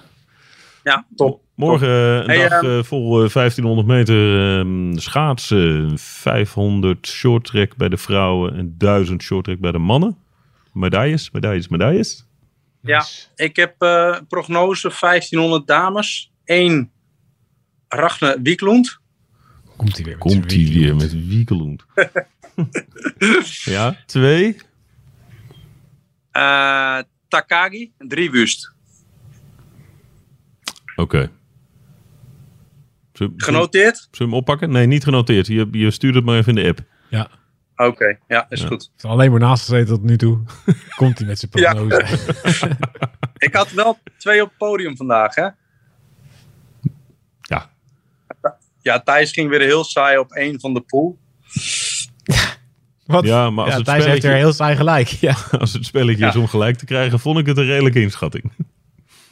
Ja, 0.83 1.07
top. 1.17 1.43
Morgen 1.61 1.89
eh, 1.89 2.35
een 2.35 2.49
dag 2.49 2.63
ehm, 2.63 2.79
eh, 2.79 2.83
vol 2.83 3.25
eh, 3.25 3.31
1500 3.31 3.87
meter 3.87 4.59
ehm, 4.59 4.97
schaatsen. 4.97 5.99
500 5.99 7.07
shorttrack 7.07 7.77
bij 7.77 7.89
de 7.89 7.97
vrouwen 7.97 8.55
en 8.55 8.75
1000 8.79 9.23
shorttrack 9.23 9.59
bij 9.59 9.73
de 9.73 9.79
mannen. 9.79 10.17
Medailles, 10.73 11.31
medailles, 11.31 11.69
medailles. 11.69 12.27
Ja, 12.83 13.05
ik 13.37 13.57
heb 13.57 13.75
prognose 14.29 14.93
1500 15.01 15.67
dames. 15.67 16.33
1 16.45 16.91
Ragne 17.89 18.39
Wieklund. 18.43 18.99
Komt 19.77 19.97
hij 19.97 20.05
weer 20.05 20.17
met 20.17 20.23
Komt 20.23 20.51
hij 20.51 20.65
weer 20.65 20.97
met 20.97 21.27
Wieklund? 21.27 21.85
ja, 23.77 23.97
twee. 24.07 24.57
Takagi, 27.29 27.93
drie 27.99 28.31
wust. 28.31 28.73
Oké. 30.97 31.31
Genoteerd? 33.37 33.97
Zullen 33.97 34.11
we 34.19 34.25
hem 34.25 34.35
oppakken? 34.35 34.71
Nee, 34.71 34.87
niet 34.87 35.05
genoteerd. 35.05 35.47
Je, 35.47 35.69
je 35.71 35.91
stuurt 35.91 36.15
het 36.15 36.25
maar 36.25 36.37
even 36.37 36.57
in 36.57 36.63
de 36.63 36.69
app. 36.69 36.81
Ja. 37.09 37.29
Oké, 37.77 38.19
ja, 38.29 38.47
is 38.49 38.63
goed. 38.63 38.91
Alleen 39.01 39.31
maar 39.31 39.41
naast 39.41 39.65
gezeten 39.65 39.95
tot 39.95 40.03
nu 40.03 40.17
toe. 40.17 40.41
Komt 40.97 41.19
hij 41.19 41.27
met 41.27 41.39
zijn 41.39 41.51
prognose. 41.51 42.79
Ik 43.47 43.55
had 43.55 43.71
wel 43.71 43.99
twee 44.19 44.43
op 44.43 44.49
het 44.49 44.59
podium 44.59 44.97
vandaag, 44.97 45.35
hè? 45.35 45.49
Ja. 47.41 47.71
Ja, 48.83 49.01
Thijs 49.01 49.33
ging 49.33 49.51
weer 49.51 49.61
heel 49.61 49.85
saai 49.85 50.19
op 50.19 50.33
één 50.33 50.61
van 50.61 50.75
de 50.75 50.81
pool. 50.81 51.19
Wat? 53.07 53.25
Ja, 53.25 53.51
maar 53.51 53.65
als 53.65 53.75
het 53.75 53.85
Thijs 53.85 54.03
spelletje... 54.03 54.11
heeft 54.11 54.25
er 54.25 54.45
heel 54.45 54.53
saai 54.53 54.77
gelijk. 54.77 55.09
Ja. 55.09 55.37
Als 55.59 55.73
het 55.73 55.85
spelletje 55.85 56.27
is 56.27 56.37
om 56.37 56.47
gelijk 56.47 56.77
te 56.77 56.85
krijgen, 56.85 57.21
vond 57.21 57.39
ik 57.39 57.47
het 57.47 57.57
een 57.57 57.65
redelijke 57.65 58.01
inschatting. 58.01 58.53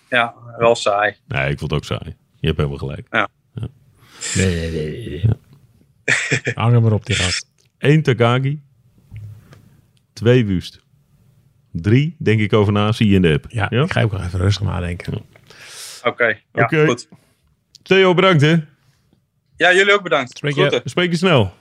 Ja, 0.09 0.35
wel 0.57 0.75
saai. 0.75 1.17
Nee, 1.27 1.51
ik 1.51 1.59
vond 1.59 1.71
het 1.71 1.81
ook 1.81 1.87
saai. 1.87 2.17
Je 2.41 2.47
hebt 2.47 2.57
helemaal 2.57 2.79
gelijk. 2.79 3.07
Ja. 3.11 3.29
Nee, 4.37 4.71
nee, 4.71 4.71
nee. 4.71 5.21
Ja. 5.27 5.37
Hang 6.55 6.73
hem 6.73 6.83
maar 6.83 6.93
op, 6.93 7.07
die 7.07 7.15
gast. 7.17 7.47
Eén 7.79 8.03
Takagi. 8.03 8.63
twee 10.13 10.47
Wust. 10.47 10.81
drie 11.73 12.17
denk 12.19 12.41
ik 12.41 12.53
over 12.53 12.73
na, 12.73 12.93
zie 12.93 13.09
je 13.09 13.15
in 13.15 13.23
de 13.23 13.33
app. 13.33 13.45
Ja, 13.49 13.71
ik 13.71 13.93
ga 13.93 14.03
ook 14.03 14.13
nog 14.13 14.25
even 14.25 14.39
rustig 14.39 14.63
nadenken. 14.63 15.15
Oké, 15.15 16.09
okay, 16.09 16.43
ja, 16.53 16.87
goed. 16.87 17.09
Theo, 17.83 18.15
bedankt 18.15 18.43
hè. 18.43 18.57
Ja, 19.57 19.75
jullie 19.75 19.93
ook 19.93 20.03
bedankt. 20.03 20.37
Spreek 20.37 20.55
je, 20.55 20.81
spreek 20.85 21.11
je 21.11 21.17
snel. 21.17 21.55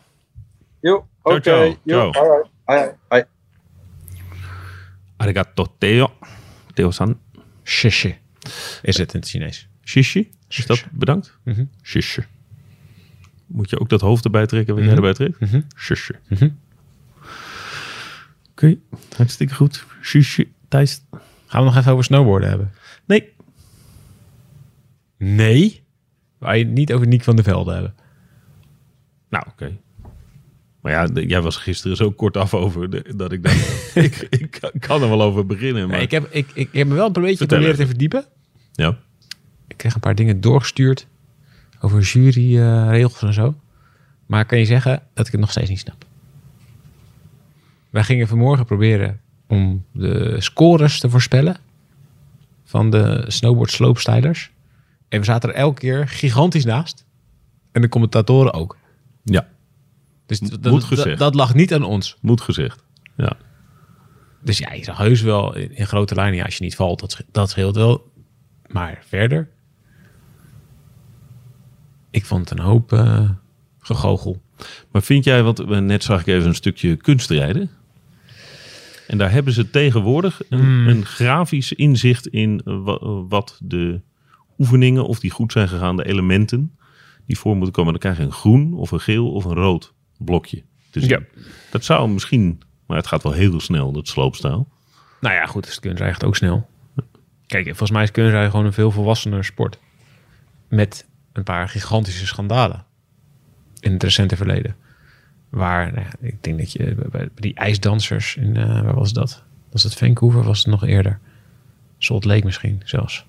Jo, 0.82 1.08
oké. 1.22 1.36
Okay, 1.36 1.78
ciao. 1.86 2.12
Hoi, 2.64 2.92
hoi. 3.08 3.24
Arigato, 5.18 5.76
Theo. 5.78 6.14
Theo-san. 6.74 7.20
Shishi. 7.64 8.18
Is 8.82 8.98
het 8.98 9.14
in 9.14 9.20
het 9.20 9.30
Chinees? 9.30 9.68
Shishi? 9.84 10.32
Is 10.48 10.66
dat 10.66 10.86
bedankt? 10.92 11.38
Mm. 11.44 11.70
Shishi 11.84 12.24
moet 13.48 13.70
je 13.70 13.80
ook 13.80 13.90
dat 13.90 14.02
hoofd 14.02 14.26
erbij 14.26 14.46
trekken 14.46 14.76
wat 14.76 14.84
mm 14.84 14.90
erbij 14.90 15.14
trekt. 15.14 15.40
Mm 15.40 15.66
Oké, 18.52 18.78
hartstikke 19.16 19.54
goed. 19.54 19.86
Shush. 20.02 20.40
Thijs. 20.68 21.02
Gaan 21.46 21.60
we 21.62 21.68
nog 21.68 21.78
even 21.78 21.92
over 21.92 22.04
snowboarden 22.04 22.50
hebben? 22.50 22.72
Nee. 23.06 23.34
Nee? 25.18 25.84
Waar 26.38 26.58
je 26.58 26.66
niet 26.66 26.94
over 26.94 27.08
Niek 27.08 27.24
van 27.24 27.36
der 27.36 27.44
Velde 27.44 27.74
hebben. 27.74 27.96
Nou, 29.30 29.46
oké. 29.50 29.78
Maar 30.82 30.92
ja, 30.92 31.06
de, 31.06 31.26
jij 31.26 31.42
was 31.42 31.58
gisteren 31.58 31.98
zo 31.98 32.12
kort 32.12 32.38
af 32.38 32.54
over 32.54 32.90
de, 32.90 33.14
dat 33.16 33.32
ik 33.32 33.44
dacht, 33.44 33.96
ik, 34.06 34.28
ik, 34.30 34.60
kan 34.80 35.02
er 35.02 35.10
wel 35.10 35.22
over 35.22 35.46
beginnen. 35.46 35.88
Maar... 35.88 36.02
Ik, 36.02 36.12
heb, 36.12 36.28
ik, 36.32 36.48
ik 36.54 36.70
heb 36.72 36.88
me 36.88 36.94
wel 36.94 37.06
een 37.06 37.22
beetje 37.22 37.38
geprobeerd 37.38 37.78
te 37.78 37.88
verdiepen. 37.88 38.26
Ja. 38.72 38.98
Ik 39.68 39.78
kreeg 39.78 39.94
een 39.94 40.00
paar 40.00 40.16
dingen 40.16 40.42
doorgestuurd 40.42 41.08
over 41.82 42.02
juryregels 42.02 43.22
en 43.22 43.34
zo. 43.34 43.56
Maar 44.26 44.46
kan 44.46 44.60
je 44.60 44.66
zeggen 44.66 45.04
dat 45.14 45.26
ik 45.26 45.32
het 45.32 45.42
nog 45.42 45.52
steeds 45.52 45.70
niet 45.70 45.80
snap. 45.80 46.06
Wij 47.90 48.04
gingen 48.04 48.28
vanmorgen 48.28 48.66
proberen 48.66 49.20
om 49.48 49.86
de 49.92 50.36
scores 50.40 51.00
te 51.00 51.10
voorspellen 51.10 51.58
van 52.64 52.90
de 52.90 53.24
snowboard 53.28 53.72
slopestylers 53.72 54.52
En 55.10 55.20
we 55.20 55.26
zaten 55.26 55.50
er 55.50 55.56
elke 55.56 55.80
keer 55.80 56.08
gigantisch 56.08 56.66
naast. 56.66 57.06
En 57.72 57.82
de 57.82 57.90
commentatoren 57.90 58.54
ook. 58.54 58.78
Ja. 59.24 59.48
Dus 60.26 60.40
dat, 60.40 61.18
dat 61.18 61.36
lag 61.36 61.54
niet 61.54 61.74
aan 61.74 61.84
ons. 61.84 62.18
Moet 62.22 62.42
gezegd. 62.42 62.84
Ja. 63.18 63.38
Dus 64.42 64.58
ja, 64.58 64.74
je 64.74 64.84
zag 64.84 64.98
heus 64.98 65.22
wel 65.22 65.56
in, 65.56 65.88
grote 65.88 66.16
lijnen, 66.16 66.46
als 66.46 66.58
je 66.58 66.64
niet 66.64 66.76
valt, 66.76 67.00
dat, 67.00 67.24
dat 67.32 67.50
scheelt 67.50 67.76
wel. 67.76 68.12
Maar 68.68 69.04
verder 69.08 69.50
ik 72.18 72.26
vond 72.26 72.50
het 72.50 72.60
een 72.60 72.66
hoop 72.66 72.92
uh, 72.92 73.30
gegogel. 73.80 74.42
Maar 74.92 75.04
vind 75.04 75.24
jij, 75.24 75.44
wat 75.44 75.60
eh, 75.60 75.78
net 75.80 76.04
zag 76.04 76.20
ik 76.20 76.28
even 76.28 76.48
een 76.48 76.56
stukje 76.56 76.96
kunstrijden. 76.96 77.70
En 79.08 79.18
daar 79.18 79.32
hebben 79.32 79.54
ze 79.54 79.70
tegenwoordig 79.70 80.42
een, 80.50 80.60
hmm. 80.60 80.88
een 80.88 81.06
grafisch 81.06 81.74
inzicht 81.74 82.28
in 82.28 82.62
eh, 82.66 82.98
wat 83.28 83.60
de 83.64 84.02
oefeningen, 84.58 85.06
of 85.06 85.20
die 85.20 85.32
goed 85.32 85.52
zijn 85.52 85.68
gegaan, 85.68 85.96
de 85.96 86.08
elementen 86.08 86.78
die 87.26 87.38
voor 87.38 87.56
moeten 87.56 87.74
komen. 87.74 87.92
Dan 87.92 88.02
krijg 88.02 88.18
je 88.18 88.24
een 88.24 88.32
groen 88.32 88.74
of 88.74 88.92
een 88.92 89.00
geel 89.00 89.32
of 89.32 89.46
een 89.46 89.56
rood 89.56 89.94
blokje. 90.18 90.64
Dus 90.92 91.06
ja. 91.06 91.20
dat 91.72 91.84
zou 91.84 92.10
misschien, 92.10 92.62
maar 92.88 92.98
het 92.98 93.08
gaat 93.08 93.24
wel 93.24 93.32
heel 93.32 93.60
snel, 93.60 93.92
dat 93.92 94.08
sloopstijl. 94.08 94.68
Nou 95.22 95.36
ja, 95.36 95.46
goed, 95.46 95.68
is 95.68 95.80
het 95.82 96.00
echt 96.00 96.24
ook 96.24 96.36
snel. 96.36 96.70
Kijk, 97.48 97.66
volgens 97.66 97.92
mij 97.92 98.04
is 98.04 98.12
kunstrijden 98.12 98.52
gewoon 98.52 98.66
een 98.66 98.74
veel 98.74 98.92
volwassener 98.92 99.46
sport. 99.46 99.80
Met 100.70 101.08
een 101.38 101.44
paar 101.44 101.70
gigantische 101.70 102.26
schandalen 102.26 102.86
in 103.80 103.94
het 103.94 104.04
recente 104.04 104.36
verleden. 104.36 104.76
Waar, 105.50 105.94
nou 105.94 106.08
ik 106.20 106.44
denk 106.44 106.58
dat 106.58 106.72
je 106.72 106.96
bij, 107.12 107.30
die 107.36 107.56
ijsdansers 107.56 108.36
in, 108.36 108.58
eh, 108.58 108.82
waar 108.82 108.96
was 108.96 109.14
dat? 109.14 109.44
Was 109.72 109.84
het 109.84 109.96
Vancouver? 109.96 110.44
Was 110.44 110.58
het 110.58 110.68
nog 110.68 110.86
eerder? 110.86 111.20
Salt 111.98 112.26
Lake 112.26 112.46
misschien 112.46 112.82
zelfs. 112.86 113.26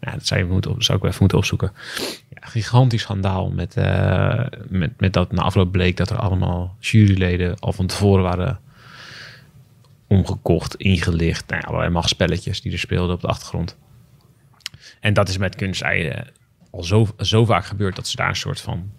Ja, 0.00 0.12
dat 0.12 0.26
zou, 0.26 0.44
moeten, 0.44 0.82
zou 0.82 0.98
ik 0.98 1.04
even 1.04 1.16
moeten 1.20 1.38
opzoeken. 1.38 1.72
Ja, 2.28 2.46
gigantisch 2.46 3.02
schandaal 3.02 3.50
met, 3.50 3.76
eh, 3.76 4.44
met, 4.68 5.00
met 5.00 5.12
dat 5.12 5.32
na 5.32 5.42
afloop 5.42 5.72
bleek 5.72 5.96
dat 5.96 6.10
er 6.10 6.16
allemaal 6.16 6.76
juryleden 6.78 7.58
al 7.58 7.72
van 7.72 7.86
tevoren 7.86 8.22
waren 8.22 8.60
omgekocht, 10.06 10.74
ingelicht. 10.74 11.48
Nou 11.48 11.60
ja, 11.60 11.68
allerlei 11.68 11.92
machtspelletjes 11.92 12.60
die 12.60 12.72
er 12.72 12.78
speelden 12.78 13.14
op 13.14 13.20
de 13.20 13.26
achtergrond. 13.26 13.76
En 15.00 15.14
dat 15.14 15.28
is 15.28 15.38
met 15.38 15.56
kunst 15.56 15.82
al 16.74 16.84
zo, 16.84 17.06
zo 17.18 17.44
vaak 17.44 17.64
gebeurt 17.64 17.96
dat 17.96 18.08
ze 18.08 18.16
daar 18.16 18.28
een 18.28 18.36
soort 18.36 18.60
van. 18.60 18.90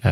Eh, 0.00 0.10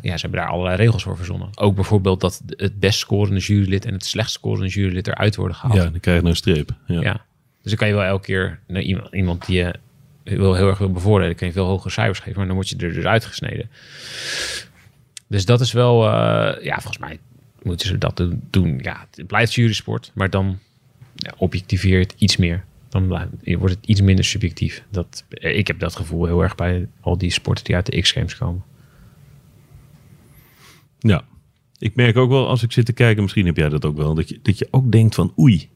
ja, 0.00 0.16
ze 0.16 0.20
hebben 0.20 0.40
daar 0.40 0.48
allerlei 0.48 0.76
regels 0.76 1.02
voor 1.02 1.16
verzonnen. 1.16 1.48
Ook 1.54 1.74
bijvoorbeeld 1.74 2.20
dat 2.20 2.42
het 2.46 2.80
best 2.80 2.98
scorende 2.98 3.40
jurylid 3.40 3.84
en 3.84 3.92
het 3.92 4.04
slecht 4.04 4.30
scorende 4.30 4.68
jurylid 4.68 5.06
eruit 5.06 5.36
worden 5.36 5.56
gehaald. 5.56 5.82
Ja, 5.82 5.88
dan 5.90 6.00
krijg 6.00 6.22
je 6.22 6.28
een 6.28 6.36
streep. 6.36 6.70
Ja. 6.86 7.12
Dus 7.62 7.70
dan 7.70 7.76
kan 7.76 7.88
je 7.88 7.94
wel 7.94 8.04
elke 8.04 8.24
keer 8.24 8.60
naar 8.66 8.82
iemand, 8.82 9.14
iemand 9.14 9.46
die 9.46 9.56
je 9.56 9.74
wil, 10.22 10.54
heel 10.54 10.68
erg 10.68 10.78
wil 10.78 10.92
bevoordelen, 10.92 11.28
dan 11.28 11.38
kan 11.38 11.46
je 11.46 11.52
veel 11.52 11.66
hogere 11.66 11.90
cijfers 11.90 12.18
geven, 12.18 12.36
maar 12.36 12.46
dan 12.46 12.54
word 12.54 12.68
je 12.68 12.76
er 12.76 12.92
dus 12.92 13.04
uitgesneden. 13.04 13.70
Dus 15.26 15.44
dat 15.44 15.60
is 15.60 15.72
wel, 15.72 16.08
eh, 16.08 16.64
ja, 16.64 16.74
volgens 16.74 16.98
mij 16.98 17.18
moeten 17.62 17.86
ze 17.86 17.98
dat 17.98 18.24
doen. 18.50 18.78
Ja, 18.82 19.06
het 19.10 19.26
blijft 19.26 19.54
jurysport, 19.54 20.10
maar 20.14 20.30
dan 20.30 20.58
ja, 21.14 21.32
objectiveert 21.36 22.14
iets 22.18 22.36
meer 22.36 22.64
dan 22.88 23.08
wordt 23.58 23.74
het 23.74 23.86
iets 23.86 24.00
minder 24.00 24.24
subjectief. 24.24 24.84
Dat, 24.90 25.24
eh, 25.28 25.58
ik 25.58 25.66
heb 25.66 25.78
dat 25.78 25.96
gevoel 25.96 26.24
heel 26.26 26.42
erg 26.42 26.54
bij 26.54 26.88
al 27.00 27.18
die 27.18 27.30
sporten 27.30 27.64
die 27.64 27.74
uit 27.74 27.86
de 27.86 28.00
X-Games 28.00 28.36
komen. 28.36 28.62
Ja, 30.98 31.22
ik 31.78 31.94
merk 31.94 32.16
ook 32.16 32.30
wel 32.30 32.48
als 32.48 32.62
ik 32.62 32.72
zit 32.72 32.86
te 32.86 32.92
kijken, 32.92 33.22
misschien 33.22 33.46
heb 33.46 33.56
jij 33.56 33.68
dat 33.68 33.84
ook 33.84 33.96
wel, 33.96 34.14
dat 34.14 34.28
je, 34.28 34.38
dat 34.42 34.58
je 34.58 34.68
ook 34.70 34.92
denkt 34.92 35.14
van 35.14 35.32
oei, 35.38 35.70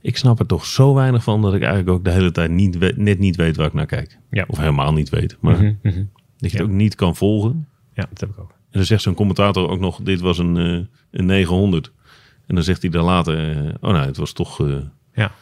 ik 0.00 0.16
snap 0.16 0.38
er 0.38 0.46
toch 0.46 0.66
zo 0.66 0.94
weinig 0.94 1.22
van 1.22 1.42
dat 1.42 1.54
ik 1.54 1.62
eigenlijk 1.62 1.90
ook 1.90 2.04
de 2.04 2.10
hele 2.10 2.30
tijd 2.30 2.50
niet 2.50 2.96
net 2.96 3.18
niet 3.18 3.36
weet 3.36 3.56
waar 3.56 3.66
ik 3.66 3.72
naar 3.72 3.86
kijk. 3.86 4.18
Of 4.46 4.58
helemaal 4.58 4.92
niet 4.92 5.08
weet, 5.08 5.36
maar 5.40 5.56
mhm, 5.56 5.74
mhm. 5.82 6.04
dat 6.38 6.50
je 6.50 6.56
het 6.56 6.66
ook 6.66 6.72
niet 6.72 6.94
kan 6.94 7.16
volgen. 7.16 7.68
Ja, 7.94 8.06
dat 8.08 8.20
heb 8.20 8.30
ik 8.30 8.38
ook. 8.38 8.50
En 8.50 8.78
dan 8.78 8.84
zegt 8.84 9.02
zo'n 9.02 9.14
commentator 9.14 9.68
ook 9.68 9.80
nog, 9.80 10.00
dit 10.02 10.20
was 10.20 10.38
een, 10.38 10.56
eh, 10.56 10.86
een 11.10 11.26
900. 11.26 11.92
En 12.46 12.54
dan 12.54 12.64
zegt 12.64 12.82
hij 12.82 12.90
daar 12.90 13.02
later, 13.02 13.66
eh, 13.66 13.74
oh 13.80 13.92
nee, 13.92 14.06
het 14.06 14.16
was 14.16 14.32
toch... 14.32 14.68
Ja 15.14 15.32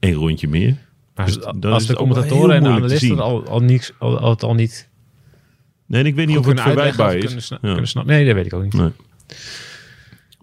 een 0.00 0.12
rondje 0.12 0.48
meer. 0.48 0.76
Dus 1.14 1.42
als 1.44 1.82
is 1.82 1.88
de 1.88 1.94
commentatoren 1.94 2.56
en 2.56 2.62
de 2.62 2.68
analisten 2.68 3.20
al, 3.20 3.46
al, 3.46 3.60
niks, 3.60 3.92
al, 3.98 4.18
al, 4.18 4.38
al 4.38 4.54
niet... 4.54 4.88
Nee, 5.86 6.04
ik 6.04 6.14
weet 6.14 6.26
niet 6.26 6.38
of 6.38 6.46
het 6.46 6.60
verwijtbaar 6.60 7.16
is. 7.16 7.46
Snappen. 7.46 8.06
Nee, 8.06 8.26
dat 8.26 8.34
weet 8.34 8.46
ik 8.46 8.54
ook 8.54 8.62
niet. 8.62 8.72
Nee. 8.72 8.90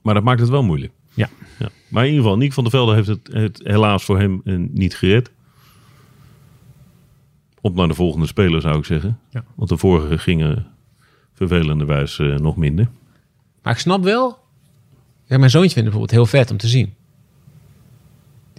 Maar 0.01 0.13
dat 0.13 0.23
maakt 0.23 0.39
het 0.39 0.49
wel 0.49 0.63
moeilijk. 0.63 0.93
Ja. 1.13 1.29
ja. 1.59 1.69
Maar 1.87 2.03
in 2.03 2.09
ieder 2.09 2.23
geval, 2.23 2.37
Nick 2.37 2.53
van 2.53 2.63
der 2.63 2.71
Velde 2.71 2.93
heeft 2.93 3.07
het, 3.07 3.29
het 3.31 3.61
helaas 3.63 4.03
voor 4.03 4.19
hem 4.19 4.41
eh, 4.43 4.55
niet 4.57 4.95
gered. 4.95 5.31
Op 7.61 7.75
naar 7.75 7.87
de 7.87 7.93
volgende 7.93 8.27
speler 8.27 8.61
zou 8.61 8.77
ik 8.77 8.85
zeggen. 8.85 9.19
Want 9.55 9.69
de 9.69 9.77
vorige 9.77 10.17
gingen 10.17 10.67
vervelenderwijs 11.33 12.19
eh, 12.19 12.35
nog 12.35 12.55
minder. 12.57 12.89
Maar 13.61 13.73
ik 13.73 13.79
snap 13.79 14.03
wel. 14.03 14.39
Ja, 15.25 15.37
mijn 15.37 15.49
zoontje 15.49 15.73
vindt 15.73 15.89
bijvoorbeeld 15.89 16.11
heel 16.11 16.39
vet 16.39 16.51
om 16.51 16.57
te 16.57 16.67
zien. 16.67 16.93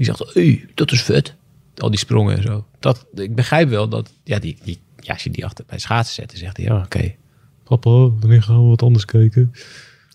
Die 0.04 0.14
zegt, 0.14 0.34
hey, 0.34 0.64
dat 0.74 0.92
is 0.92 1.02
vet. 1.02 1.34
Al 1.76 1.90
die 1.90 1.98
sprongen 1.98 2.36
en 2.36 2.42
zo. 2.42 2.66
Dat, 2.78 3.06
ik 3.14 3.34
begrijp 3.34 3.68
wel 3.68 3.88
dat, 3.88 4.12
ja, 4.24 4.38
die, 4.38 4.58
die, 4.64 4.78
ja, 4.96 5.12
als 5.12 5.22
je 5.24 5.30
die 5.30 5.44
achter 5.44 5.64
bij 5.68 5.78
schaatsen 5.78 6.14
zet, 6.14 6.30
dan 6.30 6.38
zegt 6.38 6.56
hij, 6.56 6.66
ja, 6.66 6.82
oké. 6.84 7.14
Papa, 7.64 7.90
wanneer 7.90 8.42
gaan 8.42 8.62
we 8.62 8.68
wat 8.68 8.82
anders 8.82 9.04
kijken? 9.04 9.52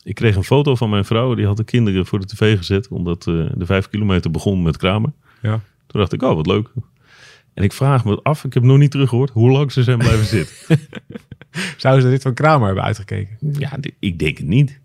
Ik 0.03 0.15
kreeg 0.15 0.35
een 0.35 0.43
foto 0.43 0.75
van 0.75 0.89
mijn 0.89 1.05
vrouw. 1.05 1.35
Die 1.35 1.45
had 1.45 1.57
de 1.57 1.63
kinderen 1.63 2.05
voor 2.05 2.19
de 2.19 2.25
tv 2.25 2.57
gezet. 2.57 2.87
Omdat 2.87 3.27
eh, 3.27 3.45
de 3.55 3.65
vijf 3.65 3.89
kilometer 3.89 4.31
begon 4.31 4.61
met 4.61 4.77
Kramer. 4.77 5.11
Ja. 5.41 5.61
Toen 5.87 5.99
dacht 5.99 6.13
ik, 6.13 6.21
oh 6.21 6.35
wat 6.35 6.47
leuk. 6.47 6.69
En 7.53 7.63
ik 7.63 7.73
vraag 7.73 8.05
me 8.05 8.19
af, 8.21 8.43
ik 8.43 8.53
heb 8.53 8.63
nog 8.63 8.77
niet 8.77 8.91
teruggehoord, 8.91 9.29
hoe 9.29 9.51
lang 9.51 9.71
ze 9.71 9.83
zijn 9.83 9.97
blijven 9.97 10.25
zitten. 10.25 10.55
Zouden 11.77 12.03
ze 12.03 12.09
dit 12.09 12.21
van 12.21 12.33
Kramer 12.33 12.65
hebben 12.65 12.83
uitgekeken? 12.83 13.37
Ja, 13.51 13.77
ik 13.99 14.19
denk 14.19 14.37
het 14.37 14.47
niet. 14.47 14.79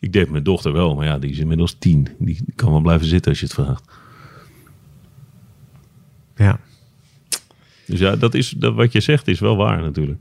Ik 0.00 0.12
denk 0.12 0.28
mijn 0.28 0.42
dochter 0.42 0.72
wel, 0.72 0.94
maar 0.94 1.06
ja, 1.06 1.18
die 1.18 1.30
is 1.30 1.38
inmiddels 1.38 1.76
tien. 1.78 2.08
Die 2.18 2.44
kan 2.54 2.70
wel 2.70 2.80
blijven 2.80 3.06
zitten 3.06 3.30
als 3.30 3.40
je 3.40 3.46
het 3.46 3.54
vraagt. 3.54 3.84
Ja. 6.36 6.60
Dus 7.86 7.98
ja, 7.98 8.16
dat 8.16 8.34
is, 8.34 8.50
dat, 8.50 8.74
wat 8.74 8.92
je 8.92 9.00
zegt 9.00 9.28
is 9.28 9.40
wel 9.40 9.56
waar 9.56 9.80
natuurlijk. 9.82 10.18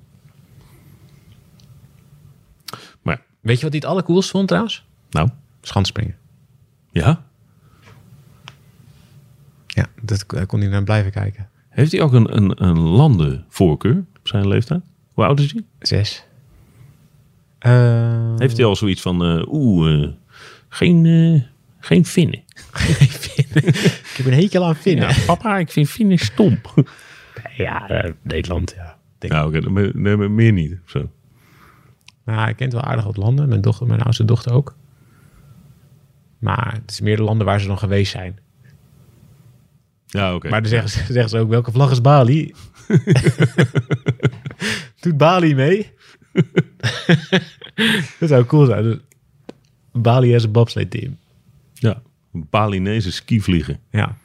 Maar 3.01 3.21
Weet 3.39 3.57
je 3.57 3.63
wat 3.63 3.71
hij 3.71 3.81
het 3.81 3.85
allercoolst 3.89 4.29
vond 4.29 4.47
trouwens? 4.47 4.85
nou, 5.09 5.29
Schanspringen. 5.61 6.15
ja. 6.91 7.27
Ja, 9.67 9.85
dat 10.01 10.23
daar 10.27 10.45
kon 10.45 10.59
hij 10.59 10.69
naar 10.69 10.83
blijven 10.83 11.11
kijken. 11.11 11.49
Heeft 11.69 11.91
hij 11.91 12.01
ook 12.01 12.13
een, 12.13 12.35
een, 12.37 12.63
een 12.63 12.79
landenvoorkeur 12.79 14.05
op 14.19 14.27
zijn 14.27 14.47
leeftijd? 14.47 14.81
Hoe 15.13 15.25
oud 15.25 15.39
is 15.39 15.51
hij? 15.51 15.63
Zes. 15.79 16.25
Eh, 17.59 18.33
Heeft 18.37 18.57
hij 18.57 18.65
al 18.65 18.75
zoiets 18.75 19.01
van, 19.01 19.23
eh, 19.25 19.53
oeh, 19.53 20.03
eh, 20.03 20.09
geen, 20.69 21.05
eh, 21.05 21.41
geen 21.87 22.05
vinnen? 22.05 22.39
ik 22.39 24.13
heb 24.17 24.25
een 24.25 24.33
hekel 24.33 24.65
aan 24.65 24.75
vinnen. 24.75 25.07
Ja, 25.07 25.15
papa, 25.25 25.57
ik 25.57 25.71
vind 25.71 25.89
vinnen 25.89 26.17
stom. 26.17 26.61
Ja, 27.57 27.89
eh, 27.89 28.11
Nederland, 28.21 28.73
ja. 28.77 28.97
Denk 29.17 29.33
nee, 29.93 30.15
maar 30.15 30.31
meer 30.31 30.51
niet. 30.51 30.77
Zo. 30.85 31.09
Nou, 32.25 32.39
hij 32.39 32.53
kent 32.53 32.73
wel 32.73 32.81
aardig 32.81 33.05
wat 33.05 33.17
landen. 33.17 33.49
Mijn, 33.49 33.61
dochter, 33.61 33.87
mijn 33.87 34.01
oudste 34.01 34.25
dochter 34.25 34.53
ook. 34.53 34.75
Maar 36.39 36.73
het 36.81 36.91
is 36.91 37.01
meer 37.01 37.15
de 37.15 37.23
landen 37.23 37.45
waar 37.45 37.59
ze 37.59 37.67
dan 37.67 37.77
geweest 37.77 38.11
zijn. 38.11 38.39
Ja, 40.05 40.35
oké. 40.35 40.49
Maar 40.49 40.61
dan 40.61 40.69
zeggen 40.69 40.89
ze, 40.89 40.97
zeggen 40.97 41.29
ze 41.29 41.37
ook, 41.37 41.49
welke 41.49 41.71
vlag 41.71 41.91
is 41.91 42.01
Bali? 42.01 42.53
Doet 45.01 45.17
Bali 45.17 45.55
mee? 45.55 45.91
dat 48.19 48.29
zou 48.29 48.45
cool 48.45 48.65
zijn. 48.65 48.83
Dus 48.83 48.97
Bali 49.91 50.31
has 50.33 50.43
een 50.43 50.51
bobsleigh 50.51 50.91
team. 50.91 51.17
Ja, 51.73 52.01
Balinese 52.31 53.11
skivliegen. 53.11 53.79
Ja. 53.91 54.17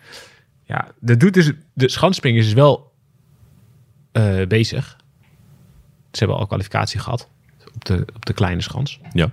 Ja, 0.64 0.92
dat 1.00 1.20
doet 1.20 1.34
dus, 1.34 1.52
de 1.72 1.88
schanspringen 1.88 2.40
is 2.40 2.44
dus 2.44 2.54
wel 2.54 2.92
eh, 4.12 4.46
bezig. 4.46 4.96
Ze 6.10 6.18
hebben 6.18 6.36
al 6.36 6.46
kwalificatie 6.46 7.00
gehad 7.00 7.28
op 7.74 7.84
de, 7.84 8.06
op 8.14 8.26
de 8.26 8.32
kleine 8.32 8.62
schans. 8.62 9.00
Ja. 9.12 9.32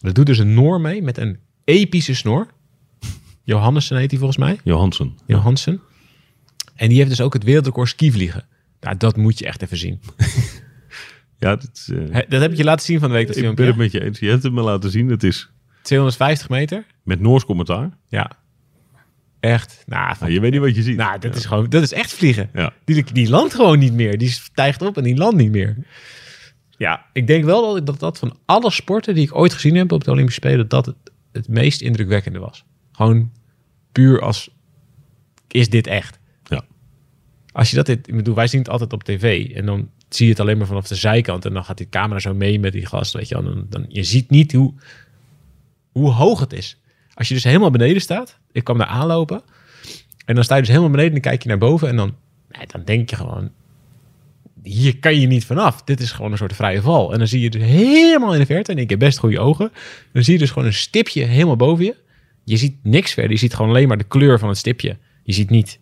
Dat 0.00 0.14
doet 0.14 0.26
dus 0.26 0.38
een 0.38 0.54
Noor 0.54 0.80
mee 0.80 1.02
met 1.02 1.18
een 1.18 1.38
epische 1.64 2.14
snor. 2.14 2.46
Johannessen 3.42 3.96
heet 3.96 4.10
hij 4.10 4.18
volgens 4.18 4.38
mij. 4.38 4.60
Johansen. 4.64 5.18
Johansen. 5.26 5.80
En 6.74 6.88
die 6.88 6.98
heeft 6.98 7.10
dus 7.10 7.20
ook 7.20 7.32
het 7.32 7.44
wereldrecord 7.44 7.88
skivliegen. 7.88 8.46
Nou, 8.80 8.96
dat 8.96 9.16
moet 9.16 9.38
je 9.38 9.46
echt 9.46 9.62
even 9.62 9.76
zien. 9.76 10.00
Ja, 11.38 11.56
dat, 11.56 11.88
eh, 12.12 12.18
Dat 12.28 12.40
heb 12.40 12.50
ik 12.50 12.56
je 12.56 12.64
laten 12.64 12.84
zien 12.84 12.98
van 13.00 13.08
de 13.08 13.14
week, 13.14 13.26
dat 13.26 13.36
ik 13.36 13.42
ben 13.42 13.56
filmpje. 13.56 13.72
het 13.82 13.92
met 13.92 13.92
je 14.02 14.04
eens. 14.08 14.18
Je 14.18 14.28
hebt 14.28 14.42
het 14.42 14.52
me 14.52 14.60
laten 14.62 14.90
zien. 14.90 15.08
Het 15.08 15.22
is 15.22 15.50
250 15.82 16.48
meter. 16.48 16.84
met 17.02 17.20
Noors 17.20 17.44
commentaar. 17.44 17.90
Ja. 18.08 18.30
Echt. 19.40 19.82
Nou, 19.86 20.14
Nou, 20.20 20.32
je 20.32 20.40
weet 20.40 20.52
niet 20.52 20.60
wat 20.60 20.74
je 20.76 20.82
ziet. 20.82 20.96
nou 20.96 21.18
dat, 21.18 21.32
Ja. 21.32 21.38
is 21.38 21.44
gewoon, 21.44 21.68
dat 21.68 21.82
is 21.82 21.92
echt 21.92 22.12
vliegen. 22.12 22.50
Ja. 22.54 22.72
Die, 22.84 23.04
die 23.12 23.28
landt 23.28 23.54
gewoon 23.54 23.78
niet 23.78 23.92
meer. 23.92 24.18
Die 24.18 24.28
stijgt 24.30 24.82
op 24.82 24.96
en 24.96 25.02
die 25.02 25.16
landt 25.16 25.36
niet 25.36 25.50
meer. 25.50 25.76
Ja, 26.76 27.06
ik 27.12 27.26
denk 27.26 27.44
wel 27.44 27.74
dat 27.74 27.86
dat 27.86 27.98
dat 28.00 28.18
van 28.18 28.38
alle 28.44 28.70
sporten 28.70 29.14
die 29.14 29.24
ik 29.24 29.34
ooit 29.36 29.52
gezien 29.52 29.74
heb 29.76 29.92
op 29.92 30.04
de 30.04 30.10
Olympische 30.10 30.40
Spelen, 30.40 30.68
dat 30.68 30.86
het 30.86 30.96
het 31.32 31.48
meest 31.48 31.80
indrukwekkende 31.80 32.38
was. 32.38 32.64
Gewoon 32.92 33.32
puur 33.92 34.20
als, 34.20 34.50
is 35.48 35.68
dit 35.68 35.86
echt? 35.86 36.17
Als 37.52 37.70
je 37.70 37.76
dat, 37.76 37.86
dit, 37.86 38.08
ik 38.08 38.16
bedoel, 38.16 38.34
wij 38.34 38.46
zien 38.46 38.60
het 38.60 38.70
altijd 38.70 38.92
op 38.92 39.04
tv 39.04 39.50
en 39.50 39.66
dan 39.66 39.90
zie 40.08 40.24
je 40.24 40.32
het 40.32 40.40
alleen 40.40 40.58
maar 40.58 40.66
vanaf 40.66 40.88
de 40.88 40.94
zijkant 40.94 41.44
en 41.44 41.52
dan 41.52 41.64
gaat 41.64 41.76
die 41.76 41.88
camera 41.88 42.18
zo 42.18 42.34
mee 42.34 42.60
met 42.60 42.72
die 42.72 42.86
gast, 42.86 43.12
weet 43.12 43.28
je. 43.28 43.64
Dan, 43.68 43.84
je 43.88 44.02
ziet 44.02 44.30
niet 44.30 44.52
hoe, 44.52 44.74
hoe 45.92 46.10
hoog 46.10 46.40
het 46.40 46.52
is. 46.52 46.80
Als 47.14 47.28
je 47.28 47.34
dus 47.34 47.44
helemaal 47.44 47.70
beneden 47.70 48.02
staat, 48.02 48.38
ik 48.52 48.64
kwam 48.64 48.78
daar 48.78 48.86
aanlopen 48.86 49.42
en 50.24 50.34
dan 50.34 50.44
sta 50.44 50.54
je 50.54 50.60
dus 50.60 50.70
helemaal 50.70 50.90
beneden 50.90 51.14
en 51.14 51.20
dan 51.20 51.30
kijk 51.30 51.42
je 51.42 51.48
naar 51.48 51.58
boven 51.58 51.88
en 51.88 51.96
dan, 51.96 52.14
dan 52.66 52.84
denk 52.84 53.10
je 53.10 53.16
gewoon, 53.16 53.50
hier 54.62 54.98
kan 54.98 55.20
je 55.20 55.26
niet 55.26 55.44
vanaf. 55.44 55.82
Dit 55.82 56.00
is 56.00 56.12
gewoon 56.12 56.32
een 56.32 56.38
soort 56.38 56.54
vrije 56.54 56.82
val. 56.82 57.12
En 57.12 57.18
dan 57.18 57.28
zie 57.28 57.40
je 57.40 57.50
dus 57.50 57.62
helemaal 57.62 58.32
in 58.32 58.40
de 58.40 58.46
verte, 58.46 58.72
en 58.72 58.78
ik 58.78 58.90
heb 58.90 58.98
best 58.98 59.18
goede 59.18 59.40
ogen, 59.40 59.72
dan 60.12 60.24
zie 60.24 60.32
je 60.32 60.38
dus 60.38 60.50
gewoon 60.50 60.68
een 60.68 60.74
stipje 60.74 61.24
helemaal 61.24 61.56
boven 61.56 61.84
je. 61.84 61.94
Je 62.44 62.56
ziet 62.56 62.76
niks 62.82 63.12
verder, 63.12 63.32
je 63.32 63.38
ziet 63.38 63.54
gewoon 63.54 63.70
alleen 63.70 63.88
maar 63.88 63.98
de 63.98 64.04
kleur 64.04 64.38
van 64.38 64.48
het 64.48 64.58
stipje. 64.58 64.96
Je 65.22 65.32
ziet 65.32 65.50
niet, 65.50 65.78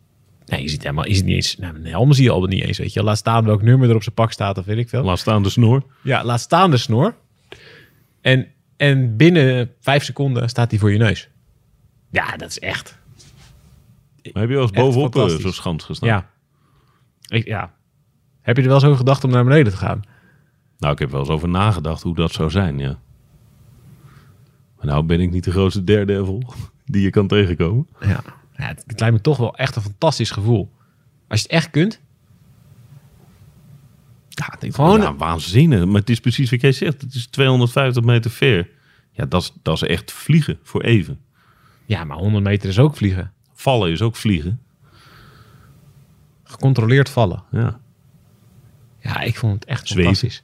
nee, 0.47 0.63
je 0.63 0.69
ziet 0.69 0.83
helemaal, 0.83 1.07
je 1.07 1.15
ziet 1.15 1.25
niet 1.25 1.35
eens, 1.35 1.57
nou, 1.57 1.75
een 1.75 1.87
helm 1.87 2.13
zie 2.13 2.25
je 2.25 2.31
al 2.31 2.43
niet 2.43 2.63
eens, 2.63 2.79
weet 2.79 2.93
je. 2.93 3.03
Laat 3.03 3.19
staan 3.19 3.45
welk 3.45 3.63
nummer 3.63 3.89
er 3.89 3.95
op 3.95 4.03
zijn 4.03 4.15
pak 4.15 4.33
staat, 4.33 4.59
of 4.59 4.65
weet 4.65 4.79
ik 4.79 4.89
veel. 4.89 5.03
Laat 5.03 5.19
staan 5.19 5.43
de 5.43 5.51
snor. 5.51 5.83
Ja, 6.03 6.25
laat 6.25 6.41
staan 6.41 6.71
de 6.71 6.77
snor. 6.77 7.15
En, 8.21 8.49
en 8.77 9.17
binnen 9.17 9.71
vijf 9.81 10.05
seconden 10.05 10.49
staat 10.49 10.71
hij 10.71 10.81
voor 10.81 10.93
je 10.93 10.99
neus. 10.99 11.29
Ja, 12.11 12.37
dat 12.37 12.49
is 12.51 12.59
echt. 12.59 12.99
Maar 14.33 14.43
heb 14.43 14.49
je 14.51 14.57
wel 14.57 14.63
eens 14.63 14.73
Echt 14.73 14.85
bovenop 14.85 15.17
eh, 15.17 15.27
zo'n 15.27 15.53
schans 15.53 15.85
gestaan? 15.85 16.09
Ja. 16.09 16.31
Ik, 17.29 17.47
ja. 17.47 17.75
Heb 18.41 18.57
je 18.57 18.63
er 18.63 18.69
wel 18.69 18.81
zo 18.81 18.95
gedacht 18.95 19.25
om 19.25 19.31
naar 19.31 19.45
beneden 19.45 19.73
te 19.73 19.79
gaan? 19.79 20.03
Nou, 20.79 20.93
ik 20.93 20.99
heb 20.99 21.11
wel 21.11 21.21
eens 21.21 21.29
over 21.29 21.49
nagedacht 21.49 22.03
hoe 22.03 22.15
dat 22.15 22.33
zou 22.33 22.51
zijn, 22.51 22.79
ja. 22.79 22.99
Maar 24.77 24.87
nou 24.87 25.05
ben 25.05 25.21
ik 25.21 25.31
niet 25.31 25.45
de 25.45 25.51
grootste 25.51 25.85
daredevil 25.85 26.43
die 26.85 27.03
je 27.03 27.11
kan 27.11 27.27
tegenkomen. 27.27 27.89
Ja. 28.01 28.21
Ja 28.57 28.65
het, 28.67 28.85
het 28.87 29.01
lijkt 29.01 29.15
me 29.15 29.21
toch 29.21 29.37
wel 29.37 29.57
echt 29.57 29.77
een 29.77 29.83
fantastisch 29.83 30.31
gevoel. 30.31 30.73
Als 31.29 31.41
je 31.41 31.47
het 31.47 31.57
echt 31.57 31.71
kunt. 31.71 32.01
Ja, 34.29 34.57
denk 34.59 34.75
Gewoon- 34.75 34.99
nou, 34.99 35.17
waanzinnig. 35.17 35.85
Maar 35.85 36.01
het 36.01 36.11
is 36.11 36.21
precies 36.21 36.51
wat 36.51 36.61
jij 36.61 36.73
zegt. 36.73 37.01
Het 37.01 37.15
is 37.15 37.27
250 37.27 38.03
meter 38.05 38.31
ver. 38.31 38.69
Ja, 39.13 39.25
dat 39.27 39.43
is, 39.43 39.53
dat 39.63 39.75
is 39.75 39.83
echt 39.83 40.13
vliegen 40.13 40.59
voor 40.63 40.83
even. 40.83 41.19
Ja, 41.85 42.05
maar 42.05 42.17
100 42.17 42.45
meter 42.45 42.69
is 42.69 42.79
ook 42.79 42.97
vliegen. 42.97 43.33
Vallen 43.55 43.91
is 43.91 44.03
ook 44.03 44.17
vliegen. 44.17 44.61
Gecontroleerd 46.45 47.09
vallen. 47.09 47.43
Ja. 47.51 47.81
Ja, 49.01 49.21
ik 49.21 49.37
vond 49.37 49.53
het 49.55 49.65
echt 49.65 49.89
Zweven. 49.89 50.03
fantastisch. 50.03 50.43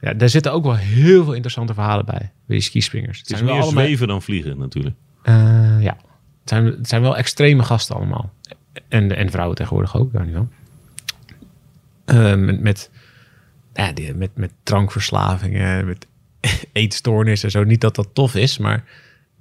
Ja, 0.00 0.14
daar 0.14 0.28
zitten 0.28 0.52
ook 0.52 0.64
wel 0.64 0.76
heel 0.76 1.24
veel 1.24 1.32
interessante 1.32 1.74
verhalen 1.74 2.04
bij. 2.04 2.18
Bij 2.18 2.56
die 2.56 2.60
skispringers. 2.60 3.18
Het 3.18 3.30
is 3.30 3.42
meer 3.42 3.62
zweven 3.62 4.08
dan 4.08 4.22
vliegen 4.22 4.58
natuurlijk. 4.58 4.96
Het 5.22 5.34
zijn, 6.50 6.64
het 6.64 6.88
zijn 6.88 7.02
wel 7.02 7.16
extreme 7.16 7.62
gasten 7.62 7.96
allemaal. 7.96 8.32
En, 8.88 9.16
en 9.16 9.30
vrouwen 9.30 9.56
tegenwoordig 9.56 9.96
ook, 9.96 10.12
daar 10.12 10.26
niet 10.26 10.34
van. 10.34 10.50
Eh, 12.04 12.34
met, 12.60 12.90
ja, 13.74 13.92
met, 14.14 14.30
met 14.36 14.52
drankverslavingen, 14.62 15.86
met 15.86 16.06
eetstoornissen 16.72 17.48
en 17.48 17.52
zo. 17.52 17.64
Niet 17.64 17.80
dat 17.80 17.94
dat 17.94 18.08
tof 18.12 18.34
is, 18.34 18.58
maar 18.58 18.84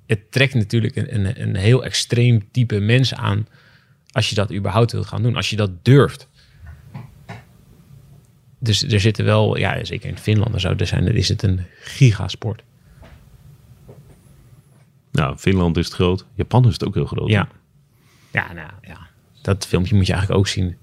het 0.05 0.31
trekt 0.31 0.53
natuurlijk 0.53 0.95
een, 0.95 1.15
een, 1.15 1.41
een 1.41 1.55
heel 1.55 1.83
extreem 1.83 2.51
type 2.51 2.79
mensen 2.79 3.17
aan 3.17 3.47
als 4.11 4.29
je 4.29 4.35
dat 4.35 4.53
überhaupt 4.53 4.91
wilt 4.91 5.07
gaan 5.07 5.23
doen. 5.23 5.35
Als 5.35 5.49
je 5.49 5.55
dat 5.55 5.85
durft. 5.85 6.27
Dus 8.59 8.83
er 8.83 8.99
zitten 8.99 9.25
wel, 9.25 9.57
ja, 9.57 9.83
zeker 9.83 10.09
in 10.09 10.17
Finland 10.17 10.53
en 10.53 10.59
zo, 10.59 10.73
er 10.77 10.87
zijn, 10.87 11.15
is 11.15 11.29
het 11.29 11.43
een 11.43 11.65
gigasport. 11.79 12.63
Nou, 15.19 15.37
Finland 15.37 15.77
is 15.77 15.85
het 15.85 15.93
groot. 15.93 16.25
Japan 16.33 16.67
is 16.67 16.73
het 16.73 16.85
ook 16.85 16.93
heel 16.93 17.05
groot. 17.05 17.29
Ja. 17.29 17.47
Ja, 18.31 18.53
nou 18.53 18.69
ja. 18.81 18.97
Dat 19.41 19.67
filmpje 19.67 19.95
moet 19.95 20.05
je 20.05 20.13
eigenlijk 20.13 20.41
ook 20.41 20.47
zien. 20.47 20.77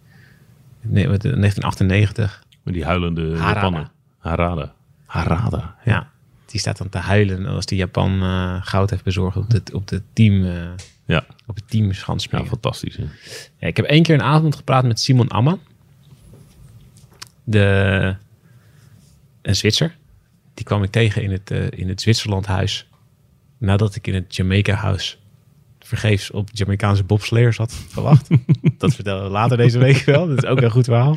Nee, 0.80 1.08
wat, 1.08 1.22
1998. 1.22 2.44
Met 2.62 2.74
die 2.74 2.84
huilende 2.84 3.36
Harada. 3.36 3.60
Japaner. 3.60 3.90
Harada. 4.18 4.74
Harada. 5.04 5.76
Ja. 5.84 6.10
Die 6.46 6.60
staat 6.60 6.78
dan 6.78 6.88
te 6.88 6.98
huilen 6.98 7.46
als 7.46 7.66
die 7.66 7.78
Japan 7.78 8.22
eh, 8.22 8.56
goud 8.60 8.90
heeft 8.90 9.04
bezorgd 9.04 9.36
op, 9.36 9.50
de, 9.50 9.62
op, 9.72 9.88
de 9.88 10.02
team, 10.12 10.44
eh, 10.44 10.68
Ja, 11.04 11.24
op 11.46 11.54
het 11.54 11.70
team 11.70 11.92
ja 11.92 12.44
fantastisch. 12.44 12.96
Hè? 12.96 13.04
Ja, 13.58 13.66
ik 13.66 13.76
heb 13.76 13.86
één 13.86 14.02
keer 14.02 14.14
een 14.14 14.22
avond 14.22 14.56
gepraat 14.56 14.84
met 14.84 15.00
Simon 15.00 15.28
Amma. 15.28 15.58
De, 17.44 18.16
een 19.42 19.56
Zwitser. 19.56 19.96
Die 20.54 20.64
kwam 20.64 20.82
ik 20.82 20.90
tegen 20.90 21.22
in 21.22 21.32
het, 21.32 21.50
eh, 21.50 21.70
in 21.70 21.88
het 21.88 22.00
Zwitserlandhuis. 22.00 22.88
Nadat 23.58 23.94
ik 23.94 24.06
in 24.06 24.14
het 24.14 24.36
Jamaica-huis 24.36 25.18
vergeefs 25.86 26.30
op 26.30 26.48
Jamaicaanse 26.52 27.04
bobsleiers 27.04 27.56
had 27.56 27.72
verwacht. 27.88 28.28
dat 28.78 28.94
vertellen 28.94 29.22
we 29.24 29.30
later 29.30 29.56
deze 29.56 29.78
week 29.78 30.04
wel. 30.04 30.28
Dat 30.28 30.42
is 30.42 30.48
ook 30.48 30.60
een 30.60 30.70
goed 30.70 30.84
verhaal. 30.84 31.16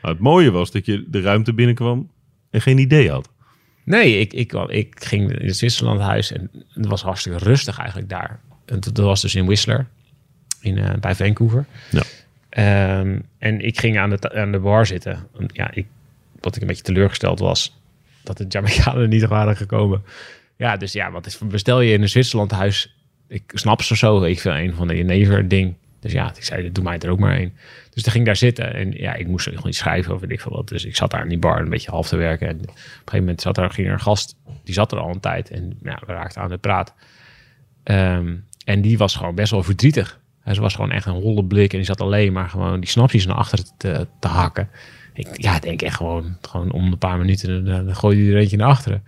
Het 0.00 0.18
mooie 0.18 0.50
was 0.50 0.70
dat 0.70 0.86
je 0.86 1.04
de 1.08 1.20
ruimte 1.20 1.52
binnenkwam 1.52 2.10
en 2.50 2.60
geen 2.60 2.78
idee 2.78 3.10
had. 3.10 3.28
Nee, 3.84 4.18
ik, 4.18 4.32
ik, 4.32 4.52
ik 4.52 4.94
ging 4.98 5.38
in 5.38 5.46
het 5.46 5.56
Zwitserland 5.56 6.00
huis 6.00 6.32
en 6.32 6.50
het 6.68 6.86
was 6.86 7.02
hartstikke 7.02 7.38
rustig 7.38 7.78
eigenlijk 7.78 8.08
daar. 8.08 8.40
En 8.64 8.80
dat 8.80 8.96
was 8.96 9.20
dus 9.20 9.34
in 9.34 9.44
Whistler, 9.44 9.86
in, 10.60 10.78
eh, 10.78 10.94
bij 11.00 11.14
Vancouver. 11.14 11.66
Ja. 11.90 12.02
Ehm, 12.48 13.18
en 13.38 13.60
ik 13.60 13.80
ging 13.80 13.98
aan 13.98 14.10
de, 14.10 14.32
aan 14.32 14.52
de 14.52 14.58
bar 14.58 14.86
zitten. 14.86 15.26
En 15.38 15.48
Ja, 15.52 15.70
ik, 15.74 15.86
wat 16.40 16.56
ik 16.56 16.62
een 16.62 16.68
beetje 16.68 16.82
teleurgesteld 16.82 17.38
was, 17.38 17.76
dat 18.22 18.36
de 18.36 18.44
Jamaicanen 18.48 19.08
niet 19.08 19.26
waren 19.26 19.56
gekomen. 19.56 20.02
Ja, 20.56 20.76
dus 20.76 20.92
ja, 20.92 21.10
wat 21.10 21.26
is, 21.26 21.38
bestel 21.38 21.80
je 21.80 21.92
in 21.92 22.02
een 22.02 22.08
Zwitserland 22.08 22.50
huis? 22.50 22.96
Ik 23.28 23.42
snap 23.46 23.82
ze 23.82 23.96
zo, 23.96 24.26
je 24.26 24.36
veel, 24.36 24.54
een 24.54 24.74
van 24.74 24.88
de 24.88 24.96
jenever 24.96 25.48
ding. 25.48 25.74
Dus 26.00 26.12
ja, 26.12 26.32
ik 26.36 26.44
zei, 26.44 26.72
doe 26.72 26.84
mij 26.84 26.98
er 26.98 27.10
ook 27.10 27.18
maar 27.18 27.36
één. 27.36 27.52
Dus 27.90 28.02
toen 28.02 28.12
ging 28.12 28.24
ik 28.24 28.24
daar 28.24 28.36
zitten 28.36 28.74
en 28.74 28.92
ja, 28.92 29.14
ik 29.14 29.26
moest 29.26 29.46
gewoon 29.46 29.68
iets 29.68 29.78
schrijven 29.78 30.14
of 30.14 30.22
ik 30.22 30.40
veel 30.40 30.52
wat. 30.52 30.68
Dus 30.68 30.84
ik 30.84 30.96
zat 30.96 31.10
daar 31.10 31.22
in 31.22 31.28
die 31.28 31.38
bar 31.38 31.60
een 31.60 31.68
beetje 31.68 31.90
half 31.90 32.08
te 32.08 32.16
werken. 32.16 32.48
En 32.48 32.54
op 32.54 32.68
een 32.68 32.74
gegeven 32.76 33.18
moment 33.18 33.40
zat 33.40 33.54
daar, 33.54 33.70
ging 33.70 33.86
er 33.86 33.92
een 33.92 34.00
gast, 34.00 34.36
die 34.64 34.74
zat 34.74 34.92
er 34.92 34.98
al 34.98 35.10
een 35.10 35.20
tijd. 35.20 35.50
En 35.50 35.78
ja, 35.82 36.02
we 36.06 36.12
raakten 36.12 36.42
aan 36.42 36.48
de 36.48 36.58
praat. 36.58 36.94
Ehm, 37.82 38.34
en 38.64 38.80
die 38.80 38.98
was 38.98 39.16
gewoon 39.16 39.34
best 39.34 39.50
wel 39.50 39.62
verdrietig. 39.62 40.20
Hij 40.40 40.54
was 40.54 40.74
gewoon 40.74 40.90
echt 40.90 41.06
een 41.06 41.12
holle 41.12 41.44
blik 41.44 41.72
en 41.72 41.78
die 41.78 41.86
zat 41.86 42.00
alleen 42.00 42.32
maar 42.32 42.48
gewoon 42.48 42.80
die 42.80 42.90
snapjes 42.90 43.26
naar 43.26 43.36
achteren 43.36 43.64
te, 43.76 44.06
te 44.20 44.28
hakken. 44.28 44.68
Ik 45.14 45.42
ja, 45.42 45.58
denk 45.58 45.82
echt 45.82 45.96
gewoon, 45.96 46.36
gewoon 46.40 46.72
om 46.72 46.92
een 46.92 46.98
paar 46.98 47.18
minuten, 47.18 47.64
dan, 47.64 47.86
dan 47.86 47.96
gooi 47.96 48.18
je 48.18 48.32
er 48.32 48.38
eentje 48.38 48.56
naar 48.56 48.68
achteren. 48.68 49.04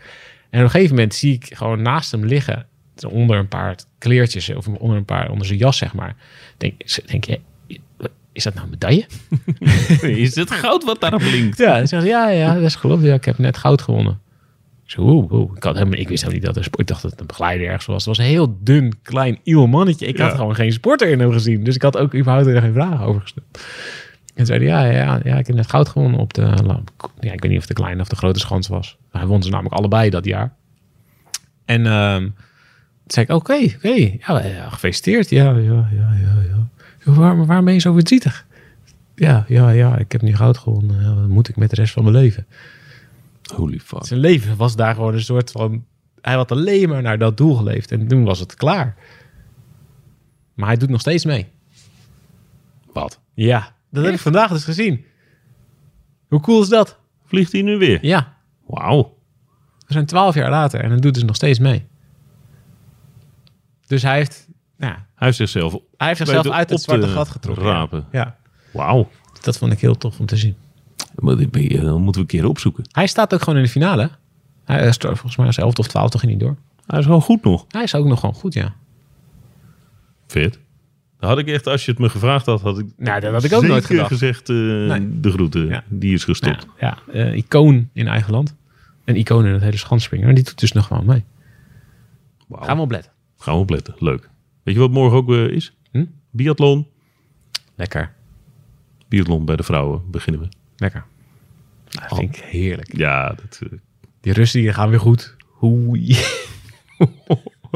En 0.56 0.62
op 0.62 0.68
een 0.68 0.74
gegeven 0.74 0.96
moment 0.96 1.14
zie 1.14 1.32
ik 1.32 1.54
gewoon 1.54 1.82
naast 1.82 2.10
hem 2.10 2.24
liggen, 2.24 2.66
onder 3.08 3.38
een 3.38 3.48
paar 3.48 3.76
kleertjes 3.98 4.54
of 4.54 4.68
onder 4.68 4.96
een 4.96 5.04
paar, 5.04 5.30
onder 5.30 5.46
zijn 5.46 5.58
jas 5.58 5.76
zeg 5.76 5.94
maar. 5.94 6.16
Denk, 6.56 7.06
denk 7.06 7.24
je, 7.24 7.40
is 8.32 8.42
dat 8.42 8.54
nou 8.54 8.66
een 8.66 8.70
medaille? 8.70 9.06
Is 10.22 10.34
het 10.34 10.50
goud 10.50 10.84
wat 10.84 11.00
daarop 11.00 11.20
blinkt? 11.20 11.58
Ja, 11.58 11.86
zegt, 11.86 12.06
ja, 12.06 12.28
ja, 12.28 12.54
dat 12.54 12.62
is 12.62 12.78
klopt. 12.78 13.02
Ja, 13.02 13.14
ik 13.14 13.24
heb 13.24 13.38
net 13.38 13.56
goud 13.56 13.82
gewonnen. 13.82 14.20
Ik 14.86 14.98
oeh, 14.98 15.32
oeh. 15.32 15.56
Ik, 15.56 15.62
had 15.62 15.74
helemaal, 15.74 15.98
ik 15.98 16.08
wist 16.08 16.22
helemaal 16.22 16.42
niet 16.42 16.54
dat 16.54 16.56
er 16.56 16.64
sport. 16.64 16.80
Ik 16.80 16.86
dacht 16.86 17.02
dat 17.02 17.10
het 17.10 17.20
een 17.20 17.26
begeleider 17.26 17.66
ergens 17.66 17.86
was. 17.86 18.04
Het 18.04 18.16
was 18.16 18.18
een 18.18 18.32
heel 18.32 18.58
dun, 18.60 18.92
klein, 19.02 19.38
iel 19.42 19.66
mannetje. 19.66 20.06
Ik 20.06 20.18
had 20.18 20.34
gewoon 20.34 20.54
geen 20.54 20.72
sporter 20.72 21.08
in 21.08 21.20
hem 21.20 21.32
gezien. 21.32 21.64
Dus 21.64 21.74
ik 21.74 21.82
had 21.82 21.96
ook 21.96 22.14
überhaupt 22.14 22.46
er 22.46 22.60
geen 22.60 22.72
vragen 22.72 23.06
over 23.06 23.20
gesteld. 23.20 23.58
En 24.36 24.46
zei 24.46 24.58
hij, 24.58 24.68
ja, 24.68 24.84
ja, 24.84 25.20
ja, 25.24 25.38
ik 25.38 25.46
heb 25.46 25.56
net 25.56 25.70
goud 25.70 25.88
gewonnen 25.88 26.20
op 26.20 26.34
de... 26.34 26.42
Ja, 27.20 27.32
ik 27.32 27.40
weet 27.40 27.50
niet 27.50 27.58
of 27.58 27.66
de 27.66 27.74
kleine 27.74 28.00
of 28.00 28.08
de 28.08 28.16
grote 28.16 28.38
schans 28.38 28.68
was. 28.68 28.96
Maar 29.12 29.20
hij 29.20 29.30
won 29.30 29.42
ze 29.42 29.50
namelijk 29.50 29.74
allebei 29.74 30.10
dat 30.10 30.24
jaar. 30.24 30.54
En 31.64 31.86
ehm, 31.86 32.20
toen 32.22 32.34
zei 33.06 33.26
ik, 33.26 33.32
oké, 33.32 33.64
oké. 33.76 33.94
Ja, 34.26 34.46
ja, 34.46 34.70
gefeliciteerd. 34.70 35.30
Ja, 35.30 35.50
ja, 35.50 35.88
ja, 35.92 36.12
ja, 36.20 36.42
ja. 36.48 36.68
Ja, 37.04 37.12
Waar, 37.12 37.46
waarom 37.46 37.64
ben 37.64 37.74
je 37.74 37.80
zo 37.80 37.92
verdrietig? 37.92 38.46
Ja, 39.14 39.44
ja, 39.48 39.70
ja, 39.70 39.98
ik 39.98 40.12
heb 40.12 40.22
nu 40.22 40.34
goud 40.36 40.58
gewonnen. 40.58 41.00
Ja, 41.00 41.14
wat 41.14 41.28
moet 41.28 41.48
ik 41.48 41.56
met 41.56 41.70
de 41.70 41.76
rest 41.76 41.92
van 41.92 42.02
mijn 42.02 42.16
leven? 42.16 42.46
Holy 43.54 43.78
fuck. 43.78 44.06
Zijn 44.06 44.20
leven 44.20 44.56
was 44.56 44.76
daar 44.76 44.94
gewoon 44.94 45.14
een 45.14 45.22
soort 45.22 45.50
van... 45.50 45.84
Hij 46.20 46.34
had 46.34 46.52
alleen 46.52 46.88
maar 46.88 47.02
naar 47.02 47.18
dat 47.18 47.36
doel 47.36 47.54
geleefd. 47.54 47.92
En 47.92 48.08
toen 48.08 48.24
was 48.24 48.38
het 48.38 48.54
klaar. 48.54 48.96
Maar 50.54 50.66
hij 50.66 50.76
doet 50.76 50.88
nog 50.88 51.00
steeds 51.00 51.24
mee. 51.24 51.46
Wat? 52.92 53.20
Ja, 53.34 53.74
dat 53.96 54.04
heb 54.04 54.14
ik 54.14 54.20
vandaag 54.20 54.50
dus 54.50 54.64
gezien. 54.64 55.04
Hoe 56.28 56.40
cool 56.40 56.62
is 56.62 56.68
dat? 56.68 56.98
Vliegt 57.24 57.52
hij 57.52 57.62
nu 57.62 57.76
weer? 57.78 57.98
Ja, 58.06 58.36
Wauw. 58.66 59.16
we 59.86 59.92
zijn 59.92 60.06
twaalf 60.06 60.34
jaar 60.34 60.50
later 60.50 60.80
en 60.80 60.90
hij 60.90 61.00
doet 61.00 61.14
dus 61.14 61.24
nog 61.24 61.36
steeds 61.36 61.58
mee. 61.58 61.86
Dus 63.86 64.02
hij 64.02 64.16
heeft, 64.16 64.48
nou, 64.76 64.92
ja, 64.92 64.98
Hij 65.14 65.26
heeft 65.26 65.36
zichzelf 65.36 65.72
hij 65.96 66.06
heeft 66.06 66.18
zichzelf 66.18 66.48
uit 66.50 66.70
het 66.70 66.80
zwarte 66.82 67.06
te 67.06 67.12
gat 67.12 67.28
getrokken. 67.28 67.64
rapen. 67.64 68.06
Ja, 68.12 68.36
Wauw. 68.72 69.10
dat 69.42 69.58
vond 69.58 69.72
ik 69.72 69.80
heel 69.80 69.96
tof 69.96 70.20
om 70.20 70.26
te 70.26 70.36
zien. 70.36 70.56
Maar 71.14 71.36
dit 71.36 71.50
ben 71.50 71.62
je- 71.62 71.80
Dat 71.80 71.98
moeten 71.98 72.12
we 72.12 72.20
een 72.20 72.26
keer 72.40 72.48
opzoeken. 72.48 72.84
Hij 72.92 73.06
staat 73.06 73.34
ook 73.34 73.40
gewoon 73.42 73.56
in 73.58 73.64
de 73.64 73.70
finale. 73.70 74.10
Hij 74.64 74.86
is 74.86 74.96
volgens 74.96 75.36
mij 75.36 75.46
als 75.46 75.56
11 75.58 75.78
of 75.78 75.86
12 75.86 76.10
toch 76.10 76.20
hij 76.22 76.36
door. 76.36 76.56
Hij 76.86 76.98
is 76.98 77.04
gewoon 77.04 77.22
goed 77.22 77.42
nog. 77.44 77.64
Hij 77.68 77.82
is 77.82 77.94
ook 77.94 78.06
nog 78.06 78.20
gewoon 78.20 78.34
goed, 78.34 78.54
ja. 78.54 78.74
Vet. 80.26 80.58
Had 81.18 81.38
ik 81.38 81.46
echt, 81.46 81.66
als 81.66 81.84
je 81.84 81.90
het 81.90 82.00
me 82.00 82.08
gevraagd 82.08 82.46
had, 82.46 82.60
had 82.60 82.78
ik, 82.78 82.86
Nou, 82.96 83.20
dat 83.20 83.32
had 83.32 83.44
ik 83.44 83.52
ook 83.52 83.66
nooit 83.66 83.84
gedacht. 83.84 84.08
gezegd, 84.08 84.48
eh, 84.48 84.56
Nee. 84.56 85.20
de 85.20 85.30
groeten, 85.30 85.66
Ja. 85.68 85.84
die 85.88 86.12
is 86.14 86.24
gestopt. 86.24 86.66
Ja, 86.80 86.98
ja 87.08 87.12
eh, 87.26 87.36
icoon 87.36 87.88
in 87.92 88.08
eigen 88.08 88.32
land. 88.32 88.56
Een 89.04 89.16
icoon 89.16 89.46
in 89.46 89.52
het 89.52 89.62
hele 89.62 89.76
schanspringen. 89.76 90.28
En 90.28 90.34
die 90.34 90.44
doet 90.44 90.58
dus 90.60 90.72
nog 90.72 90.86
gewoon 90.86 91.04
mee. 91.06 91.24
Wauw. 92.48 92.64
Gaan 92.64 92.76
we 92.76 92.82
opletten. 92.82 93.12
Gaan 93.38 93.54
we 93.54 93.60
opletten. 93.60 93.94
Leuk. 93.98 94.28
Weet 94.62 94.74
je 94.74 94.80
wat 94.80 94.90
morgen 94.90 95.16
ook 95.18 95.30
eh, 95.32 95.44
is? 95.48 95.76
Hm? 95.92 96.04
Biathlon. 96.30 96.86
Lekker. 97.74 98.12
Biathlon 99.08 99.44
bij 99.44 99.56
de 99.56 99.62
vrouwen 99.62 100.02
beginnen 100.10 100.42
we. 100.42 100.48
Lekker. 100.76 101.04
Nou, 101.90 102.08
dat 102.08 102.18
vind 102.18 102.36
ik 102.36 102.42
heerlijk. 102.42 102.96
Ja, 102.96 103.28
dat, 103.34 103.60
Die 104.20 104.32
Russen 104.32 104.60
die 104.60 104.72
gaan 104.72 104.90
weer 104.90 105.00
goed. 105.00 105.36
Hoe? 105.44 105.98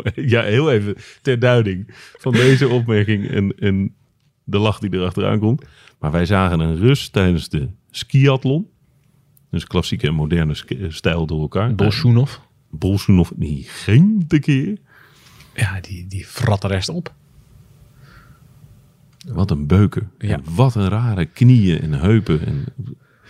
ja, 0.14 0.42
heel 0.42 0.70
even 0.70 0.94
ter 1.22 1.38
duiding 1.38 1.84
van 2.18 2.32
deze 2.32 2.68
opmerking 2.68 3.28
en, 3.30 3.54
en 3.58 3.94
de 4.44 4.58
lach 4.58 4.78
die 4.78 4.94
erachteraan 4.94 5.38
komt. 5.38 5.64
Maar 5.98 6.10
wij 6.10 6.26
zagen 6.26 6.60
een 6.60 6.76
Rus 6.76 7.08
tijdens 7.08 7.48
de 7.48 7.68
skiathlon. 7.90 8.68
Dus 9.50 9.64
klassieke 9.66 10.06
en 10.06 10.14
moderne 10.14 10.54
sk- 10.54 10.72
stijl 10.88 11.26
door 11.26 11.40
elkaar. 11.40 11.74
Bolsjunov. 11.74 12.36
Bolsjunov, 12.70 13.30
die 13.36 13.62
ging 13.64 14.24
tekeer. 14.28 14.76
Ja, 15.54 15.80
die, 15.80 16.06
die 16.06 16.24
frat 16.26 16.60
de 16.62 16.68
rest 16.68 16.88
op. 16.88 17.14
Wat 19.28 19.50
een 19.50 19.66
beuken. 19.66 20.10
Ja. 20.18 20.28
En 20.34 20.42
wat 20.54 20.74
een 20.74 20.88
rare 20.88 21.24
knieën 21.26 21.80
en 21.80 21.92
heupen. 21.92 22.46
En, 22.46 22.64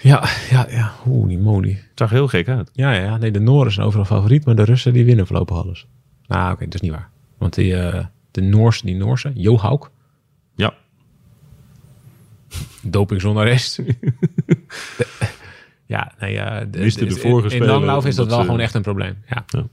Ja, 0.03 0.29
ja, 0.51 0.67
ja. 0.71 0.93
Oeh, 1.07 1.29
die 1.29 1.39
moly. 1.39 1.71
het 1.71 1.83
zag 1.95 2.11
heel 2.11 2.29
gek 2.29 2.49
uit. 2.49 2.71
Ja, 2.73 2.93
ja, 2.93 3.17
nee, 3.17 3.31
de 3.31 3.41
Nooren 3.41 3.73
zijn 3.73 3.87
overal 3.87 4.05
favoriet, 4.05 4.45
maar 4.45 4.55
de 4.55 4.63
Russen 4.65 4.93
die 4.93 5.05
winnen 5.05 5.27
voorlopig 5.27 5.57
alles. 5.57 5.87
Nou, 6.31 6.53
oké, 6.53 6.65
dat 6.65 6.75
is 6.75 6.81
niet 6.81 6.91
waar. 6.91 7.09
Want 7.39 7.55
die, 7.55 7.77
eh, 7.77 8.05
de 8.31 8.41
Noorse, 8.41 8.85
die 8.87 8.95
Noorse, 8.95 9.33
Johauk, 9.35 9.91
Ja, 10.55 10.75
doping 12.83 13.21
zonder 13.21 13.45
rest. 13.45 13.77
De- 13.77 13.95
ja, 15.87 16.13
nee, 16.21 16.33
ja. 16.33 16.65
de- 16.65 16.79
in- 16.79 17.11
vorige 17.11 17.45
In 17.45 17.51
speler 17.51 17.67
langlauf 17.69 18.05
is 18.07 18.15
dat 18.15 18.27
wel 18.27 18.39
ze- 18.39 18.45
gewoon 18.45 18.61
echt 18.61 18.75
een 18.75 18.83
probleem. 18.83 19.17
Ja. 19.29 19.45
Ja. 19.47 19.67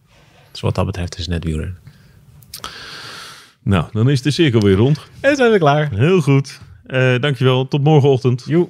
Dus 0.51 0.61
wat 0.61 0.75
dat 0.75 0.85
betreft 0.85 1.13
is 1.17 1.19
het 1.25 1.29
net 1.29 1.43
wielrennen. 1.43 1.77
nou, 3.61 3.85
dan 3.91 4.09
is 4.09 4.21
de 4.21 4.31
cirkel 4.31 4.59
weer 4.61 4.75
rond. 4.75 4.99
En 5.19 5.35
zijn 5.35 5.51
we 5.51 5.57
klaar. 5.57 5.91
Heel 5.93 6.21
goed. 6.21 6.59
Eh 6.85 7.19
dankjewel. 7.19 7.67
Tot 7.67 7.83
morgenochtend. 7.83 8.43
Joe. 8.47 8.69